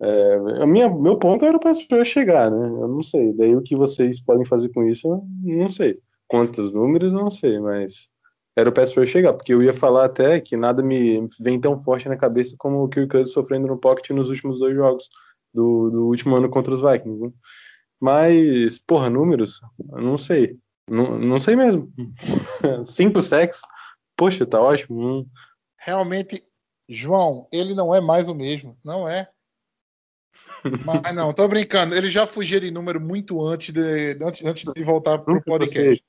É, 0.00 0.34
a 0.62 0.66
minha, 0.66 0.88
meu 0.90 1.16
ponto 1.16 1.44
era 1.44 1.58
para 1.58 2.04
chegar, 2.04 2.50
né? 2.50 2.66
Eu 2.66 2.88
não 2.88 3.02
sei. 3.02 3.32
Daí 3.34 3.54
o 3.54 3.62
que 3.62 3.76
vocês 3.76 4.20
podem 4.20 4.44
fazer 4.46 4.68
com 4.70 4.82
isso, 4.88 5.06
eu 5.08 5.24
não 5.56 5.70
sei. 5.70 5.98
Quantos 6.26 6.72
números, 6.72 7.12
não 7.12 7.30
sei, 7.30 7.60
mas 7.60 8.10
era 8.56 8.68
o 8.68 8.72
pass 8.72 8.92
chegar, 9.06 9.32
porque 9.32 9.52
eu 9.54 9.62
ia 9.62 9.72
falar 9.72 10.04
até 10.04 10.40
que 10.40 10.56
nada 10.56 10.82
me 10.82 11.26
vem 11.40 11.60
tão 11.60 11.80
forte 11.80 12.08
na 12.08 12.16
cabeça 12.16 12.54
como 12.58 12.82
o 12.82 12.88
Kirk 12.88 13.08
Cousins 13.08 13.32
sofrendo 13.32 13.66
no 13.66 13.78
pocket 13.78 14.10
nos 14.10 14.28
últimos 14.28 14.58
dois 14.58 14.74
jogos 14.74 15.08
do, 15.54 15.90
do 15.90 16.06
último 16.06 16.36
ano 16.36 16.50
contra 16.50 16.74
os 16.74 16.82
Vikings. 16.82 17.20
Né? 17.20 17.32
Mas, 18.00 18.78
porra, 18.78 19.08
números, 19.08 19.60
eu 19.92 20.02
não 20.02 20.18
sei. 20.18 20.58
Não, 20.88 21.18
não 21.18 21.38
sei 21.38 21.56
mesmo. 21.56 21.92
Cinco 22.84 23.22
sexos. 23.22 23.62
Poxa, 24.16 24.46
tá 24.46 24.60
ótimo. 24.60 25.20
Hum. 25.20 25.26
Realmente, 25.78 26.44
João, 26.88 27.48
ele 27.52 27.74
não 27.74 27.94
é 27.94 28.00
mais 28.00 28.28
o 28.28 28.34
mesmo. 28.34 28.76
Não 28.84 29.08
é. 29.08 29.28
Mas 30.84 31.14
não, 31.14 31.32
tô 31.32 31.46
brincando. 31.48 31.94
Ele 31.94 32.08
já 32.08 32.26
fugia 32.26 32.60
de 32.60 32.70
número 32.70 33.00
muito 33.00 33.42
antes 33.44 33.72
de, 33.72 34.18
antes, 34.24 34.44
antes 34.44 34.64
de 34.72 34.84
voltar 34.84 35.18
pro 35.18 35.34
nunca 35.34 35.44
podcast. 35.44 36.04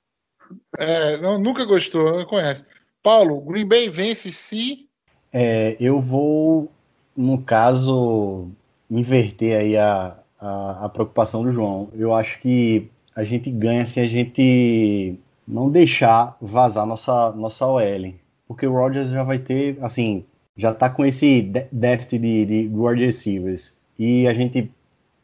É, 0.77 1.17
não, 1.17 1.39
nunca 1.39 1.65
gostou, 1.65 2.19
não 2.19 2.25
conhece. 2.25 2.65
Paulo, 3.01 3.41
Green 3.41 3.67
Bay 3.67 3.89
vence 3.89 4.31
se. 4.31 4.87
É, 5.31 5.75
eu 5.79 5.99
vou, 5.99 6.71
no 7.17 7.41
caso, 7.41 8.49
inverter 8.89 9.59
aí 9.59 9.77
a, 9.77 10.15
a, 10.39 10.85
a 10.85 10.89
preocupação 10.89 11.43
do 11.43 11.51
João. 11.51 11.89
Eu 11.93 12.13
acho 12.13 12.39
que 12.39 12.89
a 13.15 13.23
gente 13.23 13.51
ganha 13.51 13.85
se 13.85 13.99
a 13.99 14.07
gente 14.07 15.17
não 15.47 15.69
deixar 15.69 16.35
vazar 16.41 16.85
nossa, 16.85 17.31
nossa 17.31 17.65
OL. 17.65 18.13
Porque 18.47 18.65
o 18.65 18.73
Rodgers 18.73 19.09
já 19.09 19.23
vai 19.23 19.39
ter, 19.39 19.77
assim, 19.81 20.25
já 20.55 20.73
tá 20.73 20.89
com 20.89 21.05
esse 21.05 21.41
déficit 21.71 22.19
de, 22.19 22.45
de 22.45 22.71
wide 22.73 23.05
receivers. 23.05 23.75
E 23.97 24.27
a 24.27 24.33
gente, 24.33 24.71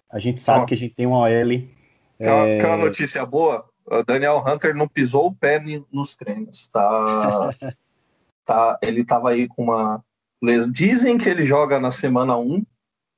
a 0.09 0.19
gente 0.19 0.41
sabe 0.41 0.65
que 0.65 0.73
a 0.73 0.77
gente 0.77 0.95
tem 0.95 1.05
uma 1.05 1.19
OL. 1.19 1.63
Uma, 2.19 2.47
é, 2.47 2.65
uma 2.65 2.77
notícia 2.77 3.25
boa? 3.25 3.65
O 3.85 4.03
Daniel 4.03 4.43
Hunter 4.45 4.75
não 4.75 4.87
pisou 4.87 5.27
o 5.27 5.35
pé 5.35 5.61
nos 5.91 6.15
treinos. 6.15 6.67
Tá, 6.67 7.55
tá, 8.45 8.77
ele 8.81 9.03
tava 9.03 9.31
aí 9.31 9.47
com 9.47 9.63
uma. 9.63 10.03
Dizem 10.71 11.17
que 11.17 11.27
ele 11.27 11.43
joga 11.43 11.79
na 11.79 11.91
semana 11.91 12.37
1, 12.37 12.63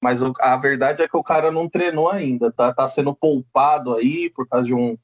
mas 0.01 0.21
o- 0.21 0.33
a 0.39 0.57
verdade 0.57 1.03
é 1.03 1.07
que 1.07 1.15
o 1.17 1.23
cara 1.23 1.51
não 1.51 1.69
treinou 1.69 2.09
ainda. 2.09 2.51
Tá, 2.51 2.73
tá 2.73 2.87
sendo 2.87 3.15
poupado 3.15 3.95
aí 3.95 4.29
por 4.31 4.47
causa 4.47 4.65
de 4.65 4.73
um 4.73 4.97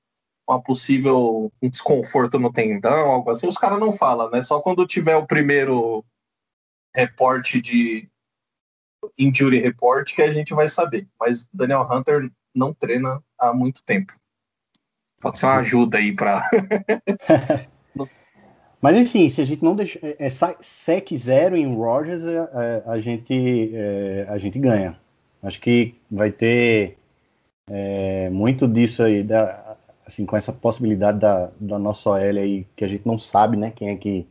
uma 0.49 0.61
possível 0.63 1.51
um 1.61 1.69
desconforto 1.69 2.39
no 2.39 2.49
tendão, 2.51 3.11
algo 3.11 3.29
assim. 3.31 3.49
Os 3.49 3.57
caras 3.57 3.81
não 3.81 3.91
falam, 3.91 4.29
né? 4.29 4.41
Só 4.41 4.61
quando 4.61 4.87
tiver 4.87 5.17
o 5.17 5.27
primeiro 5.27 6.05
reporte 6.95 7.61
de 7.61 8.09
injury 9.17 9.59
report 9.59 10.15
que 10.15 10.21
a 10.21 10.31
gente 10.31 10.53
vai 10.53 10.69
saber. 10.69 11.05
Mas 11.19 11.49
Daniel 11.53 11.85
Hunter 11.91 12.31
não 12.55 12.73
treina 12.73 13.21
há 13.37 13.53
muito 13.53 13.83
tempo. 13.83 14.13
Pode 15.19 15.37
ser 15.37 15.47
uma 15.47 15.57
ajuda 15.57 15.97
aí 15.97 16.15
para 16.15 16.49
Mas 18.81 18.97
enfim, 18.97 19.27
se 19.29 19.41
a 19.41 19.45
gente 19.45 19.63
não 19.63 19.75
deixar. 19.75 19.99
É, 20.03 20.15
é 20.19 20.29
sec 20.29 21.11
zero 21.15 21.57
em 21.57 21.75
Rogers, 21.75 22.23
é, 22.25 22.35
é, 22.35 22.83
a, 22.85 22.99
gente, 22.99 23.71
é, 23.73 24.25
a 24.29 24.37
gente 24.37 24.59
ganha. 24.59 24.97
Acho 25.41 25.59
que 25.61 25.95
vai 26.09 26.31
ter 26.31 26.97
é, 27.69 28.29
muito 28.29 28.67
disso 28.67 29.03
aí, 29.03 29.23
da, 29.23 29.77
assim, 30.05 30.25
com 30.25 30.37
essa 30.37 30.53
possibilidade 30.53 31.19
da, 31.19 31.49
da 31.59 31.77
nossa 31.77 32.09
OL 32.11 32.17
aí, 32.17 32.65
que 32.75 32.85
a 32.85 32.87
gente 32.87 33.05
não 33.05 33.19
sabe, 33.19 33.57
né, 33.57 33.71
quem 33.71 33.89
é 33.89 33.95
que, 33.97 34.27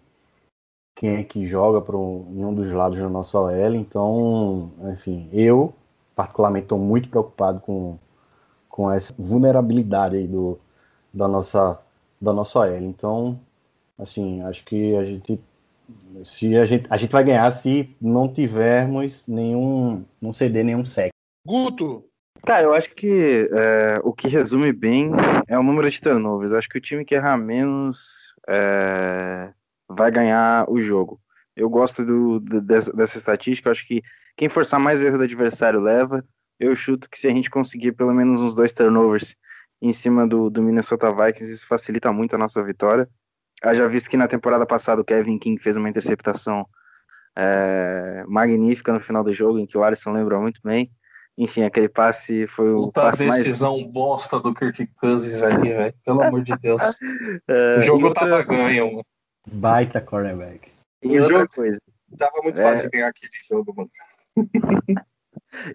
quem 0.94 1.16
é 1.16 1.24
que 1.24 1.46
joga 1.46 1.80
para 1.80 1.96
um 1.96 2.54
dos 2.54 2.70
lados 2.72 2.98
da 2.98 3.08
nossa 3.08 3.38
OL. 3.38 3.74
Então, 3.74 4.70
enfim, 4.92 5.28
eu, 5.32 5.74
particularmente, 6.14 6.64
estou 6.64 6.78
muito 6.78 7.08
preocupado 7.08 7.60
com, 7.60 7.98
com 8.68 8.90
essa 8.90 9.14
vulnerabilidade 9.18 10.16
aí 10.16 10.26
do, 10.26 10.58
da, 11.12 11.28
nossa, 11.28 11.78
da 12.20 12.32
nossa 12.32 12.60
OL. 12.60 12.78
Então, 12.78 13.38
assim, 13.98 14.42
acho 14.42 14.64
que 14.64 14.94
a 14.96 15.04
gente 15.04 15.40
se 16.24 16.56
a 16.56 16.66
gente 16.66 16.86
a 16.90 16.96
gente 16.96 17.12
vai 17.12 17.22
ganhar 17.22 17.48
se 17.52 17.94
não 18.00 18.32
tivermos 18.32 19.26
nenhum 19.28 20.04
não 20.20 20.32
ceder 20.32 20.64
nenhum 20.64 20.84
sec. 20.84 21.10
Guto, 21.46 22.04
Cara, 22.44 22.62
eu 22.64 22.74
acho 22.74 22.94
que 22.94 23.48
é, 23.52 24.00
o 24.04 24.12
que 24.12 24.28
resume 24.28 24.72
bem 24.72 25.10
é 25.48 25.58
o 25.58 25.62
número 25.64 25.90
de 25.90 26.00
turnovers. 26.00 26.52
Eu 26.52 26.58
acho 26.58 26.68
que 26.68 26.78
o 26.78 26.80
time 26.80 27.04
que 27.04 27.14
errar 27.14 27.36
menos 27.36 28.34
é, 28.48 29.52
vai 29.88 30.10
ganhar 30.12 30.68
o 30.70 30.80
jogo. 30.80 31.20
Eu 31.56 31.68
gosto 31.68 32.04
do, 32.04 32.38
do- 32.38 32.60
dessa, 32.60 32.92
dessa 32.92 33.18
estatística. 33.18 33.70
Acho 33.70 33.86
que 33.86 34.00
quem 34.36 34.48
forçar 34.48 34.78
mais 34.78 35.00
o 35.00 35.04
erro 35.06 35.18
do 35.18 35.24
adversário 35.24 35.80
leva. 35.80 36.24
Eu 36.60 36.74
chuto 36.76 37.10
que 37.10 37.18
se 37.18 37.26
a 37.26 37.30
gente 37.30 37.50
conseguir 37.50 37.92
pelo 37.92 38.14
menos 38.14 38.40
uns 38.40 38.54
dois 38.54 38.72
turnovers 38.72 39.34
em 39.82 39.92
cima 39.92 40.26
do, 40.26 40.48
do 40.48 40.62
Minnesota 40.62 41.10
Vikings, 41.12 41.52
isso 41.52 41.66
facilita 41.66 42.12
muito 42.12 42.34
a 42.34 42.38
nossa 42.38 42.62
vitória. 42.62 43.08
Haja 43.62 43.88
visto 43.88 44.10
que 44.10 44.16
na 44.16 44.28
temporada 44.28 44.66
passada 44.66 45.00
o 45.00 45.04
Kevin 45.04 45.38
King 45.38 45.60
fez 45.60 45.76
uma 45.76 45.88
interceptação 45.88 46.66
é, 47.36 48.24
magnífica 48.26 48.92
no 48.92 49.00
final 49.00 49.24
do 49.24 49.32
jogo, 49.32 49.58
em 49.58 49.66
que 49.66 49.76
o 49.76 49.84
Alisson 49.84 50.12
lembra 50.12 50.38
muito 50.38 50.60
bem. 50.62 50.90
Enfim, 51.38 51.64
aquele 51.64 51.88
passe 51.88 52.46
foi 52.48 52.72
o 52.72 52.84
Puta 52.86 53.02
passe 53.10 53.26
mais 53.26 53.44
decisão 53.44 53.82
bosta 53.90 54.40
do 54.40 54.54
Kirk 54.54 54.86
Cousins 54.98 55.42
ali, 55.42 55.68
velho. 55.68 55.94
Pelo 56.04 56.22
amor 56.22 56.42
de 56.42 56.56
Deus. 56.58 56.80
É, 57.48 57.76
O 57.76 57.80
jogo 57.80 58.06
outra, 58.06 58.26
tava 58.28 58.42
ganho, 58.42 58.86
mano. 58.86 59.02
Baita 59.46 60.00
cornerback. 60.00 60.70
E 61.02 61.08
o 61.18 61.22
outra 61.22 61.28
jogo- 61.38 61.48
coisa, 61.54 61.78
Tava 62.16 62.40
muito 62.42 62.58
É. 62.58 62.62
fácil 62.62 62.90
de 62.90 62.96
ganhar 62.96 63.08
aquele 63.08 63.30
jogo, 63.48 63.74
mano. 63.76 63.90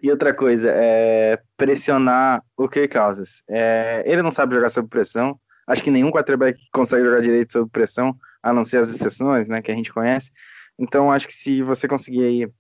e 0.02 0.10
outra 0.10 0.34
coisa, 0.34 0.70
é 0.74 1.40
pressionar 1.56 2.42
o 2.58 2.68
Kirk 2.68 2.98
Cousins. 2.98 3.44
É, 3.50 4.02
ele 4.06 4.22
não 4.24 4.32
sabe 4.32 4.56
jogar 4.56 4.70
sob 4.70 4.88
pressão. 4.90 5.40
Acho 5.72 5.84
que 5.84 5.92
nenhum 5.92 6.12
quarterback 6.12 6.60
consegue 6.74 7.06
jogar 7.06 7.22
direito 7.22 7.54
sob 7.54 7.70
pressão, 7.72 8.16
a 8.44 8.52
não 8.52 8.66
ser 8.66 8.80
as 8.80 8.90
exceções, 8.90 9.48
né, 9.48 9.62
que 9.62 9.72
a 9.72 9.76
gente 9.76 9.94
conhece. 9.94 10.32
Então, 10.78 11.12
acho 11.12 11.28
que 11.28 11.34
se 11.34 11.62
você 11.62 11.88
conseguir 11.88 12.24
aí 12.24 12.52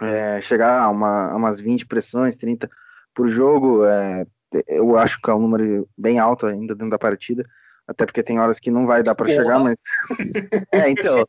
é, 0.00 0.40
chegar 0.40 0.80
a, 0.82 0.88
uma, 0.88 1.32
a 1.32 1.36
umas 1.36 1.60
20 1.60 1.86
pressões, 1.86 2.36
30 2.36 2.70
por 3.14 3.28
jogo, 3.28 3.84
é, 3.84 4.24
eu 4.68 4.96
acho 4.98 5.20
que 5.20 5.30
é 5.30 5.34
um 5.34 5.40
número 5.40 5.88
bem 5.96 6.18
alto 6.18 6.46
ainda 6.46 6.74
dentro 6.74 6.90
da 6.90 6.98
partida. 6.98 7.44
Até 7.86 8.06
porque 8.06 8.22
tem 8.22 8.40
horas 8.40 8.58
que 8.58 8.70
não 8.70 8.86
vai 8.86 9.02
dar 9.02 9.14
para 9.14 9.28
chegar, 9.28 9.58
mas. 9.58 9.76
É, 10.72 10.88
então. 10.90 11.26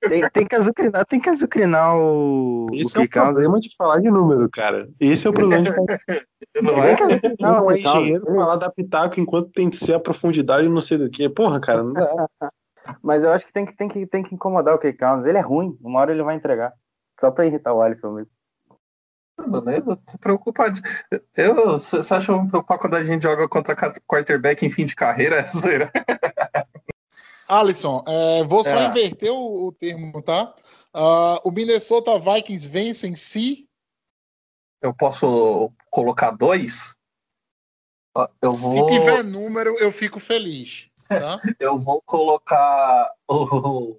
Tem, 0.00 0.30
tem 0.30 0.46
que 0.46 0.54
azucrinar, 0.54 1.06
tem 1.06 1.20
que 1.20 1.28
azucrinar 1.28 1.96
o, 1.96 2.68
Esse 2.72 2.98
o 2.98 3.02
é 3.02 3.04
o 3.04 3.08
problema 3.08 3.60
de 3.60 3.74
falar 3.76 4.00
de 4.00 4.10
número, 4.10 4.48
cara. 4.50 4.88
Esse 5.00 5.26
é 5.26 5.30
o 5.30 5.32
problema 5.32 5.62
de 5.62 5.72
falar 5.72 5.86
Não 6.62 6.74
Tem 6.74 6.82
é? 6.82 6.96
que 6.96 7.02
azucrinar 7.02 7.52
Não 7.52 7.66
o 7.66 7.70
é 7.70 7.74
engenheiro 7.80 8.24
falar 8.26 8.56
da 8.56 8.70
pitaco 8.70 9.20
enquanto 9.20 9.50
tem 9.50 9.70
que 9.70 9.76
ser 9.76 9.94
a 9.94 10.00
profundidade 10.00 10.68
não 10.68 10.80
sei 10.80 10.98
do 10.98 11.10
que. 11.10 11.28
Porra, 11.28 11.60
cara, 11.60 11.82
não 11.82 11.92
dá. 11.92 12.28
Mas 13.02 13.22
eu 13.22 13.32
acho 13.32 13.46
que 13.46 13.52
tem 13.52 13.64
que, 13.64 13.76
tem 13.76 13.88
que, 13.88 14.06
tem 14.06 14.22
que 14.22 14.34
incomodar 14.34 14.74
o 14.74 14.78
Kirk 14.78 14.98
Cousins. 14.98 15.24
Ele 15.24 15.38
é 15.38 15.42
ruim, 15.42 15.76
uma 15.80 16.00
hora 16.00 16.12
ele 16.12 16.22
vai 16.22 16.34
entregar. 16.34 16.72
Só 17.20 17.30
pra 17.30 17.46
irritar 17.46 17.72
o 17.72 17.80
Alisson 17.80 18.12
mesmo. 18.12 18.30
Mano, 19.38 19.70
eu 19.70 19.96
tô 19.96 20.18
preocupado. 20.20 20.78
Eu, 21.36 21.78
você 21.78 21.98
acha 21.98 22.24
que 22.26 22.30
eu 22.30 22.34
vou 22.34 22.44
me 22.44 22.50
preocupar 22.50 22.78
quando 22.78 22.94
a 22.94 23.02
gente 23.02 23.22
joga 23.22 23.48
contra 23.48 23.74
quarterback 24.06 24.64
em 24.64 24.70
fim 24.70 24.84
de 24.84 24.94
carreira? 24.94 25.36
É 25.36 25.42
zoeira. 25.48 25.90
Alisson, 27.52 28.02
é, 28.06 28.42
vou 28.44 28.64
só 28.64 28.78
É. 28.78 28.86
inverter 28.86 29.30
o, 29.32 29.66
o 29.66 29.72
termo, 29.72 30.22
tá? 30.22 30.54
Ah, 30.94 31.40
o 31.44 31.50
Minnesota 31.50 32.18
Vikings 32.18 32.68
vencem 32.68 33.14
se 33.14 33.68
Eu 34.80 34.92
posso 34.94 35.72
colocar 35.90 36.30
dois? 36.32 36.96
Ó, 38.14 38.28
Eu 38.42 38.50
se 38.52 38.60
vou, 38.60 38.86
tiver 38.86 39.22
número 39.22 39.76
eu 39.78 39.92
fico 39.92 40.18
feliz, 40.18 40.88
tá? 41.08 41.36
eu 41.60 41.78
vou 41.78 42.02
colocar 42.02 43.10
o, 43.28 43.96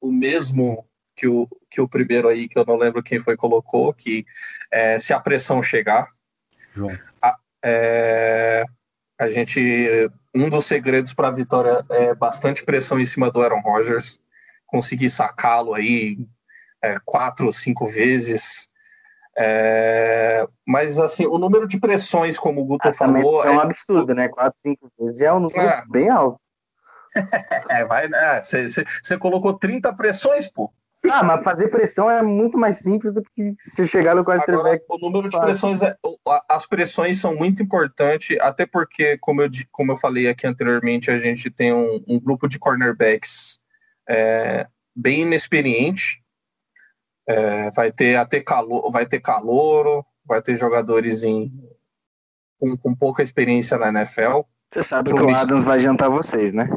o 0.00 0.12
mesmo 0.12 0.86
que 1.16 1.28
o, 1.28 1.48
que 1.70 1.80
o 1.80 1.88
primeiro 1.88 2.28
aí, 2.28 2.48
que 2.48 2.58
eu 2.58 2.64
não 2.66 2.76
lembro 2.76 3.02
quem 3.02 3.20
foi 3.20 3.36
colocou, 3.36 3.94
que 3.94 4.24
é, 4.70 4.98
se 4.98 5.12
a 5.14 5.20
pressão 5.20 5.62
chegar, 5.62 6.08
João. 6.74 6.90
é, 7.64 8.64
a 9.18 9.28
gente 9.28 9.60
um 10.34 10.50
dos 10.50 10.66
segredos 10.66 11.14
para 11.14 11.28
a 11.28 11.32
vitória 11.32 11.84
é 11.90 12.14
bastante 12.14 12.64
pressão 12.64 12.98
em 12.98 13.06
cima 13.06 13.30
do 13.30 13.42
Aaron 13.42 13.60
Rodgers, 13.60 14.18
conseguir 14.66 15.08
sacá-lo 15.08 15.74
aí 15.74 16.18
é, 16.82 16.96
quatro, 17.04 17.52
cinco 17.52 17.86
vezes. 17.86 18.68
É, 19.36 20.46
mas 20.66 20.98
assim, 20.98 21.26
o 21.26 21.38
número 21.38 21.66
de 21.66 21.78
pressões, 21.78 22.38
como 22.38 22.60
o 22.60 22.64
Guto 22.64 22.88
Ah, 22.88 22.92
falou, 22.92 23.44
é 23.44 23.50
um 23.50 23.60
é, 23.60 23.64
absurdo, 23.64 24.14
né? 24.14 24.28
4, 24.28 24.58
5 24.62 24.92
vezes 24.98 25.18
já 25.18 25.26
é 25.28 25.32
um 25.32 25.40
número 25.40 25.60
É. 25.60 25.84
bem 25.88 26.08
alto. 26.08 26.40
é, 27.68 27.84
vai, 27.84 28.08
né? 28.08 28.40
Você 28.40 29.18
colocou 29.18 29.54
30 29.58 29.94
pressões, 29.94 30.50
pô. 30.50 30.72
Ah, 31.10 31.22
mas 31.22 31.44
fazer 31.44 31.68
pressão 31.68 32.10
é 32.10 32.22
muito 32.22 32.56
mais 32.56 32.78
simples 32.78 33.12
do 33.12 33.22
que 33.22 33.54
se 33.58 33.86
chegar 33.86 34.14
no 34.14 34.24
quarterback. 34.24 34.84
o 34.88 34.98
número 34.98 35.28
de 35.28 35.38
pressões, 35.38 35.82
é, 35.82 35.96
as 36.48 36.66
pressões 36.66 37.20
são 37.20 37.36
muito 37.36 37.62
importantes, 37.62 38.36
até 38.40 38.66
porque, 38.66 39.18
como 39.18 39.42
eu, 39.42 39.50
como 39.70 39.92
eu 39.92 39.96
falei 39.96 40.28
aqui 40.28 40.46
anteriormente, 40.46 41.10
a 41.10 41.18
gente 41.18 41.50
tem 41.50 41.72
um, 41.72 42.02
um 42.08 42.18
grupo 42.20 42.48
de 42.48 42.58
cornerbacks 42.58 43.60
é, 44.08 44.66
bem 44.94 45.22
inexperiente. 45.22 46.22
É, 47.26 47.70
vai 47.70 47.90
ter 47.90 48.16
até 48.16 48.40
calor, 48.40 48.90
vai 48.90 49.06
ter 49.06 49.18
calouro, 49.18 50.04
vai 50.26 50.42
ter 50.42 50.56
jogadores 50.56 51.24
em, 51.24 51.50
com, 52.58 52.76
com 52.76 52.94
pouca 52.94 53.22
experiência 53.22 53.78
na 53.78 53.88
NFL. 53.88 54.40
Você 54.72 54.82
sabe 54.82 55.10
Pro 55.10 55.26
que 55.26 55.32
o 55.32 55.36
Adams 55.36 55.64
vai 55.64 55.78
adiantar 55.78 56.10
vocês, 56.10 56.52
né? 56.52 56.68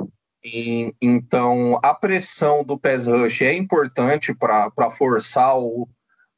Então, 1.02 1.80
a 1.84 1.94
pressão 1.94 2.64
do 2.64 2.80
pass 2.80 3.06
rush 3.08 3.42
é 3.42 3.54
importante 3.54 4.34
para 4.34 4.90
forçar 4.90 5.58
o, 5.58 5.88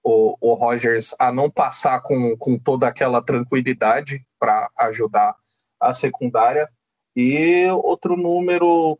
o, 0.04 0.36
o 0.42 0.54
Rogers 0.56 1.14
a 1.20 1.32
não 1.32 1.50
passar 1.50 2.02
com, 2.02 2.36
com 2.38 2.58
toda 2.58 2.88
aquela 2.88 3.22
tranquilidade 3.22 4.26
para 4.40 4.70
ajudar 4.78 5.36
a 5.80 5.94
secundária. 5.94 6.70
E 7.16 7.68
outro 7.72 8.16
número 8.16 9.00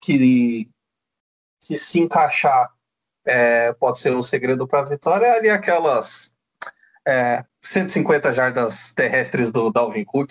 que, 0.00 0.68
que 1.60 1.78
se 1.78 2.00
encaixar 2.00 2.72
é, 3.24 3.72
pode 3.74 3.98
ser 3.98 4.10
o 4.10 4.22
segredo 4.22 4.66
para 4.66 4.80
a 4.80 4.84
vitória 4.84 5.26
é 5.26 5.38
ali 5.38 5.50
aquelas 5.50 6.32
é, 7.06 7.44
150 7.60 8.32
jardas 8.32 8.92
terrestres 8.92 9.50
do 9.50 9.70
Dalvin 9.70 10.04
Cook, 10.04 10.30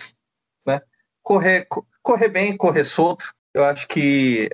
né? 0.66 0.80
Correr, 1.22 1.66
co- 1.68 1.86
correr 2.02 2.28
bem, 2.28 2.56
correr 2.56 2.84
solto. 2.84 3.34
Eu 3.58 3.64
acho 3.64 3.88
que 3.88 4.48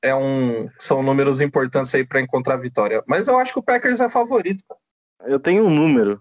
é 0.00 0.14
um, 0.14 0.68
são 0.78 1.02
números 1.02 1.40
importantes 1.40 1.92
aí 1.92 2.06
para 2.06 2.20
encontrar 2.20 2.54
a 2.54 2.58
vitória. 2.60 3.02
Mas 3.04 3.26
eu 3.26 3.36
acho 3.36 3.52
que 3.52 3.58
o 3.58 3.62
Packers 3.64 4.00
é 4.00 4.08
favorito. 4.08 4.62
Eu 5.24 5.40
tenho 5.40 5.64
um 5.64 5.70
número, 5.70 6.20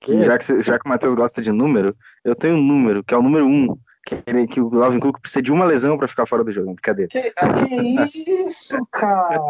que 0.00 0.20
já 0.20 0.38
que, 0.38 0.60
já 0.60 0.78
que 0.78 0.86
o 0.86 0.88
Matheus 0.88 1.14
gosta 1.14 1.42
de 1.42 1.50
número, 1.50 1.96
eu 2.24 2.36
tenho 2.36 2.54
um 2.54 2.62
número, 2.62 3.02
que 3.02 3.12
é 3.12 3.16
o 3.16 3.22
número 3.22 3.46
1, 3.46 3.48
um, 3.48 3.76
que, 4.06 4.22
ele- 4.28 4.46
que 4.46 4.60
o 4.60 4.80
Alvin 4.80 5.00
Cook 5.00 5.18
precisa 5.20 5.42
de 5.42 5.50
uma 5.50 5.64
lesão 5.64 5.98
pra 5.98 6.06
ficar 6.06 6.24
fora 6.24 6.44
do 6.44 6.52
jogo. 6.52 6.72
Brincadeira. 6.74 7.08
Que, 7.10 7.32
ah, 7.36 7.52
que 7.52 8.30
isso, 8.46 8.76
cara? 8.92 9.40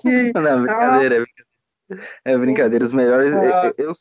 Que, 0.00 0.32
Não, 0.34 0.62
brincadeira. 0.62 1.14
é 1.16 1.20
brincadeira. 1.20 2.04
É 2.24 2.38
brincadeira. 2.38 2.84
Os 2.84 2.92
melhores. 2.92 3.32
Ah. 3.32 3.72
Eu, 3.78 3.86
eu, 3.86 3.92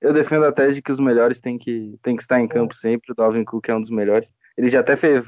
eu 0.00 0.12
defendo 0.14 0.46
a 0.46 0.52
tese 0.52 0.76
de 0.76 0.82
que 0.82 0.92
os 0.92 1.00
melhores 1.00 1.38
têm 1.38 1.58
que, 1.58 1.98
têm 2.02 2.16
que 2.16 2.22
estar 2.22 2.40
em 2.40 2.48
campo 2.48 2.74
sempre. 2.74 3.12
O 3.12 3.14
Dalvin 3.14 3.44
Cook 3.44 3.68
é 3.68 3.74
um 3.74 3.80
dos 3.82 3.90
melhores. 3.90 4.32
Ele 4.56 4.70
já 4.70 4.80
até 4.80 4.96
fez, 4.96 5.22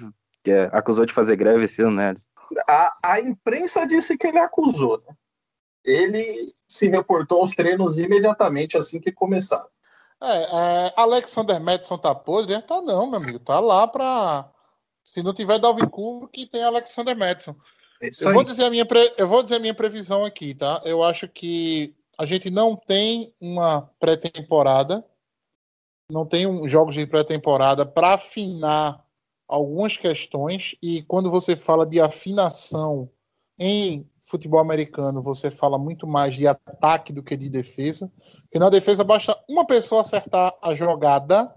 que 0.44 0.50
é, 0.50 0.70
acusou 0.72 1.04
de 1.04 1.12
fazer 1.12 1.36
greve 1.36 1.64
esse 1.64 1.82
ano, 1.82 1.96
né? 1.96 2.14
A, 2.68 2.96
a 3.02 3.20
imprensa 3.20 3.86
disse 3.86 4.16
que 4.16 4.26
ele 4.26 4.38
acusou, 4.38 5.02
né? 5.06 5.14
Ele 5.84 6.46
se 6.66 6.88
reportou 6.88 7.40
aos 7.40 7.54
treinos 7.54 7.98
imediatamente 7.98 8.76
assim 8.76 9.00
que 9.00 9.12
começaram. 9.12 9.68
É, 10.20 10.42
é, 10.42 10.92
Alexander 10.96 11.60
Madison 11.60 11.96
tá 11.96 12.14
podre? 12.14 12.60
Tá 12.62 12.80
não, 12.80 13.08
meu 13.08 13.20
amigo. 13.20 13.38
Tá 13.38 13.60
lá 13.60 13.86
pra. 13.86 14.50
Se 15.04 15.22
não 15.22 15.32
tiver 15.32 15.58
Dalvin 15.58 15.88
Cook, 15.88 16.32
tem 16.50 16.62
Alexander 16.62 17.16
Madison. 17.16 17.54
É 18.00 18.10
Eu 18.20 18.32
vou, 18.32 18.44
dizer 18.44 18.64
a 18.64 18.70
minha 18.70 18.84
pre- 18.84 19.14
eu 19.16 19.26
vou 19.26 19.42
dizer 19.42 19.56
a 19.56 19.60
minha 19.60 19.74
previsão 19.74 20.24
aqui, 20.24 20.54
tá? 20.54 20.80
Eu 20.84 21.02
acho 21.02 21.26
que 21.28 21.94
a 22.18 22.26
gente 22.26 22.50
não 22.50 22.76
tem 22.76 23.32
uma 23.40 23.90
pré-temporada, 23.98 25.04
não 26.10 26.26
tem 26.26 26.46
um, 26.46 26.68
jogos 26.68 26.94
de 26.94 27.06
pré-temporada 27.06 27.86
para 27.86 28.14
afinar 28.14 29.04
algumas 29.48 29.96
questões. 29.96 30.76
E 30.82 31.02
quando 31.02 31.30
você 31.30 31.56
fala 31.56 31.86
de 31.86 32.00
afinação 32.00 33.10
em 33.58 34.08
futebol 34.20 34.60
americano, 34.60 35.22
você 35.22 35.50
fala 35.50 35.78
muito 35.78 36.06
mais 36.06 36.34
de 36.34 36.46
ataque 36.46 37.12
do 37.12 37.22
que 37.22 37.36
de 37.36 37.48
defesa. 37.48 38.12
Porque 38.42 38.58
na 38.58 38.68
defesa 38.68 39.02
basta 39.02 39.36
uma 39.48 39.66
pessoa 39.66 40.02
acertar 40.02 40.54
a 40.62 40.74
jogada, 40.74 41.52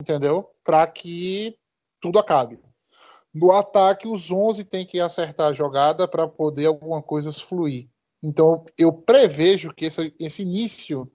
entendeu? 0.00 0.50
Para 0.62 0.86
que 0.86 1.56
tudo 2.00 2.18
acabe. 2.18 2.60
No 3.34 3.50
ataque, 3.52 4.06
os 4.06 4.30
11 4.30 4.64
têm 4.64 4.84
que 4.84 5.00
acertar 5.00 5.48
a 5.48 5.52
jogada 5.54 6.06
para 6.06 6.28
poder 6.28 6.66
alguma 6.66 7.00
coisa 7.00 7.32
fluir. 7.32 7.88
Então, 8.22 8.64
eu 8.76 8.92
prevejo 8.92 9.72
que 9.72 9.86
esse, 9.86 10.14
esse 10.20 10.42
início 10.42 11.10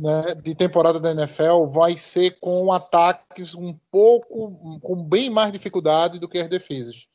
né, 0.00 0.34
de 0.42 0.54
temporada 0.54 1.00
da 1.00 1.10
NFL 1.12 1.66
vai 1.66 1.96
ser 1.96 2.38
com 2.40 2.72
ataques 2.72 3.54
um 3.54 3.72
pouco, 3.90 4.80
com 4.80 5.02
bem 5.02 5.30
mais 5.30 5.52
dificuldade 5.52 6.18
do 6.18 6.28
que 6.28 6.38
as 6.38 6.48
defesas. 6.48 7.06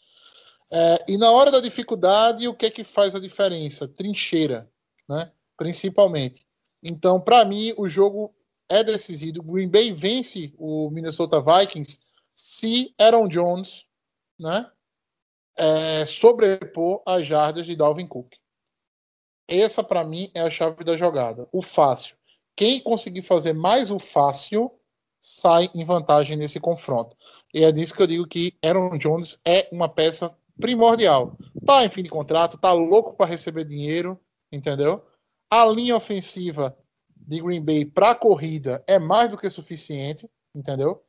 É, 0.71 1.05
e 1.07 1.17
na 1.17 1.31
hora 1.31 1.51
da 1.51 1.59
dificuldade, 1.59 2.47
o 2.47 2.53
que 2.53 2.65
é 2.65 2.71
que 2.71 2.83
faz 2.83 3.15
a 3.15 3.19
diferença? 3.19 3.87
Trincheira, 3.87 4.69
né? 5.07 5.31
principalmente. 5.57 6.45
Então, 6.81 7.19
para 7.19 7.43
mim, 7.45 7.73
o 7.77 7.87
jogo 7.87 8.33
é 8.69 8.83
decidido. 8.83 9.43
Green 9.43 9.69
Bay 9.69 9.91
vence 9.91 10.53
o 10.57 10.89
Minnesota 10.89 11.41
Vikings 11.41 11.99
se 12.33 12.93
Aaron 12.97 13.27
Jones 13.27 13.85
né, 14.39 14.71
é, 15.55 16.05
sobrepor 16.05 17.03
as 17.05 17.27
jardas 17.27 17.65
de 17.65 17.75
Dalvin 17.75 18.07
Cook. 18.07 18.33
Essa, 19.47 19.83
para 19.83 20.03
mim, 20.03 20.31
é 20.33 20.41
a 20.41 20.49
chave 20.49 20.83
da 20.83 20.95
jogada. 20.95 21.47
O 21.51 21.61
fácil. 21.61 22.15
Quem 22.61 22.79
conseguir 22.79 23.23
fazer 23.23 23.53
mais 23.53 23.89
o 23.89 23.97
fácil 23.97 24.71
sai 25.19 25.71
em 25.73 25.83
vantagem 25.83 26.37
nesse 26.37 26.59
confronto. 26.59 27.17
E 27.51 27.63
é 27.63 27.71
disso 27.71 27.95
que 27.95 28.03
eu 28.03 28.05
digo 28.05 28.27
que 28.27 28.53
Aaron 28.63 28.99
Jones 28.99 29.39
é 29.43 29.67
uma 29.71 29.89
peça 29.89 30.31
primordial. 30.59 31.35
Tá 31.65 31.83
em 31.83 31.89
fim 31.89 32.03
de 32.03 32.09
contrato, 32.11 32.59
tá 32.59 32.71
louco 32.71 33.15
para 33.15 33.25
receber 33.25 33.65
dinheiro, 33.65 34.15
entendeu? 34.51 35.03
A 35.49 35.65
linha 35.65 35.95
ofensiva 35.95 36.77
de 37.17 37.41
Green 37.41 37.65
Bay 37.65 37.83
para 37.83 38.13
corrida 38.13 38.83
é 38.85 38.99
mais 38.99 39.31
do 39.31 39.39
que 39.39 39.49
suficiente, 39.49 40.29
entendeu? 40.53 41.03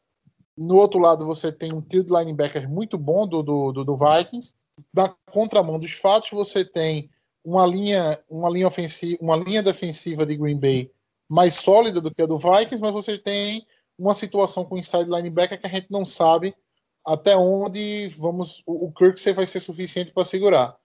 No 0.56 0.76
outro 0.76 0.98
lado, 0.98 1.26
você 1.26 1.52
tem 1.52 1.70
um 1.70 1.82
trio 1.82 2.02
de 2.02 2.14
linebackers 2.14 2.66
muito 2.66 2.96
bom 2.96 3.26
do, 3.26 3.42
do, 3.42 3.72
do, 3.72 3.84
do 3.84 3.94
Vikings. 3.94 4.54
Na 4.90 5.14
contramão 5.30 5.78
dos 5.78 5.92
fatos, 5.92 6.30
você 6.30 6.64
tem 6.64 7.10
uma 7.44 7.66
linha, 7.66 8.18
uma 8.26 8.48
linha 8.48 8.68
ofensiva, 8.68 9.18
uma 9.20 9.36
linha 9.36 9.62
defensiva 9.62 10.24
de 10.24 10.34
Green 10.34 10.58
Bay 10.58 10.90
mais 11.32 11.54
sólida 11.54 11.98
do 11.98 12.12
que 12.12 12.20
a 12.20 12.26
do 12.26 12.36
Vikings, 12.36 12.82
mas 12.82 12.92
você 12.92 13.16
tem 13.16 13.66
uma 13.98 14.12
situação 14.12 14.66
com 14.66 14.76
inside 14.76 15.10
linebacker 15.10 15.58
que 15.58 15.66
a 15.66 15.70
gente 15.70 15.86
não 15.88 16.04
sabe 16.04 16.54
até 17.02 17.34
onde 17.34 18.08
vamos 18.08 18.62
o 18.66 18.86
o 18.86 18.92
Kirksey 18.92 19.32
vai 19.32 19.46
ser 19.46 19.60
suficiente 19.60 20.12
para 20.12 20.24
segurar. 20.24 20.76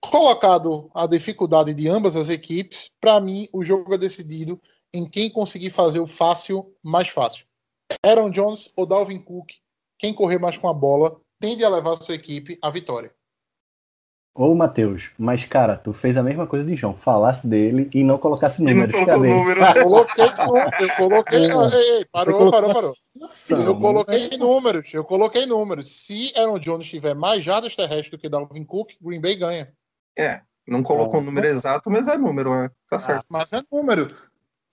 Colocado 0.00 0.90
a 0.94 1.06
dificuldade 1.06 1.74
de 1.74 1.86
ambas 1.86 2.16
as 2.16 2.30
equipes, 2.30 2.90
para 2.98 3.20
mim 3.20 3.46
o 3.52 3.62
jogo 3.62 3.94
é 3.94 3.98
decidido 3.98 4.58
em 4.94 5.06
quem 5.06 5.28
conseguir 5.28 5.68
fazer 5.68 6.00
o 6.00 6.06
fácil 6.06 6.74
mais 6.82 7.08
fácil. 7.08 7.46
Aaron 8.02 8.30
Jones 8.30 8.72
ou 8.74 8.86
Dalvin 8.86 9.20
Cook, 9.20 9.50
quem 9.98 10.14
correr 10.14 10.38
mais 10.38 10.56
com 10.56 10.68
a 10.68 10.72
bola, 10.72 11.20
tende 11.38 11.62
a 11.62 11.68
levar 11.68 11.96
sua 11.96 12.14
equipe 12.14 12.58
à 12.62 12.70
vitória. 12.70 13.14
Ô, 14.36 14.52
Matheus, 14.52 15.12
mas 15.16 15.44
cara, 15.44 15.76
tu 15.76 15.92
fez 15.92 16.16
a 16.16 16.22
mesma 16.22 16.44
coisa 16.44 16.66
de 16.66 16.74
João. 16.74 16.94
Falasse 16.94 17.46
dele 17.46 17.88
e 17.94 18.02
não 18.02 18.18
colocasse 18.18 18.60
E 18.60 18.64
não 18.64 18.72
números. 18.72 18.92
colocou 18.96 19.14
Cadê? 19.14 19.28
número. 19.32 19.60
Eu 19.62 19.82
coloquei, 19.84 20.24
eu 20.24 20.96
coloquei, 20.96 21.38
É. 21.38 21.98
ei, 21.98 22.04
parou, 22.06 22.50
parou, 22.50 22.74
parou. 22.74 22.94
situação, 23.08 23.62
Eu 23.62 23.74
né? 23.74 23.80
coloquei 23.80 24.30
números, 24.36 24.92
eu 24.92 25.04
coloquei 25.04 25.46
números. 25.46 25.88
Se 26.04 26.32
Aaron 26.36 26.58
Jones 26.58 26.86
tiver 26.88 27.14
mais 27.14 27.44
jardas 27.44 27.76
terrestres 27.76 28.10
do 28.10 28.18
que 28.18 28.28
Dalvin 28.28 28.64
Cook, 28.64 28.90
Green 29.00 29.20
Bay 29.20 29.36
ganha. 29.36 29.72
É, 30.18 30.40
não 30.66 30.82
colocou 30.82 31.20
o 31.20 31.22
Ah. 31.22 31.26
número 31.26 31.46
exato, 31.46 31.88
mas 31.88 32.08
é 32.08 32.16
número, 32.18 32.50
né? 32.60 32.70
Tá 32.88 32.98
certo. 32.98 33.20
Ah, 33.20 33.26
mas 33.28 33.52
é 33.52 33.62
número. 33.70 34.08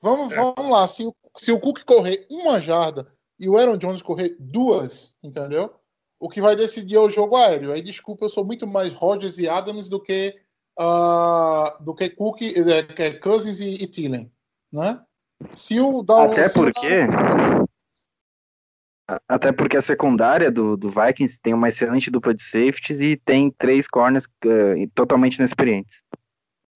Vamos, 0.02 0.34
vamos 0.34 0.72
lá. 0.72 0.88
Se 0.88 1.06
o, 1.06 1.14
se 1.38 1.52
o 1.52 1.60
Cook 1.60 1.84
correr 1.86 2.26
uma 2.32 2.60
jarda 2.60 3.06
e 3.40 3.48
o 3.48 3.56
Aaron 3.60 3.78
Jones 3.78 4.02
correr 4.02 4.36
duas, 4.40 5.16
entendeu? 5.24 5.72
O 6.22 6.30
que 6.30 6.40
vai 6.40 6.56
decidir 6.56 6.98
é 6.98 7.00
o 7.00 7.10
jogo 7.10 7.36
aéreo. 7.36 7.72
Aí, 7.72 7.82
desculpa, 7.82 8.24
eu 8.26 8.30
sou 8.30 8.46
muito 8.46 8.68
mais 8.68 8.94
Rodgers 8.94 9.40
e 9.40 9.50
Adams 9.50 9.90
do 9.90 10.00
que, 10.00 10.40
ah, 10.80 11.78
do 11.82 11.96
que 11.96 12.10
Cook, 12.12 12.42
é, 12.44 12.84
que 12.84 13.02
é 13.02 13.14
Cousins 13.18 13.60
e, 13.60 13.74
e 13.84 13.88
Thielen, 13.88 14.32
né? 14.72 15.02
Se 15.50 15.80
o 15.80 16.04
Dalvin- 16.04 16.40
Até 16.40 16.50
porque- 16.50 17.08
Até 19.28 19.52
porque 19.52 19.76
a 19.76 19.82
secundária 19.82 20.50
do, 20.52 20.78
do 20.78 20.90
Vikings 20.90 21.40
tem 21.42 21.54
uma 21.54 21.68
excelente 21.70 22.10
dupla 22.10 22.34
de 22.34 22.44
safeties 22.44 23.02
e 23.02 23.18
tem 23.18 23.52
três 23.52 23.88
corners 23.88 24.26
eh, 24.46 24.88
totalmente 24.96 25.36
inexperientes. 25.38 26.02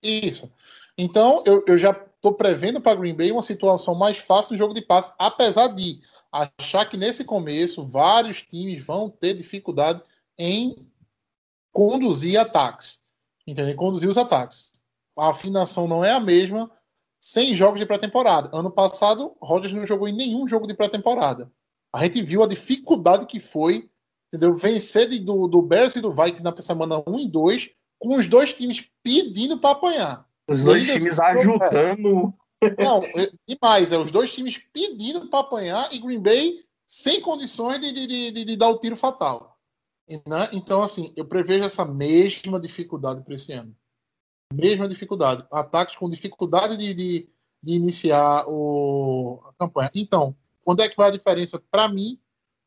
Isso. 0.04 0.52
Então, 0.98 1.44
eu, 1.46 1.64
eu 1.68 1.78
já 1.78 1.92
estou 1.92 2.34
prevendo 2.34 2.82
para 2.82 2.96
Green 2.96 3.16
Bay 3.16 3.32
uma 3.32 3.44
situação 3.44 3.94
mais 3.94 4.18
fácil 4.18 4.54
no 4.54 4.58
jogo 4.58 4.74
de 4.74 4.82
passe, 4.82 5.14
apesar 5.20 5.68
de 5.68 6.00
achar 6.32 6.86
que 6.90 6.98
nesse 6.98 7.24
começo 7.24 7.84
vários 7.84 8.42
times 8.42 8.84
vão 8.86 9.10
ter 9.10 9.34
dificuldade 9.34 10.02
em 10.38 10.76
conduzir 11.72 12.40
ataques. 12.40 13.00
Entendeu? 13.46 13.76
Conduzir 13.76 14.10
os 14.10 14.18
ataques. 14.18 14.72
A 15.18 15.30
afinação 15.30 15.88
não 15.88 16.04
é 16.04 16.12
a 16.12 16.20
mesma 16.20 16.72
sem 17.20 17.56
jogos 17.56 17.80
de 17.80 17.86
pré-temporada. 17.86 18.50
Ano 18.54 18.72
passado, 18.72 19.36
Rodgers 19.42 19.74
não 19.74 19.86
jogou 19.86 20.08
em 20.08 20.14
nenhum 20.14 20.48
jogo 20.48 20.68
de 20.68 20.74
pré-temporada. 20.74 21.52
A 21.94 22.04
gente 22.04 22.22
viu 22.22 22.44
a 22.44 22.48
dificuldade 22.48 23.26
que 23.26 23.40
foi 23.40 23.90
entendeu? 24.28 24.54
vencer 24.54 25.08
de- 25.08 25.20
do, 25.20 25.48
do 25.48 25.62
Bears 25.62 25.96
e 25.96 26.02
do 26.02 26.12
Vikings 26.12 26.44
na 26.44 26.56
semana 26.62 27.04
1 27.08 27.20
e 27.20 27.28
2, 27.28 27.70
com 27.98 28.16
os 28.16 28.28
dois 28.28 28.54
times 28.54 28.90
pedindo 29.02 29.58
para 29.58 29.72
apanhar. 29.72 30.25
Os 30.48 30.64
dois 30.64 30.86
times 30.86 31.20
assim, 31.20 31.40
ajudando. 31.40 32.34
Não, 32.78 33.00
é 33.04 33.32
demais. 33.48 33.92
É 33.92 33.98
os 33.98 34.12
dois 34.12 34.34
times 34.34 34.58
pedindo 34.72 35.28
para 35.28 35.40
apanhar 35.40 35.94
e 35.94 36.00
Green 36.00 36.22
Bay 36.22 36.64
sem 36.86 37.20
condições 37.22 37.80
de, 37.80 37.92
de, 37.92 38.06
de, 38.08 38.32
de- 38.32 38.46
de 38.46 38.56
dar 38.56 38.70
o 38.70 38.78
tiro 38.80 38.96
fatal. 38.96 39.60
E, 40.08 40.16
né? 40.30 40.48
Então, 40.54 40.82
assim, 40.84 41.12
eu 41.16 41.26
prevejo 41.26 41.64
essa 41.64 41.84
mesma 41.84 42.60
dificuldade 42.60 43.24
para 43.24 43.34
esse 43.34 43.52
ano. 43.54 43.76
Mesma 44.54 44.88
dificuldade. 44.88 45.46
Ataques 45.52 45.96
com 45.96 46.08
dificuldade 46.08 46.78
de, 46.78 46.94
de, 46.94 47.30
de 47.62 47.74
iniciar 47.74 48.46
o, 48.48 49.42
a 49.48 49.54
campanha. 49.54 49.90
Então, 49.96 50.36
onde 50.66 50.84
é 50.84 50.88
que 50.90 50.96
vai 50.96 51.10
a 51.10 51.12
diferença? 51.12 51.62
Para 51.72 51.90
mim, 51.90 52.20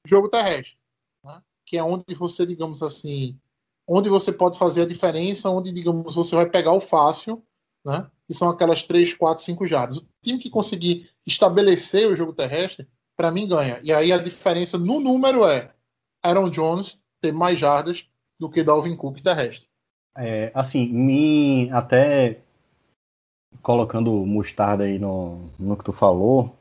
jogo 0.04 0.28
terrestre. 0.28 0.76
né? 1.24 1.40
Que 1.64 1.78
é 1.78 1.82
onde 1.82 2.12
você, 2.14 2.44
digamos 2.44 2.82
assim, 2.82 3.38
onde 3.86 4.08
você 4.08 4.32
pode 4.32 4.58
fazer 4.58 4.82
a 4.82 4.86
diferença, 4.86 5.48
onde, 5.48 5.70
digamos, 5.72 6.16
você 6.16 6.34
vai 6.34 6.50
pegar 6.50 6.72
o 6.72 6.80
fácil 6.80 7.42
né? 7.84 8.06
Que 8.26 8.34
são 8.34 8.48
aquelas 8.48 8.82
3, 8.82 9.14
4, 9.14 9.42
5 9.42 9.66
jardas. 9.66 9.98
O 9.98 10.06
time 10.22 10.38
que 10.38 10.50
conseguir 10.50 11.10
estabelecer 11.26 12.08
o 12.08 12.16
jogo 12.16 12.32
terrestre, 12.32 12.88
para 13.16 13.30
mim 13.30 13.46
ganha. 13.46 13.80
E 13.82 13.92
aí 13.92 14.12
a 14.12 14.18
diferença 14.18 14.78
no 14.78 15.00
número 15.00 15.44
é 15.46 15.72
Aaron 16.22 16.50
Jones 16.50 16.98
ter 17.20 17.32
mais 17.32 17.58
jardas 17.58 18.08
do 18.38 18.48
que 18.48 18.62
Dalvin 18.62 18.96
Cook 18.96 19.20
terrestre. 19.20 19.68
É, 20.16 20.50
assim, 20.54 20.86
me 20.88 21.70
até 21.70 22.40
colocando 23.62 24.12
mostarda 24.26 24.84
aí 24.84 24.98
no, 24.98 25.50
no 25.58 25.76
que 25.76 25.84
tu 25.84 25.92
falou, 25.92 26.54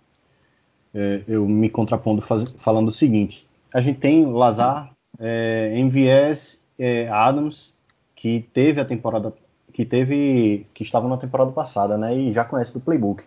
é, 0.93 1.23
eu 1.27 1.47
me 1.47 1.69
contrapondo 1.69 2.21
faz- 2.21 2.51
falando 2.59 2.89
o 2.89 2.91
seguinte: 2.91 3.47
a 3.73 3.81
gente 3.81 3.99
tem 3.99 4.25
Lazar, 4.25 4.91
é, 5.19 5.73
MVS, 5.75 6.63
é, 6.77 7.07
Adams, 7.09 7.75
que 8.15 8.47
teve 8.53 8.79
a 8.81 8.85
temporada, 8.85 9.33
que 9.77 9.85
teve, 9.85 10.65
que 10.73 10.81
estava 10.81 11.07
na 11.07 11.17
temporada 11.17 11.51
passada, 11.51 11.99
né? 11.99 12.17
E 12.17 12.33
já 12.33 12.43
conhece 12.43 12.73
do 12.73 12.79
playbook. 12.81 13.23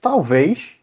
Talvez 0.00 0.76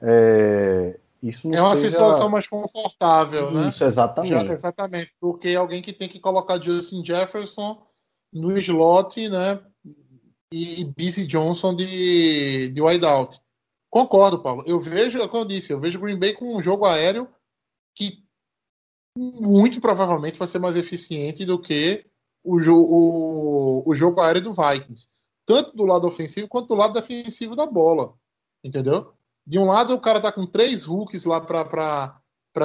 é, 0.00 0.98
isso 1.22 1.46
não 1.46 1.54
É 1.54 1.60
uma 1.60 1.74
seja- 1.76 1.90
situação 1.90 2.30
mais 2.30 2.48
confortável, 2.48 3.50
né? 3.50 3.68
Isso, 3.68 3.84
exatamente. 3.84 4.30
Já- 4.30 4.42
exatamente. 4.54 5.12
Porque 5.20 5.54
alguém 5.54 5.82
que 5.82 5.92
tem 5.92 6.08
que 6.08 6.18
colocar 6.18 6.58
Justin 6.58 7.04
Jefferson 7.04 7.86
no 8.32 8.56
slot, 8.56 9.28
né? 9.28 9.60
E, 10.50 10.80
e 10.80 10.84
Busy 10.86 11.26
Johnson 11.26 11.74
de, 11.74 12.70
de 12.70 12.80
wideout. 12.80 13.38
Concordo, 13.90 14.38
Paulo. 14.40 14.64
Eu 14.66 14.80
vejo, 14.80 15.18
é 15.18 15.28
como 15.28 15.42
eu 15.42 15.46
disse, 15.48 15.70
eu 15.70 15.78
vejo 15.78 16.00
Green 16.00 16.18
Bay 16.18 16.32
com 16.32 16.56
um 16.56 16.62
jogo 16.62 16.86
aéreo 16.86 17.28
que 17.94 18.24
muito 19.14 19.82
provavelmente 19.82 20.38
vai 20.38 20.48
ser 20.48 20.58
mais 20.60 20.76
eficiente 20.76 21.44
do 21.44 21.58
que 21.60 22.06
o, 22.44 22.60
jo 22.60 22.76
o, 22.76 23.82
o 23.88 23.94
jogo 23.94 24.20
aéreo 24.20 24.42
do 24.42 24.52
Vikings. 24.54 25.08
Tanto 25.46 25.74
do 25.74 25.84
lado 25.84 26.06
ofensivo 26.06 26.46
quanto 26.46 26.68
do 26.68 26.74
lado 26.74 26.92
defensivo 26.92 27.56
da 27.56 27.66
bola. 27.66 28.14
Entendeu? 28.62 29.12
De 29.46 29.58
um 29.58 29.66
lado 29.66 29.94
o 29.94 30.00
cara 30.00 30.20
tá 30.20 30.30
com 30.30 30.46
três 30.46 30.86
hooks 30.86 31.24
lá 31.24 31.40
para 31.40 32.20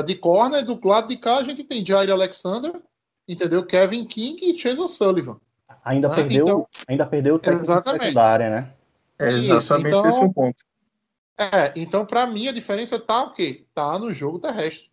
de 0.06 0.16
corner, 0.16 0.64
do 0.64 0.80
lado 0.88 1.08
de 1.08 1.18
cá 1.18 1.38
a 1.38 1.44
gente 1.44 1.64
tem 1.64 1.86
Jair 1.86 2.12
Alexander, 2.12 2.82
entendeu? 3.28 3.66
Kevin 3.66 4.06
King 4.06 4.40
e 4.50 4.58
Chandler 4.58 4.88
Sullivan. 4.88 5.40
Ainda 5.84 6.12
Ah, 6.12 6.16
perdeu, 6.16 6.44
então- 6.44 6.68
ainda 6.88 7.06
perdeu 7.06 7.36
o 7.36 7.42
Exatamente. 7.50 8.14
da 8.14 8.26
área, 8.26 8.50
né? 8.50 8.74
É 9.18 9.30
Isso, 9.30 9.54
exatamente 9.54 9.88
então- 9.88 10.10
esse 10.10 10.24
o 10.24 10.34
ponto. 10.34 10.64
É, 11.38 11.74
então 11.76 12.06
para 12.06 12.28
mim 12.28 12.48
a 12.48 12.52
diferença 12.52 13.00
tá 13.00 13.24
o 13.24 13.32
quê? 13.32 13.66
Tá 13.74 13.98
no 13.98 14.14
jogo 14.14 14.40
terrestre. 14.40 14.90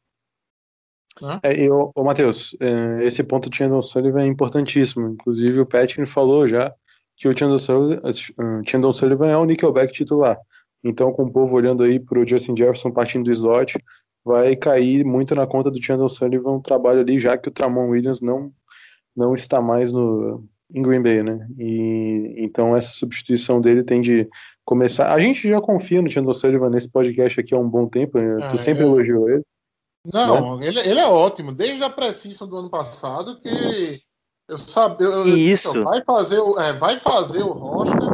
É, 1.42 1.64
e, 1.64 1.70
ô, 1.70 1.90
ô, 1.94 2.04
Matheus, 2.04 2.56
é, 2.60 3.04
esse 3.04 3.22
ponto 3.22 3.48
do 3.48 3.56
Chandler 3.56 3.82
Sullivan 3.82 4.22
é 4.22 4.26
importantíssimo. 4.26 5.08
Inclusive, 5.08 5.60
o 5.60 5.66
Patrick 5.66 6.04
falou 6.06 6.46
já 6.46 6.72
que 7.16 7.26
o 7.26 7.36
Chandler 7.36 7.58
Sullivan, 7.58 8.02
uh, 8.06 8.62
Chandler 8.68 8.92
Sullivan 8.92 9.28
é 9.28 9.36
o 9.36 9.44
Nickelback 9.44 9.92
titular. 9.92 10.38
Então, 10.84 11.12
com 11.12 11.24
o 11.24 11.32
povo 11.32 11.54
olhando 11.54 11.82
aí 11.82 11.98
para 11.98 12.20
o 12.20 12.28
Justin 12.28 12.56
Jefferson 12.56 12.90
partindo 12.90 13.24
do 13.24 13.32
slot, 13.32 13.78
vai 14.24 14.54
cair 14.54 15.04
muito 15.04 15.34
na 15.34 15.46
conta 15.46 15.70
do 15.70 15.82
Chandler 15.82 16.10
Sullivan 16.10 16.56
o 16.56 16.62
trabalho 16.62 17.00
ali, 17.00 17.18
já 17.18 17.38
que 17.38 17.48
o 17.48 17.52
Tramon 17.52 17.88
Williams 17.88 18.20
não, 18.20 18.52
não 19.16 19.34
está 19.34 19.60
mais 19.60 19.90
no, 19.92 20.44
em 20.74 20.82
Green 20.82 21.02
Bay, 21.02 21.22
né? 21.22 21.46
E 21.58 22.34
então 22.38 22.76
essa 22.76 22.90
substituição 22.90 23.60
dele 23.60 23.82
tem 23.82 24.00
de 24.00 24.28
começar. 24.64 25.12
A 25.12 25.18
gente 25.18 25.48
já 25.48 25.60
confia 25.60 26.02
no 26.02 26.10
Chandler 26.10 26.34
Sullivan 26.34 26.70
nesse 26.70 26.90
podcast 26.90 27.40
aqui 27.40 27.54
há 27.54 27.58
um 27.58 27.68
bom 27.68 27.88
tempo, 27.88 28.18
né? 28.18 28.36
Ah, 28.42 28.50
tu 28.50 28.58
sempre 28.58 28.82
eu- 28.82 28.88
elogiou 28.88 29.30
ele. 29.30 29.42
Não, 30.12 30.62
ele, 30.62 30.80
ele 30.80 31.00
é 31.00 31.06
ótimo. 31.06 31.52
Desde 31.52 31.82
a 31.82 31.90
pré-season 31.90 32.46
do 32.46 32.56
ano 32.56 32.70
passado 32.70 33.40
que 33.40 34.00
eu 34.48 34.58
sabia. 34.58 35.06
Eu, 35.06 35.12
eu 35.26 35.28
Isso. 35.28 35.72
disse, 35.72 35.78
ó, 35.78 35.84
vai 35.84 36.04
fazer 36.04 36.38
o, 36.38 36.58
é, 36.60 36.72
vai 36.72 36.98
fazer 36.98 37.42
o 37.42 37.52
roster 37.52 38.08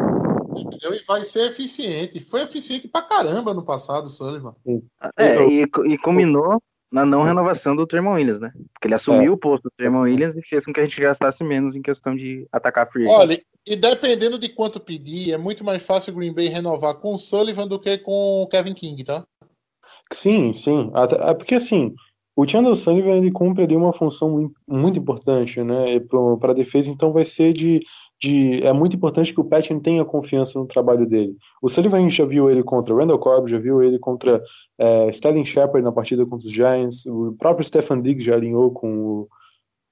entendeu? 0.56 0.94
e 0.94 1.04
vai 1.04 1.24
ser 1.24 1.48
eficiente. 1.48 2.20
Foi 2.20 2.42
eficiente 2.42 2.88
pra 2.88 3.02
caramba 3.02 3.54
no 3.54 3.64
passado, 3.64 4.08
Sullivan. 4.08 4.54
É, 5.16 5.46
e, 5.46 5.62
e 5.62 5.98
culminou 5.98 6.60
na 6.90 7.06
não 7.06 7.22
renovação 7.22 7.74
do 7.74 7.86
Tremon 7.86 8.14
Williams, 8.14 8.38
né? 8.38 8.52
Porque 8.74 8.86
ele 8.86 8.94
assumiu 8.94 9.32
o 9.32 9.38
posto 9.38 9.64
do 9.64 9.72
Tremon 9.76 10.02
Williams 10.02 10.36
e 10.36 10.42
fez 10.42 10.64
com 10.66 10.72
que 10.72 10.80
a 10.80 10.82
gente 10.82 11.00
gastasse 11.00 11.42
menos 11.42 11.74
em 11.74 11.80
questão 11.80 12.14
de 12.14 12.46
atacar 12.52 12.90
free 12.90 13.04
agent. 13.04 13.18
Olha, 13.18 13.42
e 13.66 13.76
dependendo 13.76 14.38
de 14.38 14.50
quanto 14.50 14.78
pedir, 14.78 15.32
é 15.32 15.38
muito 15.38 15.64
mais 15.64 15.82
fácil 15.82 16.12
o 16.12 16.16
Green 16.16 16.34
Bay 16.34 16.48
renovar 16.48 16.96
com 16.96 17.14
o 17.14 17.18
Sullivan 17.18 17.66
do 17.66 17.78
que 17.78 17.96
com 17.96 18.42
o 18.42 18.46
Kevin 18.46 18.74
King, 18.74 19.02
tá? 19.04 19.24
Sim, 20.12 20.52
sim. 20.52 20.90
Até, 20.94 21.16
é 21.30 21.34
porque 21.34 21.54
assim, 21.54 21.94
o 22.34 22.48
Chandler 22.48 22.76
Sullivan 22.76 23.16
ele 23.16 23.30
cumpre 23.30 23.64
ali 23.64 23.76
uma 23.76 23.92
função 23.92 24.50
muito, 24.66 24.98
importante, 24.98 25.62
né, 25.62 26.00
para 26.40 26.52
a 26.52 26.54
defesa. 26.54 26.90
Então 26.90 27.12
vai 27.12 27.24
ser 27.24 27.52
de, 27.52 27.80
de 28.20 28.64
é 28.64 28.72
muito 28.72 28.96
importante 28.96 29.34
que 29.34 29.40
o 29.40 29.44
Patton 29.44 29.80
tenha 29.80 30.04
confiança 30.04 30.58
no 30.58 30.66
trabalho 30.66 31.06
dele. 31.06 31.36
O 31.60 31.68
Sullivan 31.68 31.98
a 31.98 32.00
gente 32.00 32.16
já 32.16 32.24
viu 32.24 32.50
ele 32.50 32.62
contra 32.62 32.94
Randall 32.94 33.18
Cobb, 33.18 33.50
já 33.50 33.58
viu 33.58 33.82
ele 33.82 33.98
contra 33.98 34.42
é, 34.78 35.08
Sterling 35.10 35.44
Shepard 35.44 35.82
na 35.82 35.92
partida 35.92 36.24
contra 36.24 36.46
os 36.46 36.52
Giants. 36.52 37.04
O 37.06 37.34
próprio 37.38 37.66
Stefan 37.66 38.00
Diggs 38.00 38.24
já 38.24 38.34
alinhou 38.34 38.70
com 38.70 38.96
o 38.98 39.28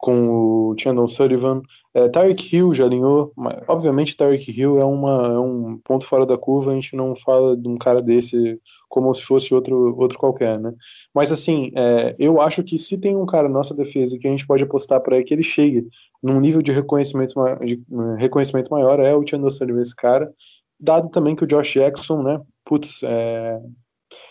com 0.01 0.71
o 0.71 0.75
Chandler 0.79 1.09
Sullivan. 1.09 1.63
É, 1.95 2.09
Hill 2.53 2.73
já 2.73 2.85
alinhou, 2.85 3.33
mas, 3.37 3.57
obviamente 3.69 4.17
Tyreek 4.17 4.51
Hill 4.51 4.79
é, 4.79 4.85
uma, 4.85 5.27
é 5.27 5.39
um 5.39 5.79
ponto 5.85 6.07
fora 6.07 6.25
da 6.25 6.39
curva, 6.39 6.71
a 6.71 6.75
gente 6.75 6.97
não 6.97 7.15
fala 7.15 7.57
de 7.57 7.69
um 7.69 7.77
cara 7.77 8.01
desse 8.01 8.59
como 8.89 9.13
se 9.15 9.23
fosse 9.23 9.55
outro, 9.55 9.97
outro 9.99 10.19
qualquer, 10.19 10.59
né? 10.59 10.73
Mas 11.15 11.31
assim, 11.31 11.71
é, 11.77 12.17
eu 12.19 12.41
acho 12.41 12.63
que 12.65 12.77
se 12.77 12.99
tem 12.99 13.17
um 13.17 13.27
cara 13.27 13.49
na 13.49 13.55
nossa 13.55 13.75
defesa 13.75 14.19
que 14.19 14.27
a 14.27 14.31
gente 14.31 14.47
pode 14.47 14.65
apostar 14.65 15.01
para 15.01 15.23
que 15.23 15.33
ele 15.33 15.45
chegue 15.45 15.87
num 16.23 16.41
nível 16.41 16.61
de 16.61 16.73
reconhecimento, 16.73 17.35
de, 17.61 17.75
eh, 17.75 18.17
reconhecimento 18.19 18.71
maior, 18.71 18.99
é 19.01 19.15
o 19.15 19.25
Chandler 19.27 19.53
Sullivan, 19.53 19.81
esse 19.81 19.95
cara, 19.95 20.31
dado 20.79 21.09
também 21.09 21.37
que 21.37 21.45
o 21.45 21.47
Josh 21.47 21.73
Jackson, 21.73 22.23
né, 22.23 22.41
putz, 22.65 23.03
é, 23.05 23.61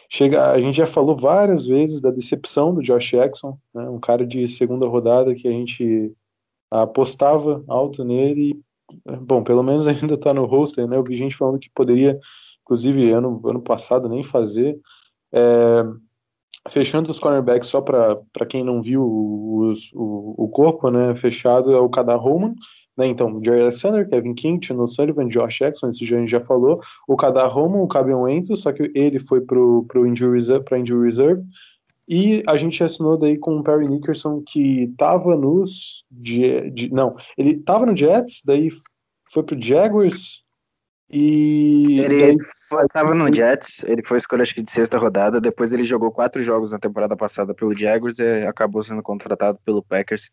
chega, 0.09 0.51
a 0.51 0.59
gente 0.59 0.75
já 0.75 0.87
falou 0.87 1.15
várias 1.15 1.65
vezes 1.65 2.01
da 2.01 2.11
decepção 2.11 2.73
do 2.73 2.81
Josh 2.81 3.11
Jackson, 3.11 3.57
né, 3.73 3.89
um 3.89 3.99
cara 3.99 4.25
de 4.25 4.47
segunda 4.47 4.87
rodada 4.87 5.35
que 5.35 5.47
a 5.47 5.51
gente 5.51 6.11
apostava 6.71 7.63
alto 7.67 8.03
nele, 8.03 8.51
e, 8.51 9.15
bom, 9.17 9.43
pelo 9.43 9.63
menos 9.63 9.85
ainda 9.87 10.17
tá 10.17 10.33
no 10.33 10.45
roster, 10.45 10.87
né, 10.87 10.97
eu 10.97 11.03
vi 11.03 11.15
gente 11.15 11.37
falando 11.37 11.59
que 11.59 11.69
poderia 11.73 12.19
inclusive 12.69 13.11
ano, 13.11 13.41
ano 13.45 13.61
passado 13.61 14.07
nem 14.07 14.23
fazer. 14.23 14.79
É, 15.33 15.83
fechando 16.69 17.09
os 17.09 17.19
cornerbacks, 17.19 17.67
só 17.67 17.81
para 17.81 18.45
quem 18.47 18.63
não 18.63 18.81
viu 18.81 19.03
os, 19.03 19.91
o, 19.93 20.35
o 20.37 20.49
corpo, 20.49 20.91
né, 20.91 21.15
fechado 21.15 21.71
é 21.73 21.79
o 21.79 21.89
Kadar 21.89 22.17
Roman, 22.17 22.53
né, 22.99 23.07
então, 23.07 23.41
Jerry 23.43 23.61
Alexander, 23.61 24.07
Kevin 24.07 24.35
King, 24.35 24.59
Tino 24.59 24.87
Sullivan, 24.87 25.27
Josh 25.29 25.57
Jackson, 25.57 25.89
esse 25.89 26.05
já 26.05 26.23
já 26.27 26.39
falou, 26.41 26.81
o 27.07 27.15
Kadar 27.15 27.47
Roman, 27.47 27.79
o 27.81 27.87
Cabion 27.87 28.21
Wento, 28.23 28.55
só 28.57 28.71
que 28.71 28.91
ele 28.93 29.19
foi 29.19 29.41
pro, 29.41 29.85
pro 29.87 30.05
injury 30.05 30.33
reserve, 30.33 30.65
pra 30.65 30.77
injury 30.77 31.05
reserve, 31.05 31.41
e 32.07 32.43
a 32.47 32.57
gente 32.57 32.83
assinou 32.83 33.17
daí 33.17 33.37
com 33.37 33.57
o 33.57 33.63
Perry 33.63 33.85
Nickerson, 33.87 34.43
que 34.45 34.93
tava 34.97 35.35
nos, 35.35 36.03
Je- 36.23 36.69
de- 36.71 36.91
não, 36.93 37.15
ele 37.37 37.57
tava 37.59 37.85
no 37.85 37.95
Jets, 37.95 38.41
daí 38.45 38.69
foi 39.31 39.43
pro 39.43 39.61
Jaguars, 39.61 40.43
e 41.11 41.99
Ele 42.01 42.37
foi, 42.67 42.87
tava 42.87 43.15
no 43.15 43.33
Jets, 43.33 43.83
ele 43.85 44.03
foi 44.05 44.17
escolha 44.17 44.43
acho 44.43 44.53
que 44.53 44.61
de 44.61 44.71
sexta 44.71 44.97
rodada, 44.97 45.41
depois 45.41 45.73
ele 45.73 45.83
jogou 45.83 46.11
quatro 46.11 46.43
jogos 46.43 46.71
na 46.71 46.77
temporada 46.77 47.15
passada 47.15 47.53
pelo 47.53 47.75
Jaguars 47.75 48.19
e 48.19 48.45
acabou 48.45 48.83
sendo 48.83 49.01
contratado 49.01 49.57
pelo 49.65 49.81
Packers 49.81 50.29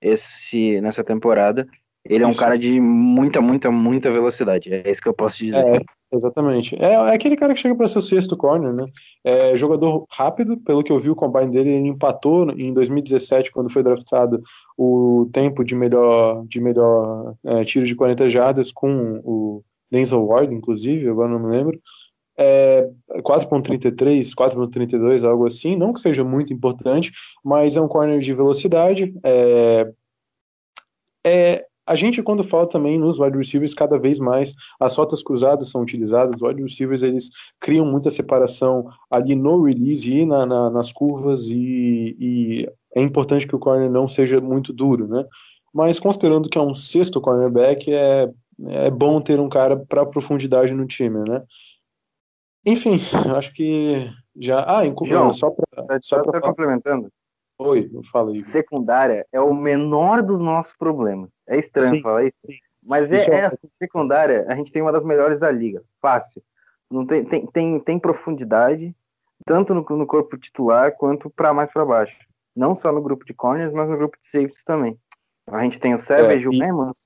esse, 0.00 0.80
nessa 0.80 1.04
temporada. 1.04 1.66
Ele 2.06 2.22
é 2.22 2.26
um 2.26 2.30
Isso. 2.30 2.38
cara 2.38 2.58
de 2.58 2.78
muita, 2.78 3.40
muita, 3.40 3.70
muita 3.70 4.12
velocidade, 4.12 4.72
é 4.72 4.90
isso 4.90 5.00
que 5.00 5.08
eu 5.08 5.14
posso 5.14 5.38
dizer. 5.38 5.56
É, 5.56 5.80
exatamente. 6.12 6.76
É, 6.78 6.92
é 6.92 7.14
aquele 7.14 7.34
cara 7.34 7.54
que 7.54 7.60
chega 7.60 7.74
para 7.74 7.88
ser 7.88 7.98
o 7.98 8.02
sexto 8.02 8.36
corner, 8.36 8.74
né? 8.74 8.84
É 9.24 9.56
jogador 9.56 10.04
rápido, 10.10 10.58
pelo 10.58 10.84
que 10.84 10.92
eu 10.92 11.00
vi 11.00 11.08
o 11.08 11.16
combine 11.16 11.50
dele, 11.50 11.70
ele 11.70 11.88
empatou 11.88 12.50
em 12.50 12.74
2017, 12.74 13.50
quando 13.50 13.72
foi 13.72 13.82
draftado, 13.82 14.42
o 14.76 15.30
tempo 15.32 15.64
de 15.64 15.74
melhor, 15.74 16.44
de 16.46 16.60
melhor 16.60 17.34
é, 17.42 17.64
tiro 17.64 17.86
de 17.86 17.94
40 17.94 18.28
jardas 18.28 18.70
com 18.70 19.22
o 19.24 19.64
Denzel 19.90 20.26
Ward, 20.26 20.54
inclusive, 20.54 21.08
agora 21.08 21.30
não 21.30 21.38
me 21.38 21.56
lembro. 21.56 21.80
É, 22.36 22.90
4.33, 23.20 24.34
4.32, 24.36 25.24
algo 25.24 25.46
assim, 25.46 25.74
não 25.74 25.92
que 25.92 26.00
seja 26.00 26.22
muito 26.22 26.52
importante, 26.52 27.12
mas 27.42 27.76
é 27.76 27.80
um 27.80 27.88
corner 27.88 28.18
de 28.20 28.34
velocidade. 28.34 29.14
É, 29.24 29.90
é, 31.26 31.64
a 31.86 31.94
gente, 31.94 32.22
quando 32.22 32.42
fala 32.42 32.66
também 32.68 32.98
nos 32.98 33.18
wide 33.18 33.36
receivers, 33.36 33.74
cada 33.74 33.98
vez 33.98 34.18
mais 34.18 34.54
as 34.80 34.96
rotas 34.96 35.22
cruzadas 35.22 35.70
são 35.70 35.82
utilizadas, 35.82 36.36
os 36.36 36.42
wide 36.42 36.62
receivers 36.62 37.02
eles 37.02 37.30
criam 37.60 37.84
muita 37.84 38.10
separação 38.10 38.88
ali 39.10 39.34
no 39.34 39.62
release 39.64 40.10
e 40.10 40.24
na, 40.24 40.46
na- 40.46 40.70
nas 40.70 40.92
curvas, 40.92 41.48
e, 41.48 42.16
e 42.18 42.68
é 42.96 43.02
importante 43.02 43.46
que 43.46 43.54
o 43.56 43.58
corner 43.58 43.90
não 43.90 44.08
seja 44.08 44.40
muito 44.40 44.72
duro, 44.72 45.06
né? 45.08 45.24
Mas 45.72 45.98
considerando 45.98 46.48
que 46.48 46.56
é 46.56 46.60
um 46.60 46.74
sexto 46.74 47.20
cornerback, 47.20 47.92
é, 47.92 48.30
é 48.68 48.90
bom 48.90 49.20
ter 49.20 49.40
um 49.40 49.48
cara 49.48 49.76
para 49.76 50.06
profundidade 50.06 50.72
no 50.72 50.86
time, 50.86 51.28
né? 51.28 51.42
Enfim, 52.64 52.98
acho 53.36 53.52
que 53.52 54.08
já. 54.36 54.60
Ah, 54.66 54.82
João, 55.04 55.32
só 55.32 55.50
para. 55.50 56.00
Só 56.00 56.16
Só 56.16 56.22
pra 56.22 56.40
complementando, 56.40 57.08
Oi, 57.64 57.90
fala 58.12 58.30
aí. 58.30 58.44
secundária 58.44 59.26
é 59.32 59.40
o 59.40 59.54
menor 59.54 60.22
dos 60.22 60.38
nossos 60.38 60.76
problemas. 60.76 61.30
É 61.48 61.58
estranho 61.58 61.96
Sim, 61.96 62.02
falar 62.02 62.24
isso, 62.24 62.36
sim. 62.46 62.54
mas 62.82 63.10
é, 63.10 63.16
é- 63.30 63.46
assim, 63.46 63.68
secundária, 63.78 64.44
a 64.48 64.54
gente 64.54 64.70
tem 64.70 64.82
uma 64.82 64.92
das 64.92 65.02
melhores 65.02 65.38
da 65.38 65.50
liga, 65.50 65.82
fácil. 66.00 66.42
Não 66.90 67.06
tem, 67.06 67.24
tem, 67.24 67.46
tem, 67.46 67.80
tem 67.80 67.98
profundidade, 67.98 68.94
tanto 69.46 69.72
no, 69.74 69.80
no 69.82 70.06
corpo 70.06 70.36
titular 70.36 70.92
quanto 70.96 71.30
para 71.30 71.54
mais 71.54 71.72
para 71.72 71.84
baixo. 71.86 72.16
Não 72.54 72.76
só 72.76 72.92
no 72.92 73.02
grupo 73.02 73.24
de 73.24 73.32
corners, 73.32 73.72
mas 73.72 73.88
no 73.88 73.96
grupo 73.96 74.18
de 74.20 74.26
safeties 74.28 74.62
também. 74.62 74.98
A 75.46 75.62
gente 75.62 75.80
tem 75.80 75.94
o 75.94 75.98
Savage, 75.98 76.44
É, 76.44 76.48
o 76.48 76.52
e- 76.52 76.58
Memans, 76.58 76.98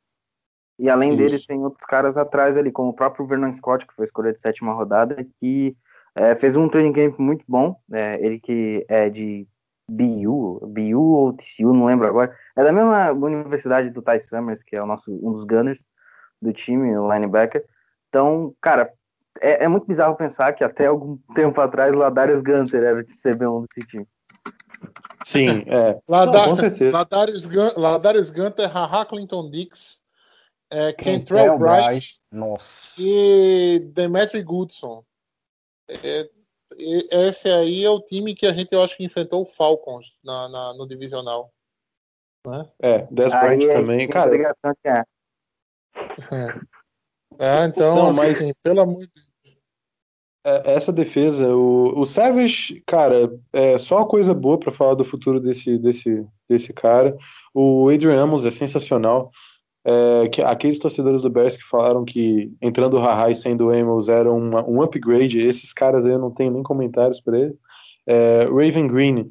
e 0.79 0.91
além 0.91 1.11
Isso. 1.11 1.19
deles 1.19 1.47
tem 1.47 1.63
outros 1.63 1.85
caras 1.87 2.17
atrás 2.17 2.57
ali, 2.57 2.71
como 2.71 2.91
o 2.91 2.95
próprio 2.95 3.27
Vernon 3.27 3.53
Scott, 3.53 3.87
que 3.87 3.95
foi 3.95 4.05
escolha 4.05 4.33
de 4.33 4.41
sétima 4.41 4.73
rodada, 4.73 5.25
que 5.41 5.77
é, 6.15 6.35
fez 6.35 6.55
um 6.57 6.69
training 6.69 6.93
camp 6.93 7.19
muito 7.19 7.45
bom. 7.49 7.77
é, 7.93 8.25
ele 8.25 8.41
que 8.41 8.85
é 8.89 9.09
de 9.09 9.47
BU, 9.91 10.61
BU 10.67 11.01
ou 11.01 11.33
TCU, 11.33 11.73
não 11.73 11.87
lembro 11.87 12.07
agora. 12.07 12.37
É 12.57 12.63
da 12.63 12.73
mesma 12.73 13.11
universidade 13.13 13.91
do 13.91 14.03
Ty 14.03 14.21
Summers, 14.21 14.63
que 14.63 14.77
é 14.77 14.83
o 14.83 14.87
nosso, 14.87 15.11
um 15.11 15.33
dos 15.33 15.45
gunners 15.45 15.79
do 16.43 16.53
time, 16.53 16.97
o 16.97 17.11
linebacker. 17.13 17.65
Então, 18.09 18.55
cara, 18.61 18.93
é, 19.41 19.65
é 19.65 19.69
muito 19.69 19.87
bizarro 19.87 20.17
pensar 20.17 20.53
que 20.53 20.63
até 20.63 20.87
algum 20.87 21.17
tempo 21.35 21.61
atrás 21.61 21.93
o 21.95 21.99
Ladarius 21.99 22.43
Gunter 22.43 22.85
era 22.85 23.03
de 23.03 23.13
CB1 23.15 23.67
desse 23.75 23.89
time. 23.89 24.07
Sim, 25.25 25.65
é. 25.69 25.99
Lada- 26.09 26.39
Não, 26.39 26.51
com 26.51 26.57
certeza. 26.57 26.97
Ladarius, 26.97 27.47
Gun 27.47 27.71
Ladarius 27.81 28.31
Gunter, 28.31 28.69
Haha 28.71 29.05
Clinton 29.07 29.51
Dix, 29.51 30.03
é, 30.71 30.93
Kentrell 30.93 31.59
Bright 31.59 31.87
Bright. 31.87 32.19
Nossa. 32.31 32.95
e 32.99 33.81
Demetri 33.95 34.43
Goodson. 34.43 35.03
É, 35.89 36.29
esse 36.77 37.49
aí 37.49 37.85
é 37.85 37.91
o 37.91 38.01
time 38.01 38.35
que 38.35 38.47
a 38.47 38.53
gente, 38.53 38.73
eu 38.73 38.83
acho 38.83 38.97
que 38.97 39.05
enfrentou 39.05 39.43
o 39.43 39.47
Falcons 39.47 40.15
na, 40.23 40.49
na- 40.49 40.75
no 40.75 40.87
divisional. 40.87 41.51
Né? 42.47 42.71
É, 42.81 42.99
Des 43.11 43.33
Bryant 43.33 43.63
é 43.63 43.73
também. 43.73 44.09
Cara, 44.09 44.31
que 44.83 44.89
é. 44.89 45.03
Ah, 47.39 47.65
então, 47.67 47.95
Não, 47.97 48.09
assim, 48.11 48.47
mas- 48.47 48.53
pelo 48.63 48.81
amor 48.81 49.01
de 49.01 49.09
é- 50.45 50.73
essa 50.75 50.93
defesa, 50.93 51.55
o, 51.55 51.99
o 52.01 52.05
Savage, 52.07 52.83
cara, 52.87 53.31
é 53.53 53.77
só 53.79 54.05
coisa 54.05 54.33
boa 54.33 54.59
pra 54.59 54.73
falar 54.73 54.95
do 54.95 55.05
futuro 55.05 55.41
desse, 55.41 55.77
desse, 55.79 56.27
desse 56.49 56.73
cara. 56.73 57.17
O 57.53 57.89
Adrian 57.91 58.21
Amos 58.23 58.47
é 58.47 58.51
sensacional. 58.51 59.31
É, 59.85 60.29
que, 60.29 60.43
aqueles 60.43 60.79
torcedores 60.79 61.23
do 61.23 61.31
Bears 61.31 61.57
que 61.57 61.65
falaram 61.65 62.05
que 62.05 62.53
entrando 62.61 62.97
o 62.97 63.01
Haha 63.01 63.31
e 63.31 63.35
saindo 63.35 63.67
o 63.67 63.71
Amos 63.71 64.09
era 64.09 64.31
uma- 64.31 64.69
um 64.69 64.83
upgrade, 64.83 65.41
esses 65.41 65.73
caras 65.73 66.05
aí 66.05 66.13
eu 66.13 66.19
não 66.19 66.31
tenho 66.31 66.51
nem 66.51 66.63
comentários 66.63 67.21
para 67.21 67.39
ele. 67.39 67.55
É, 68.07 68.45
Raven 68.45 68.89
Green 68.89 69.31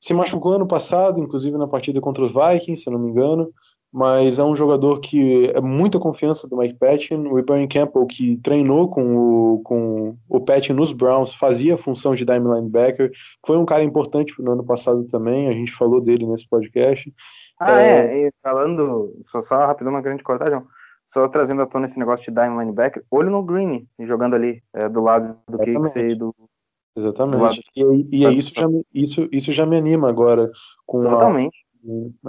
se 0.00 0.14
machucou 0.14 0.52
ano 0.52 0.66
passado, 0.66 1.18
inclusive 1.20 1.56
na 1.56 1.66
partida 1.66 2.00
contra 2.00 2.24
os 2.24 2.32
Vikings, 2.32 2.84
se 2.84 2.90
não 2.90 2.98
me 2.98 3.10
engano, 3.10 3.50
mas 3.92 4.38
é 4.38 4.44
um 4.44 4.54
jogador 4.54 5.00
que 5.00 5.46
é 5.46 5.60
muita 5.60 5.98
confiança 5.98 6.46
do 6.46 6.56
Mike 6.56 6.78
Patton. 6.78 7.28
O 7.32 7.38
Ibrahim 7.38 7.66
Campbell, 7.66 8.06
que 8.06 8.36
treinou 8.36 8.88
com 8.88 9.16
o, 9.16 9.62
com 9.62 10.16
o 10.28 10.40
Patton 10.40 10.74
nos 10.74 10.92
Browns, 10.92 11.34
fazia 11.34 11.74
a 11.74 11.78
função 11.78 12.14
de 12.14 12.24
dime 12.24 12.54
linebacker, 12.54 13.10
foi 13.46 13.56
um 13.56 13.64
cara 13.64 13.82
importante 13.82 14.34
no 14.38 14.52
ano 14.52 14.64
passado 14.64 15.04
também, 15.04 15.48
a 15.48 15.52
gente 15.52 15.72
falou 15.72 16.00
dele 16.00 16.26
nesse 16.26 16.46
podcast. 16.48 17.12
Ah, 17.58 17.80
É. 17.80 18.06
é, 18.24 18.28
e 18.28 18.32
falando, 18.42 19.12
só, 19.30 19.42
só 19.42 19.56
rapidão, 19.66 19.92
uma 19.92 20.00
grande 20.02 20.22
cortar, 20.22 20.48
João. 20.50 20.66
Só 21.12 21.26
trazendo 21.28 21.62
à 21.62 21.66
tona 21.66 21.86
esse 21.86 21.98
negócio 21.98 22.24
de 22.24 22.38
dime 22.40 22.58
linebacker, 22.58 23.02
olho 23.10 23.30
no 23.30 23.42
Green, 23.42 23.88
jogando 24.00 24.36
ali, 24.36 24.62
é, 24.74 24.88
do 24.88 25.00
lado 25.02 25.36
do 25.48 25.54
Exatamente. 25.62 25.92
Kicks 25.94 25.96
e 25.96 26.14
do. 26.14 26.34
Do 26.34 26.34
lado- 26.36 26.48
Exatamente. 26.96 27.62
E, 27.76 28.18
e 28.20 28.26
é 28.26 28.30
isso, 28.30 28.52
já 28.54 28.68
me, 28.68 28.84
isso, 28.92 29.28
isso 29.32 29.52
já 29.52 29.64
me 29.64 29.76
anima 29.76 30.08
agora 30.08 30.50
com 30.86 31.06
a, 31.06 31.10
Totalmente. 31.10 31.56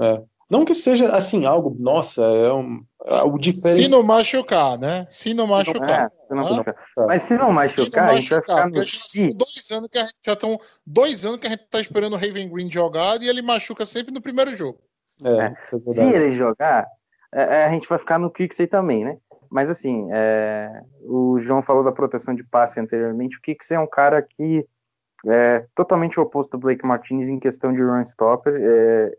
é. 0.01 0.23
Não 0.49 0.65
que 0.65 0.73
seja 0.73 1.13
assim 1.13 1.45
algo, 1.45 1.75
nossa, 1.80 2.23
é 2.23 2.51
um, 2.51 2.82
é 3.05 3.19
algo 3.19 3.38
diferente. 3.38 3.84
Se 3.84 3.88
não 3.88 4.01
machucar, 4.01 4.80
né? 4.80 5.05
Se 5.07 5.32
não 5.34 5.45
machucar. 5.45 6.05
É, 6.05 6.09
se 6.27 6.34
não 6.34 6.39
Ah. 6.39 6.49
machucar. 6.49 6.75
Mas 7.05 7.21
se 7.23 7.38
não 7.38 7.51
machucar, 7.51 8.09
a 8.09 8.15
gente 8.19 8.30
vai 8.32 8.39
ficar 8.41 8.67
no. 8.67 8.73
já 8.82 8.86
são 8.86 9.07
se. 9.07 9.34
dois 9.34 9.71
anos 9.71 9.89
que 9.91 9.97
a 9.99 10.01
gente 10.05 10.15
já 10.25 10.34
estão 10.34 10.57
dois 10.88 11.23
anos 11.25 11.38
que 11.39 11.45
a 11.47 11.49
gente 11.51 11.67
tá 11.69 11.80
esperando 11.80 12.13
o 12.13 12.17
Raven 12.17 12.49
Green 12.49 12.71
jogar 12.71 13.21
e 13.21 13.27
ele 13.27 13.43
machuca 13.43 13.86
sempre 13.86 14.11
no 14.11 14.21
primeiro 14.21 14.55
jogo. 14.55 14.80
É, 15.24 15.53
isso 15.65 15.89
é 15.89 15.93
Se 15.93 16.03
ele 16.03 16.32
jogar, 16.32 16.88
é, 17.34 17.41
é, 17.41 17.65
a 17.65 17.70
gente 17.70 17.88
vai 17.88 17.97
ficar 17.97 18.17
no 18.17 18.32
Kixey 18.32 18.67
também, 18.67 19.03
né? 19.03 19.17
Mas 19.49 19.70
assim, 19.70 20.07
é, 20.11 20.82
o 21.01 21.39
João 21.39 21.61
falou 21.61 21.84
da 21.84 21.91
proteção 21.91 22.36
de 22.36 22.43
passe 22.43 22.80
anteriormente. 22.80 23.38
O 23.38 23.41
Kixey 23.41 23.76
é 23.76 23.80
um 23.80 23.88
cara 23.88 24.22
que 24.22 24.65
é 25.26 25.65
totalmente 25.76 26.20
oposto 26.20 26.51
do 26.51 26.59
Blake 26.59 26.86
Martinez 26.86 27.28
em 27.28 27.39
questão 27.39 27.74
de 27.74 27.82
run 27.82 28.01
stopper. 28.03 28.53
É, 28.55 29.15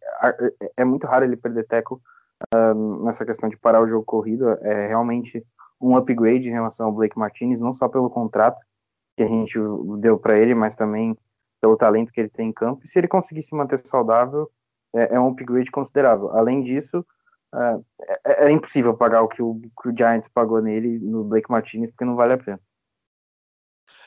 é- 0.79 0.85
muito 0.85 1.07
raro 1.07 1.25
ele 1.25 1.37
perder 1.37 1.67
tackle 1.67 1.99
ah, 2.53 2.75
nessa 3.05 3.27
questão 3.27 3.49
de 3.49 3.57
parar 3.59 3.83
o 3.83 3.89
jogo 3.89 4.05
corrido. 4.05 4.49
É 4.63 4.87
realmente 4.87 5.45
um 5.81 5.97
upgrade 5.97 6.49
em 6.49 6.53
relação 6.53 6.87
ao 6.87 6.93
Blake 6.93 7.19
Martinez, 7.19 7.61
não 7.61 7.73
só 7.73 7.89
pelo 7.89 8.09
contrato 8.09 8.63
que 9.17 9.23
a 9.23 9.27
gente 9.27 9.59
deu 9.99 10.19
para 10.19 10.39
ele, 10.39 10.55
mas 10.55 10.75
também 10.75 11.17
pelo 11.61 11.77
talento 11.77 12.13
que 12.13 12.21
ele 12.21 12.31
tem 12.31 12.49
em 12.49 12.53
campo. 12.53 12.81
E 12.85 12.89
se 12.89 12.99
ele 12.99 13.09
conseguir 13.09 13.43
se 13.43 13.55
manter 13.55 13.79
saudável, 13.79 14.51
é, 14.95 15.15
é 15.15 15.21
um 15.21 15.29
upgrade 15.29 15.71
considerável. 15.71 16.31
Além 16.31 16.63
disso, 16.63 17.05
ah, 17.53 17.79
é, 18.25 18.47
é 18.47 18.51
impossível 18.51 18.95
pagar 18.97 19.23
o 19.23 19.29
que, 19.29 19.43
o 19.43 19.61
que 19.83 19.89
o 19.89 19.97
Giants 19.97 20.29
pagou 20.29 20.61
nele 20.61 20.99
no 20.99 21.25
Blake 21.25 21.51
Martinez, 21.51 21.91
porque 21.91 22.05
não 22.05 22.17
vale 22.17 22.35
a 22.35 22.39
pena. 22.39 22.61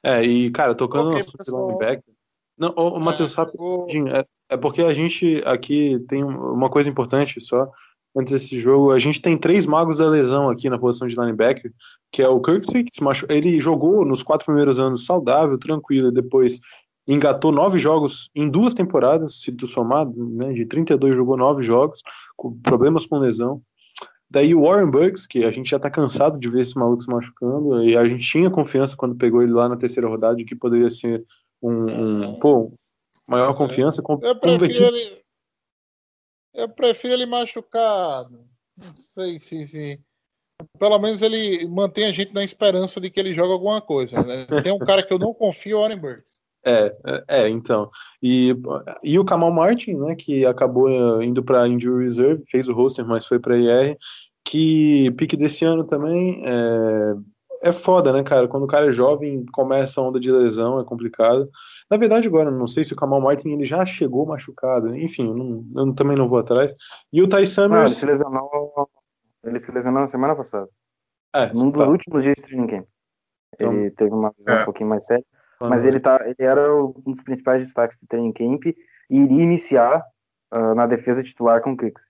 É, 0.04 0.22
e, 0.22 0.52
cara, 0.52 0.76
tocando 0.76 1.12
Ok, 1.12 1.24
no 1.26 1.38
pessoal. 1.38 1.68
linebacker. 1.68 2.14
Não, 2.58 2.74
ô, 2.76 2.98
ô, 2.98 3.00
Matheus, 3.00 3.34
É, 3.34 3.38
rápido, 3.38 3.62
o- 3.62 3.80
rapidinho, 3.80 4.16
é, 4.16 4.26
é 4.50 4.58
porque 4.58 4.82
a 4.82 4.94
gente 4.94 5.42
aqui 5.46 6.00
tem 6.08 6.24
um- 6.24 6.54
uma 6.54 6.70
coisa 6.70 6.90
importante 6.90 7.40
só, 7.42 7.72
antes 8.16 8.32
desse 8.34 8.60
jogo, 8.60 8.92
a 8.92 9.00
gente 9.00 9.22
tem 9.22 9.38
três 9.38 9.66
magos 9.66 9.98
da 9.98 10.08
lesão 10.10 10.50
aqui 10.50 10.70
na 10.70 10.78
posição 10.78 11.08
de 11.08 11.16
linebacker, 11.16 11.72
que 12.12 12.22
é 12.22 12.30
o 12.30 12.40
Kirksey, 12.42 12.84
que 12.84 12.96
se 12.96 13.04
machu... 13.04 13.26
ele 13.30 13.60
jogou 13.60 14.06
nos 14.06 14.22
quatro 14.22 14.46
primeiros 14.46 14.80
anos 14.80 15.06
saudável, 15.06 15.58
tranquilo, 15.58 16.10
e 16.10 16.14
depois 16.14 16.60
engatou 17.08 17.52
nove 17.52 17.78
jogos 17.80 18.30
em 18.36 18.50
duas 18.50 18.74
temporadas, 18.74 19.42
se 19.42 19.52
tu 19.52 19.68
somar, 19.68 20.06
né, 20.08 20.54
de 20.54 20.66
32 20.66 21.16
jogou 21.16 21.36
nove 21.38 21.64
jogos, 21.64 22.02
com 22.36 22.58
problemas 22.62 23.06
com 23.06 23.18
lesão. 23.20 23.62
Daí 24.30 24.56
o 24.56 24.62
Warren 24.64 24.90
Bucks, 24.90 25.28
que 25.28 25.44
a 25.44 25.52
gente 25.52 25.70
já 25.70 25.78
tá 25.80 25.92
cansado 25.92 26.40
de 26.40 26.50
ver 26.50 26.62
esse 26.62 26.76
maluco 26.76 27.04
se 27.04 27.10
machucando, 27.10 27.84
e 27.84 27.96
a 27.96 28.04
gente 28.06 28.26
tinha 28.26 28.50
confiança 28.50 28.96
quando 28.98 29.16
pegou 29.16 29.42
ele 29.44 29.52
lá 29.52 29.70
na 29.70 29.78
terceira 29.78 30.10
rodada 30.10 30.36
de 30.36 30.44
que 30.46 30.56
poderia 30.56 30.90
ser 30.90 31.24
um, 31.62 32.32
um 32.32 32.40
pô, 32.40 32.74
maior 33.28 33.54
confiança. 33.56 34.02
Com, 34.02 34.14
Eu 34.22 34.34
com 34.34 34.40
prefiro 34.58 34.60
daqui- 34.60 34.84
ele. 34.84 35.22
Eu 36.54 36.70
prefiro 36.70 37.14
ele 37.14 37.26
machucado. 37.26 38.46
Não 38.78 38.96
sei 38.96 39.40
se, 39.40 39.66
se. 39.66 40.02
Pelo 40.80 40.98
menos 41.00 41.22
ele 41.22 41.68
mantém 41.68 42.06
a 42.06 42.12
gente 42.12 42.34
na 42.34 42.44
esperança 42.44 43.00
de 43.02 43.10
que 43.10 43.20
ele 43.20 43.34
joga 43.34 43.54
alguma 43.54 43.82
coisa. 43.82 44.24
né? 44.24 44.46
Tem 44.64 44.72
um 44.72 44.80
cara 44.80 45.04
que 45.04 45.14
eu 45.14 45.20
não 45.20 45.34
confio, 45.34 45.78
o 45.78 45.82
Warren 45.82 46.00
Burks. 46.00 46.33
É, 46.66 46.96
é, 47.06 47.24
é, 47.28 47.50
então. 47.50 47.90
E, 48.22 48.56
e 49.04 49.20
o 49.20 49.26
Kamal 49.26 49.52
Martin, 49.52 49.96
né, 49.96 50.16
que 50.16 50.46
acabou 50.46 50.90
eh, 51.22 51.26
indo 51.26 51.44
para 51.44 51.68
Injury 51.68 52.06
Reserve, 52.06 52.44
fez 52.50 52.70
o 52.70 52.74
roster, 52.74 53.06
mas 53.06 53.26
foi 53.26 53.38
para 53.40 53.58
IR, 53.58 53.98
que 54.46 55.12
pique 55.18 55.36
desse 55.36 55.66
ano 55.66 55.84
também 55.84 56.42
é, 56.46 57.16
é 57.64 57.72
foda, 57.74 58.14
né, 58.14 58.24
cara? 58.24 58.48
Quando 58.48 58.64
o 58.64 58.68
cara 58.68 58.88
é 58.90 58.94
jovem, 58.94 59.46
começa 59.52 60.00
a 60.00 60.04
onda 60.06 60.20
de 60.20 60.32
lesão, 60.32 60.80
é 60.80 60.86
complicado. 60.86 61.50
Na 61.90 61.98
verdade, 61.98 62.28
agora, 62.28 62.50
não 62.50 62.68
sei 62.68 62.84
se 62.86 62.94
o 62.94 62.96
Kamal 62.96 63.20
Martin 63.22 63.50
ele 63.50 63.66
já 63.66 63.86
chegou 63.86 64.26
machucado, 64.26 64.96
enfim, 64.96 65.28
eu, 65.28 65.36
não- 65.36 65.66
eu 65.88 65.94
também 65.94 66.16
não 66.18 66.30
vou 66.30 66.40
atrás. 66.40 66.74
E 67.12 67.22
o 67.22 67.26
Ty 67.28 67.32
Não, 67.34 67.38
ele 67.40 67.48
Summers. 67.48 67.94
se 67.96 68.06
lesionou. 68.06 68.90
Ele 69.44 69.60
se 69.60 69.72
lesionou 69.72 70.00
na 70.02 70.08
semana 70.08 70.34
passada. 70.36 70.70
é, 71.36 71.48
Num 71.54 71.72
dos 71.72 71.82
tá. 71.84 71.90
últimos 71.90 72.24
dias 72.24 72.38
de 72.38 72.44
training 72.44 72.68
camp. 72.68 72.86
Então- 73.56 73.74
Ele 73.74 73.92
teve 73.92 74.12
uma 74.12 74.32
visão 74.38 74.56
É. 74.56 74.62
um 74.62 74.66
pouquinho 74.66 74.90
mais 74.90 75.06
séria. 75.06 75.26
Mas 75.70 75.86
ele, 75.86 76.00
tá, 76.00 76.20
ele 76.26 76.36
era 76.40 76.76
um 76.76 76.92
dos 77.08 77.22
principais 77.22 77.64
destaques 77.64 77.98
do 77.98 78.08
training 78.08 78.34
camp 78.34 78.66
e 78.66 78.76
iria 79.10 79.44
iniciar 79.44 80.04
ah, 80.52 80.76
na 80.76 80.86
defesa 80.86 81.24
titular 81.24 81.62
com 81.62 81.74
o 81.74 81.78
Kicks. 81.78 82.04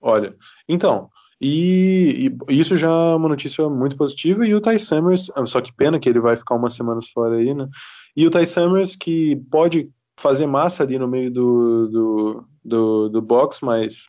Olha, 0.00 0.36
então, 0.68 1.10
e, 1.40 2.30
e 2.48 2.60
isso 2.60 2.76
já 2.76 2.88
é 2.88 3.14
uma 3.14 3.28
notícia 3.28 3.68
muito 3.68 3.96
positiva, 3.96 4.46
e 4.46 4.54
o 4.54 4.60
Ty 4.60 4.78
Summers, 4.78 5.30
só 5.46 5.60
que 5.60 5.72
pena 5.72 5.98
que 5.98 6.08
ele 6.08 6.20
vai 6.20 6.36
ficar 6.36 6.54
umas 6.54 6.74
semanas 6.74 7.08
fora 7.08 7.36
aí, 7.36 7.54
né? 7.54 7.68
E 8.16 8.26
o 8.26 8.30
Ty 8.30 8.46
Summers 8.46 8.96
que 8.96 9.36
pode 9.50 9.90
fazer 10.18 10.46
massa 10.46 10.82
ali 10.82 10.98
no 10.98 11.08
meio 11.08 11.30
do, 11.30 11.88
do, 11.88 12.48
do, 12.64 13.08
do 13.08 13.22
box, 13.22 13.60
mas 13.62 14.08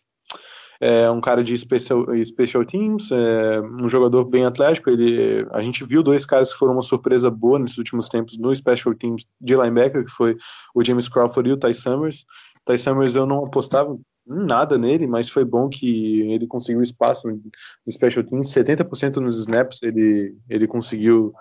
é 0.80 1.10
um 1.10 1.20
cara 1.20 1.44
de 1.44 1.58
special, 1.58 2.06
special 2.24 2.66
teams, 2.66 3.12
é 3.12 3.62
um 3.62 3.90
jogador 3.90 4.26
bem 4.26 4.46
atlético. 4.46 4.90
Ele, 4.90 5.46
a 5.52 5.62
gente 5.62 5.84
viu 5.84 6.04
dois 6.04 6.26
caras 6.26 6.52
que 6.52 6.60
foram 6.60 6.74
uma 6.74 6.84
surpresa 6.84 7.30
boa 7.30 7.60
nesses 7.60 7.78
últimos 7.78 8.08
tempos 8.08 8.38
no 8.38 8.56
special 8.56 8.94
teams 8.94 9.26
de 9.42 9.56
linebacker, 9.56 10.06
que 10.06 10.12
foi 10.12 10.38
o 10.76 10.84
James 10.84 11.10
Crawford 11.10 11.50
e 11.50 11.54
o 11.54 11.58
Ty 11.58 11.74
Summers. 11.74 12.26
Ty 12.66 12.78
Summers 12.78 13.16
eu 13.16 13.26
não 13.26 13.46
apostava 13.46 13.98
nada 14.28 14.78
nele, 14.78 15.08
mas 15.08 15.30
foi 15.30 15.46
bom 15.46 15.70
que 15.70 16.22
ele 16.30 16.46
conseguiu 16.46 16.82
espaço 16.82 17.28
no 17.30 17.92
special 17.92 18.24
teams, 18.24 18.48
70% 18.54 19.18
nos 19.18 19.40
snaps 19.40 19.82
ele, 19.82 20.36
ele 20.50 20.68
conseguiu 20.68 21.34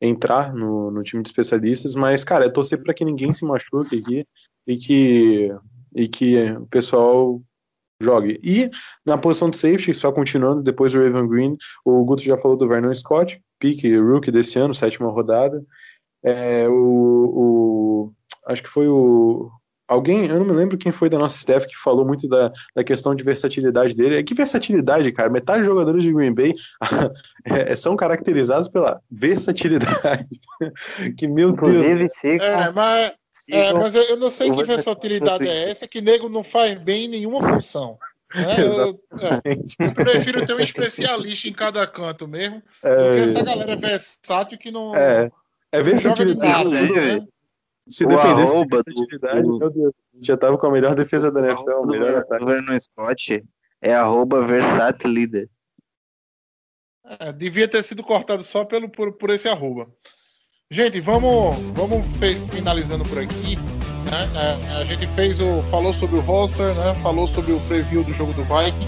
entrar 0.00 0.54
no, 0.54 0.90
no 0.90 1.02
time 1.02 1.22
de 1.22 1.28
especialistas, 1.28 1.94
mas 1.94 2.24
cara, 2.24 2.46
é 2.46 2.48
torcer 2.48 2.82
para 2.82 2.94
que 2.94 3.04
ninguém 3.04 3.32
se 3.32 3.44
machuque 3.44 3.98
aqui 3.98 4.26
e 4.66 4.76
que, 4.76 5.54
e 5.94 6.08
que 6.08 6.52
o 6.52 6.66
pessoal 6.68 7.42
jogue. 8.00 8.40
E 8.42 8.70
na 9.04 9.18
posição 9.18 9.50
de 9.50 9.56
safety, 9.56 9.92
só 9.94 10.10
continuando, 10.10 10.62
depois 10.62 10.92
do 10.92 11.02
Raven 11.02 11.28
Green, 11.28 11.56
o 11.84 12.04
Guto 12.04 12.22
já 12.22 12.36
falou 12.38 12.56
do 12.56 12.66
Vernon 12.66 12.94
Scott, 12.94 13.40
pique 13.58 13.94
rookie 13.96 14.30
desse 14.30 14.58
ano, 14.58 14.74
sétima 14.74 15.10
rodada. 15.10 15.62
É, 16.22 16.68
o, 16.68 16.72
o, 16.72 18.12
acho 18.46 18.62
que 18.62 18.68
foi 18.68 18.88
o. 18.88 19.50
Alguém, 19.88 20.26
eu 20.26 20.38
não 20.38 20.46
me 20.46 20.52
lembro 20.52 20.78
quem 20.78 20.92
foi 20.92 21.10
da 21.10 21.18
nossa 21.18 21.36
staff 21.36 21.66
que 21.66 21.76
falou 21.76 22.06
muito 22.06 22.28
da, 22.28 22.52
da 22.76 22.84
questão 22.84 23.12
de 23.12 23.24
versatilidade 23.24 23.96
dele. 23.96 24.18
É 24.18 24.22
que 24.22 24.34
versatilidade, 24.34 25.10
cara? 25.10 25.28
Metade 25.28 25.60
dos 25.60 25.66
jogadores 25.66 26.04
de 26.04 26.12
Green 26.12 26.32
Bay 26.32 26.52
é, 27.44 27.74
são 27.74 27.96
caracterizados 27.96 28.68
pela 28.68 29.00
versatilidade. 29.10 30.28
que, 31.18 31.26
meu 31.26 31.52
Deus. 31.52 31.72
Inclusive, 31.72 32.08
sigam, 32.08 32.46
É, 32.46 32.70
mas, 32.70 33.12
é, 33.48 33.72
mas 33.72 33.94
eu, 33.94 34.16
não 34.16 34.30
sei 34.30 34.50
que 34.50 34.62
versatilidade 34.64 35.48
é 35.48 35.70
essa 35.70 35.86
que 35.88 36.00
nego 36.00 36.28
não 36.28 36.44
faz 36.44 36.78
bem 36.78 37.04
em 37.04 37.08
nenhuma 37.08 37.40
função. 37.42 37.98
né? 38.34 38.56
Eu, 38.62 39.00
é, 39.18 39.86
eu 39.88 39.92
prefiro 39.94 40.44
ter 40.46 40.54
um 40.54 40.60
especialista 40.60 41.48
em 41.48 41.52
cada 41.52 41.84
canto 41.86 42.28
mesmo, 42.28 42.60
do 42.60 42.62
que 42.80 42.86
É, 42.86 43.24
essa 43.24 43.42
galera 43.42 43.74
versátil 43.74 44.56
que 44.56 44.70
não, 44.70 44.94
é, 44.94 45.30
é 45.72 45.78
de 45.78 45.90
versatilidade. 45.90 46.64
nada. 46.64 46.80
Inclusive, 46.80 47.18
né? 47.20 47.26
Se 47.88 48.04
O 48.04 48.08
dependesse 48.08 48.54
de 48.54 48.66
versatilidade, 48.68 49.42
do- 49.42 49.58
meu 49.58 49.70
Deus, 49.70 49.92
a 50.12 50.16
gente 50.16 50.26
já 50.26 50.36
tava 50.36 50.56
com 50.56 50.66
a 50.66 50.70
melhor 50.70 50.94
defesa 50.94 51.28
da 51.32 51.40
NFL, 51.40 51.70
o 51.72 51.86
melhor 51.86 52.18
ataque. 52.18 52.44
Vernon 52.44 52.78
Scott 52.78 53.44
é 53.82 53.94
arroba 53.94 54.38
líder. 55.04 55.50
É, 57.18 57.32
devia 57.32 57.66
ter 57.66 57.82
sido 57.82 58.04
cortado 58.04 58.44
só 58.44 58.64
pelo, 58.64 58.88
por, 58.88 59.12
por 59.14 59.30
esse 59.30 59.48
arroba. 59.48 59.90
Gente, 60.72 61.00
vamos, 61.00 61.56
vamos 61.74 62.06
finalizando 62.54 63.02
por 63.02 63.18
aqui. 63.18 63.56
Né? 63.56 64.28
É, 64.36 64.76
a 64.80 64.84
gente 64.84 65.04
fez 65.16 65.40
o. 65.40 65.64
falou 65.68 65.92
sobre 65.92 66.18
o 66.18 66.20
roster, 66.20 66.72
né? 66.74 66.96
Falou 67.02 67.26
sobre 67.26 67.50
o 67.50 67.60
preview 67.62 68.04
do 68.04 68.12
jogo 68.12 68.32
do 68.34 68.44
Viking. 68.44 68.86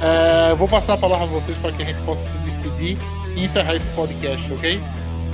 É, 0.00 0.54
vou 0.54 0.66
passar 0.66 0.94
a 0.94 0.96
palavra 0.96 1.26
a 1.26 1.28
vocês 1.28 1.54
para 1.58 1.70
que 1.72 1.82
a 1.82 1.84
gente 1.84 2.00
possa 2.06 2.32
se 2.32 2.38
despedir 2.38 2.96
e 3.36 3.44
encerrar 3.44 3.74
esse 3.74 3.86
podcast, 3.88 4.50
ok? 4.50 4.80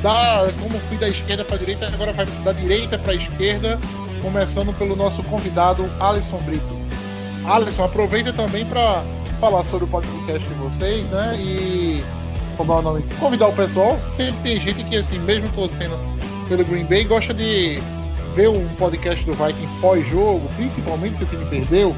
Da, 0.03 0.49
como 0.61 0.81
fui 0.89 0.97
da 0.97 1.09
esquerda 1.09 1.45
para 1.45 1.55
a 1.55 1.59
direita, 1.61 1.87
agora 1.87 2.13
vai 2.13 2.27
da 2.27 2.53
direita 2.53 2.99
para 2.99 3.13
a 3.13 3.15
esquerda, 3.15 3.79
começando 4.21 4.77
pelo 4.77 4.97
nosso 4.97 5.23
convidado 5.23 5.89
Alisson 6.01 6.39
Brito. 6.39 6.77
Alisson, 7.45 7.85
aproveita 7.85 8.33
também 8.33 8.67
para 8.67 9.05
falar 9.39 9.63
sobre 9.63 9.85
o 9.85 9.89
podcast 9.89 10.45
de 10.45 10.55
vocês, 10.55 11.05
né? 11.05 11.37
E 11.39 12.03
como 12.63 12.75
é 12.75 12.77
o 12.77 12.83
nome? 12.83 13.05
Convidar 13.19 13.49
o 13.49 13.53
pessoal. 13.53 13.99
Sempre 14.13 14.41
tem 14.43 14.61
gente 14.61 14.85
que, 14.85 14.97
assim, 14.97 15.19
mesmo 15.19 15.49
torcendo 15.49 15.99
pelo 16.49 16.65
Green 16.65 16.85
Bay, 16.85 17.05
gosta 17.05 17.35
de 17.35 17.81
ver 18.37 18.49
um 18.49 18.69
podcast 18.77 19.25
do 19.25 19.33
Viking 19.33 19.69
pós-jogo, 19.81 20.49
principalmente 20.57 21.19
se 21.19 21.25
o 21.25 21.27
time 21.27 21.45
perdeu, 21.47 21.95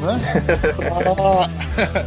né? 0.00 0.18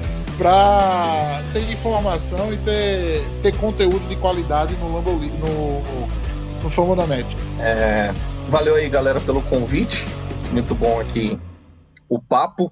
Pra, 0.38 1.44
ter 1.54 1.60
informação 1.72 2.52
e 2.52 2.58
ter, 2.58 3.24
ter 3.44 3.56
conteúdo 3.58 4.08
de 4.10 4.16
qualidade 4.16 4.74
no 4.78 4.96
Lambo, 4.96 5.12
no, 5.12 6.64
no 6.64 6.70
Fama 6.72 6.96
da 6.96 7.06
Net. 7.06 7.38
É, 7.60 8.12
valeu 8.50 8.74
aí, 8.74 8.90
galera, 8.90 9.22
pelo 9.22 9.44
convite. 9.44 10.08
Muito 10.52 10.74
bom 10.74 11.00
aqui 11.00 11.40
o 12.10 12.20
papo. 12.20 12.72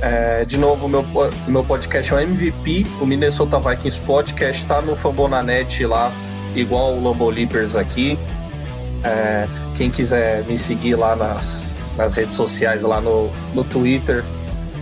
É, 0.00 0.44
de 0.44 0.56
novo, 0.58 0.88
meu, 0.88 1.04
meu 1.48 1.64
podcast 1.64 2.12
é 2.12 2.16
o 2.16 2.20
MVP, 2.20 2.86
o 3.00 3.06
Minnesota 3.06 3.58
Vikings 3.58 4.00
Podcast, 4.00 4.62
está 4.62 4.80
no 4.80 4.94
Fambonanet 4.94 5.84
lá, 5.86 6.12
igual 6.54 6.94
o 6.94 7.02
Lambo 7.02 7.28
Leapers 7.28 7.74
aqui. 7.74 8.18
É, 9.02 9.48
quem 9.76 9.90
quiser 9.90 10.44
me 10.44 10.56
seguir 10.56 10.94
lá 10.94 11.16
nas, 11.16 11.74
nas 11.96 12.14
redes 12.14 12.34
sociais, 12.34 12.82
lá 12.82 13.00
no, 13.00 13.28
no 13.52 13.64
Twitter, 13.64 14.24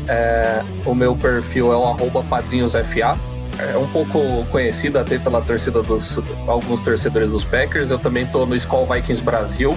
é, 0.06 0.62
o 0.84 0.94
meu 0.94 1.16
perfil 1.16 1.72
é 1.72 1.76
o 1.76 2.24
padrinhosfa. 2.24 3.18
É 3.58 3.74
um 3.78 3.86
pouco 3.86 4.44
conhecido 4.50 4.98
até 4.98 5.18
pela 5.18 5.40
torcida 5.40 5.82
dos 5.82 6.18
alguns 6.46 6.82
torcedores 6.82 7.30
dos 7.30 7.44
Packers. 7.44 7.90
Eu 7.90 7.98
também 7.98 8.24
estou 8.24 8.44
no 8.46 8.54
Skull 8.54 8.86
Vikings 8.86 9.22
Brasil 9.22 9.74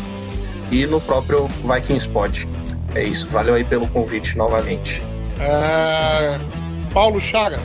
e 0.70 0.86
no 0.86 1.00
próprio 1.00 1.48
Vikings 1.64 2.10
Pod. 2.10 2.48
É 2.94 3.04
isso, 3.04 3.30
valeu 3.30 3.56
aí 3.56 3.64
pelo 3.64 3.88
convite 3.88 4.38
novamente. 4.38 5.02
É... 5.40 6.40
Paulo 6.94 7.20
Chaga. 7.22 7.60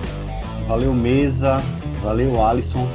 Valeu, 0.66 0.94
Mesa. 0.94 1.56
Valeu, 2.02 2.44
Alisson. 2.44 2.88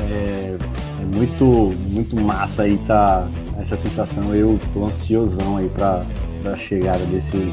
É, 0.00 0.56
é, 1.00 1.04
muito, 1.04 1.74
muito 1.90 2.16
massa 2.20 2.62
aí 2.62 2.78
tá 2.86 3.28
essa 3.60 3.76
sensação. 3.76 4.34
Eu 4.34 4.58
tô 4.72 4.86
ansiosão 4.86 5.56
aí 5.56 5.68
pra, 5.68 6.04
pra 6.42 6.54
chegada 6.54 7.04
desse 7.06 7.52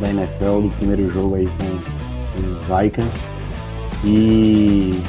da 0.00 0.10
NFL, 0.10 0.62
do 0.62 0.70
primeiro 0.78 1.12
jogo 1.12 1.34
aí 1.34 1.46
com, 1.46 2.42
com 2.42 2.74
o 2.74 2.78
Vikings. 2.78 3.18
E 4.04 5.02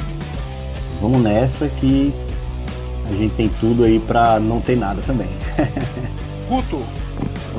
vamos 1.00 1.22
nessa 1.22 1.68
que 1.68 2.12
a 3.08 3.14
gente 3.14 3.34
tem 3.34 3.48
tudo 3.60 3.84
aí 3.84 3.98
pra 4.00 4.40
não 4.40 4.60
ter 4.60 4.76
nada 4.76 5.00
também. 5.02 5.28
Guto, 6.48 6.82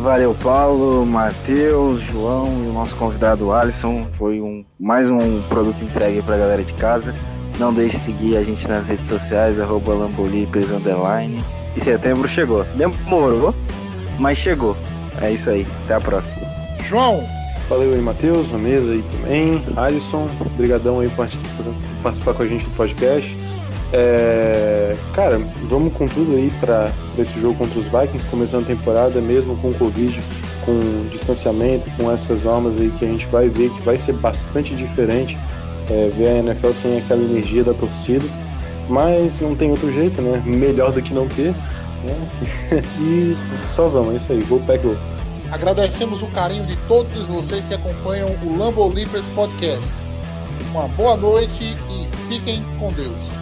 Valeu, 0.02 0.34
Paulo, 0.34 1.06
Matheus, 1.06 2.02
João 2.02 2.48
e 2.66 2.70
o 2.70 2.74
nosso 2.74 2.96
convidado 2.96 3.52
Alisson. 3.52 4.08
Foi 4.18 4.42
um, 4.42 4.66
mais 4.80 5.08
um 5.08 5.40
produto 5.44 5.80
entregue 5.84 6.24
para 6.24 6.34
a 6.34 6.38
galera 6.40 6.64
de 6.64 6.74
casa. 6.74 7.14
Não 7.60 7.72
deixe 7.72 7.98
de 7.98 8.06
seguir 8.06 8.36
a 8.36 8.44
gente 8.44 8.68
nas 8.68 8.84
redes 8.88 9.08
sociais, 9.08 9.60
arroba 9.60 9.94
Lambolipers, 9.94 10.72
underline. 10.72 11.44
E 11.78 11.84
setembro 11.84 12.28
chegou. 12.28 12.64
Demorou, 12.76 13.54
mas 14.18 14.40
chegou. 14.40 14.76
É 15.22 15.34
isso 15.34 15.52
aí. 15.52 15.68
Até 15.84 15.94
a 15.94 16.02
próxima. 16.02 16.48
João. 16.84 17.24
Valeu 17.70 17.94
aí, 17.94 18.02
Matheus, 18.02 18.52
na 18.52 18.58
mesa 18.58 18.92
aí 18.92 19.04
também. 19.12 19.64
Alisson, 19.78 20.28
obrigadão 20.42 21.00
aí 21.00 21.10
por 21.10 21.18
participar, 21.18 21.64
participar 22.02 22.34
com 22.34 22.42
a 22.42 22.48
gente 22.48 22.66
do 22.66 22.76
podcast. 22.76 23.38
É, 23.94 24.96
cara, 25.14 25.40
vamos 25.64 25.94
com 25.94 26.08
tudo 26.08 26.36
aí 26.36 26.52
para 26.60 26.92
esse 27.18 27.40
jogo 27.40 27.56
contra 27.56 27.80
os 27.80 27.86
Vikings, 27.86 28.26
começando 28.28 28.64
a 28.64 28.68
temporada, 28.68 29.20
mesmo 29.20 29.58
com 29.58 29.74
Covid, 29.74 30.22
com 30.66 31.08
distanciamento, 31.10 31.90
com 31.98 32.12
essas 32.12 32.44
normas 32.44 32.80
aí 32.80 32.90
que 32.98 33.06
a 33.06 33.08
gente 33.08 33.26
vai 33.28 33.50
ver 33.50 33.70
que 33.70 33.82
vai 33.82 33.98
ser 33.98 34.14
bastante 34.14 34.74
diferente 34.76 35.38
é, 35.92 36.10
ver 36.16 36.28
a 36.28 36.38
NFL 36.38 36.72
sem 36.72 36.98
aquela 36.98 37.22
energia 37.22 37.64
da 37.64 37.74
torcida, 37.74 38.26
mas 38.90 39.42
não 39.42 39.56
tem 39.56 39.72
outro 39.72 39.92
jeito, 39.92 40.22
né? 40.22 40.42
Melhor 40.46 40.92
do 40.92 41.02
que 41.02 41.14
não 41.14 41.28
ter. 41.28 41.54
Né? 42.04 42.82
e 43.00 43.38
só 43.74 43.88
vamos, 43.88 44.14
é 44.14 44.18
isso 44.18 44.32
aí, 44.32 44.40
vou 44.42 44.60
pack 44.62 44.82
Agradecemos 45.52 46.22
o 46.22 46.28
carinho 46.28 46.66
de 46.66 46.78
todos 46.88 47.28
vocês 47.28 47.64
que 47.66 47.74
acompanham 47.74 48.30
o 48.42 48.58
Lambo 48.58 48.88
Leapers 48.88 49.28
Podcast. 49.28 49.92
Uma 50.72 50.88
boa 50.88 51.18
noite 51.18 51.78
e 51.90 52.08
fiquem 52.30 52.64
com 52.80 52.88
Deus. 52.94 53.41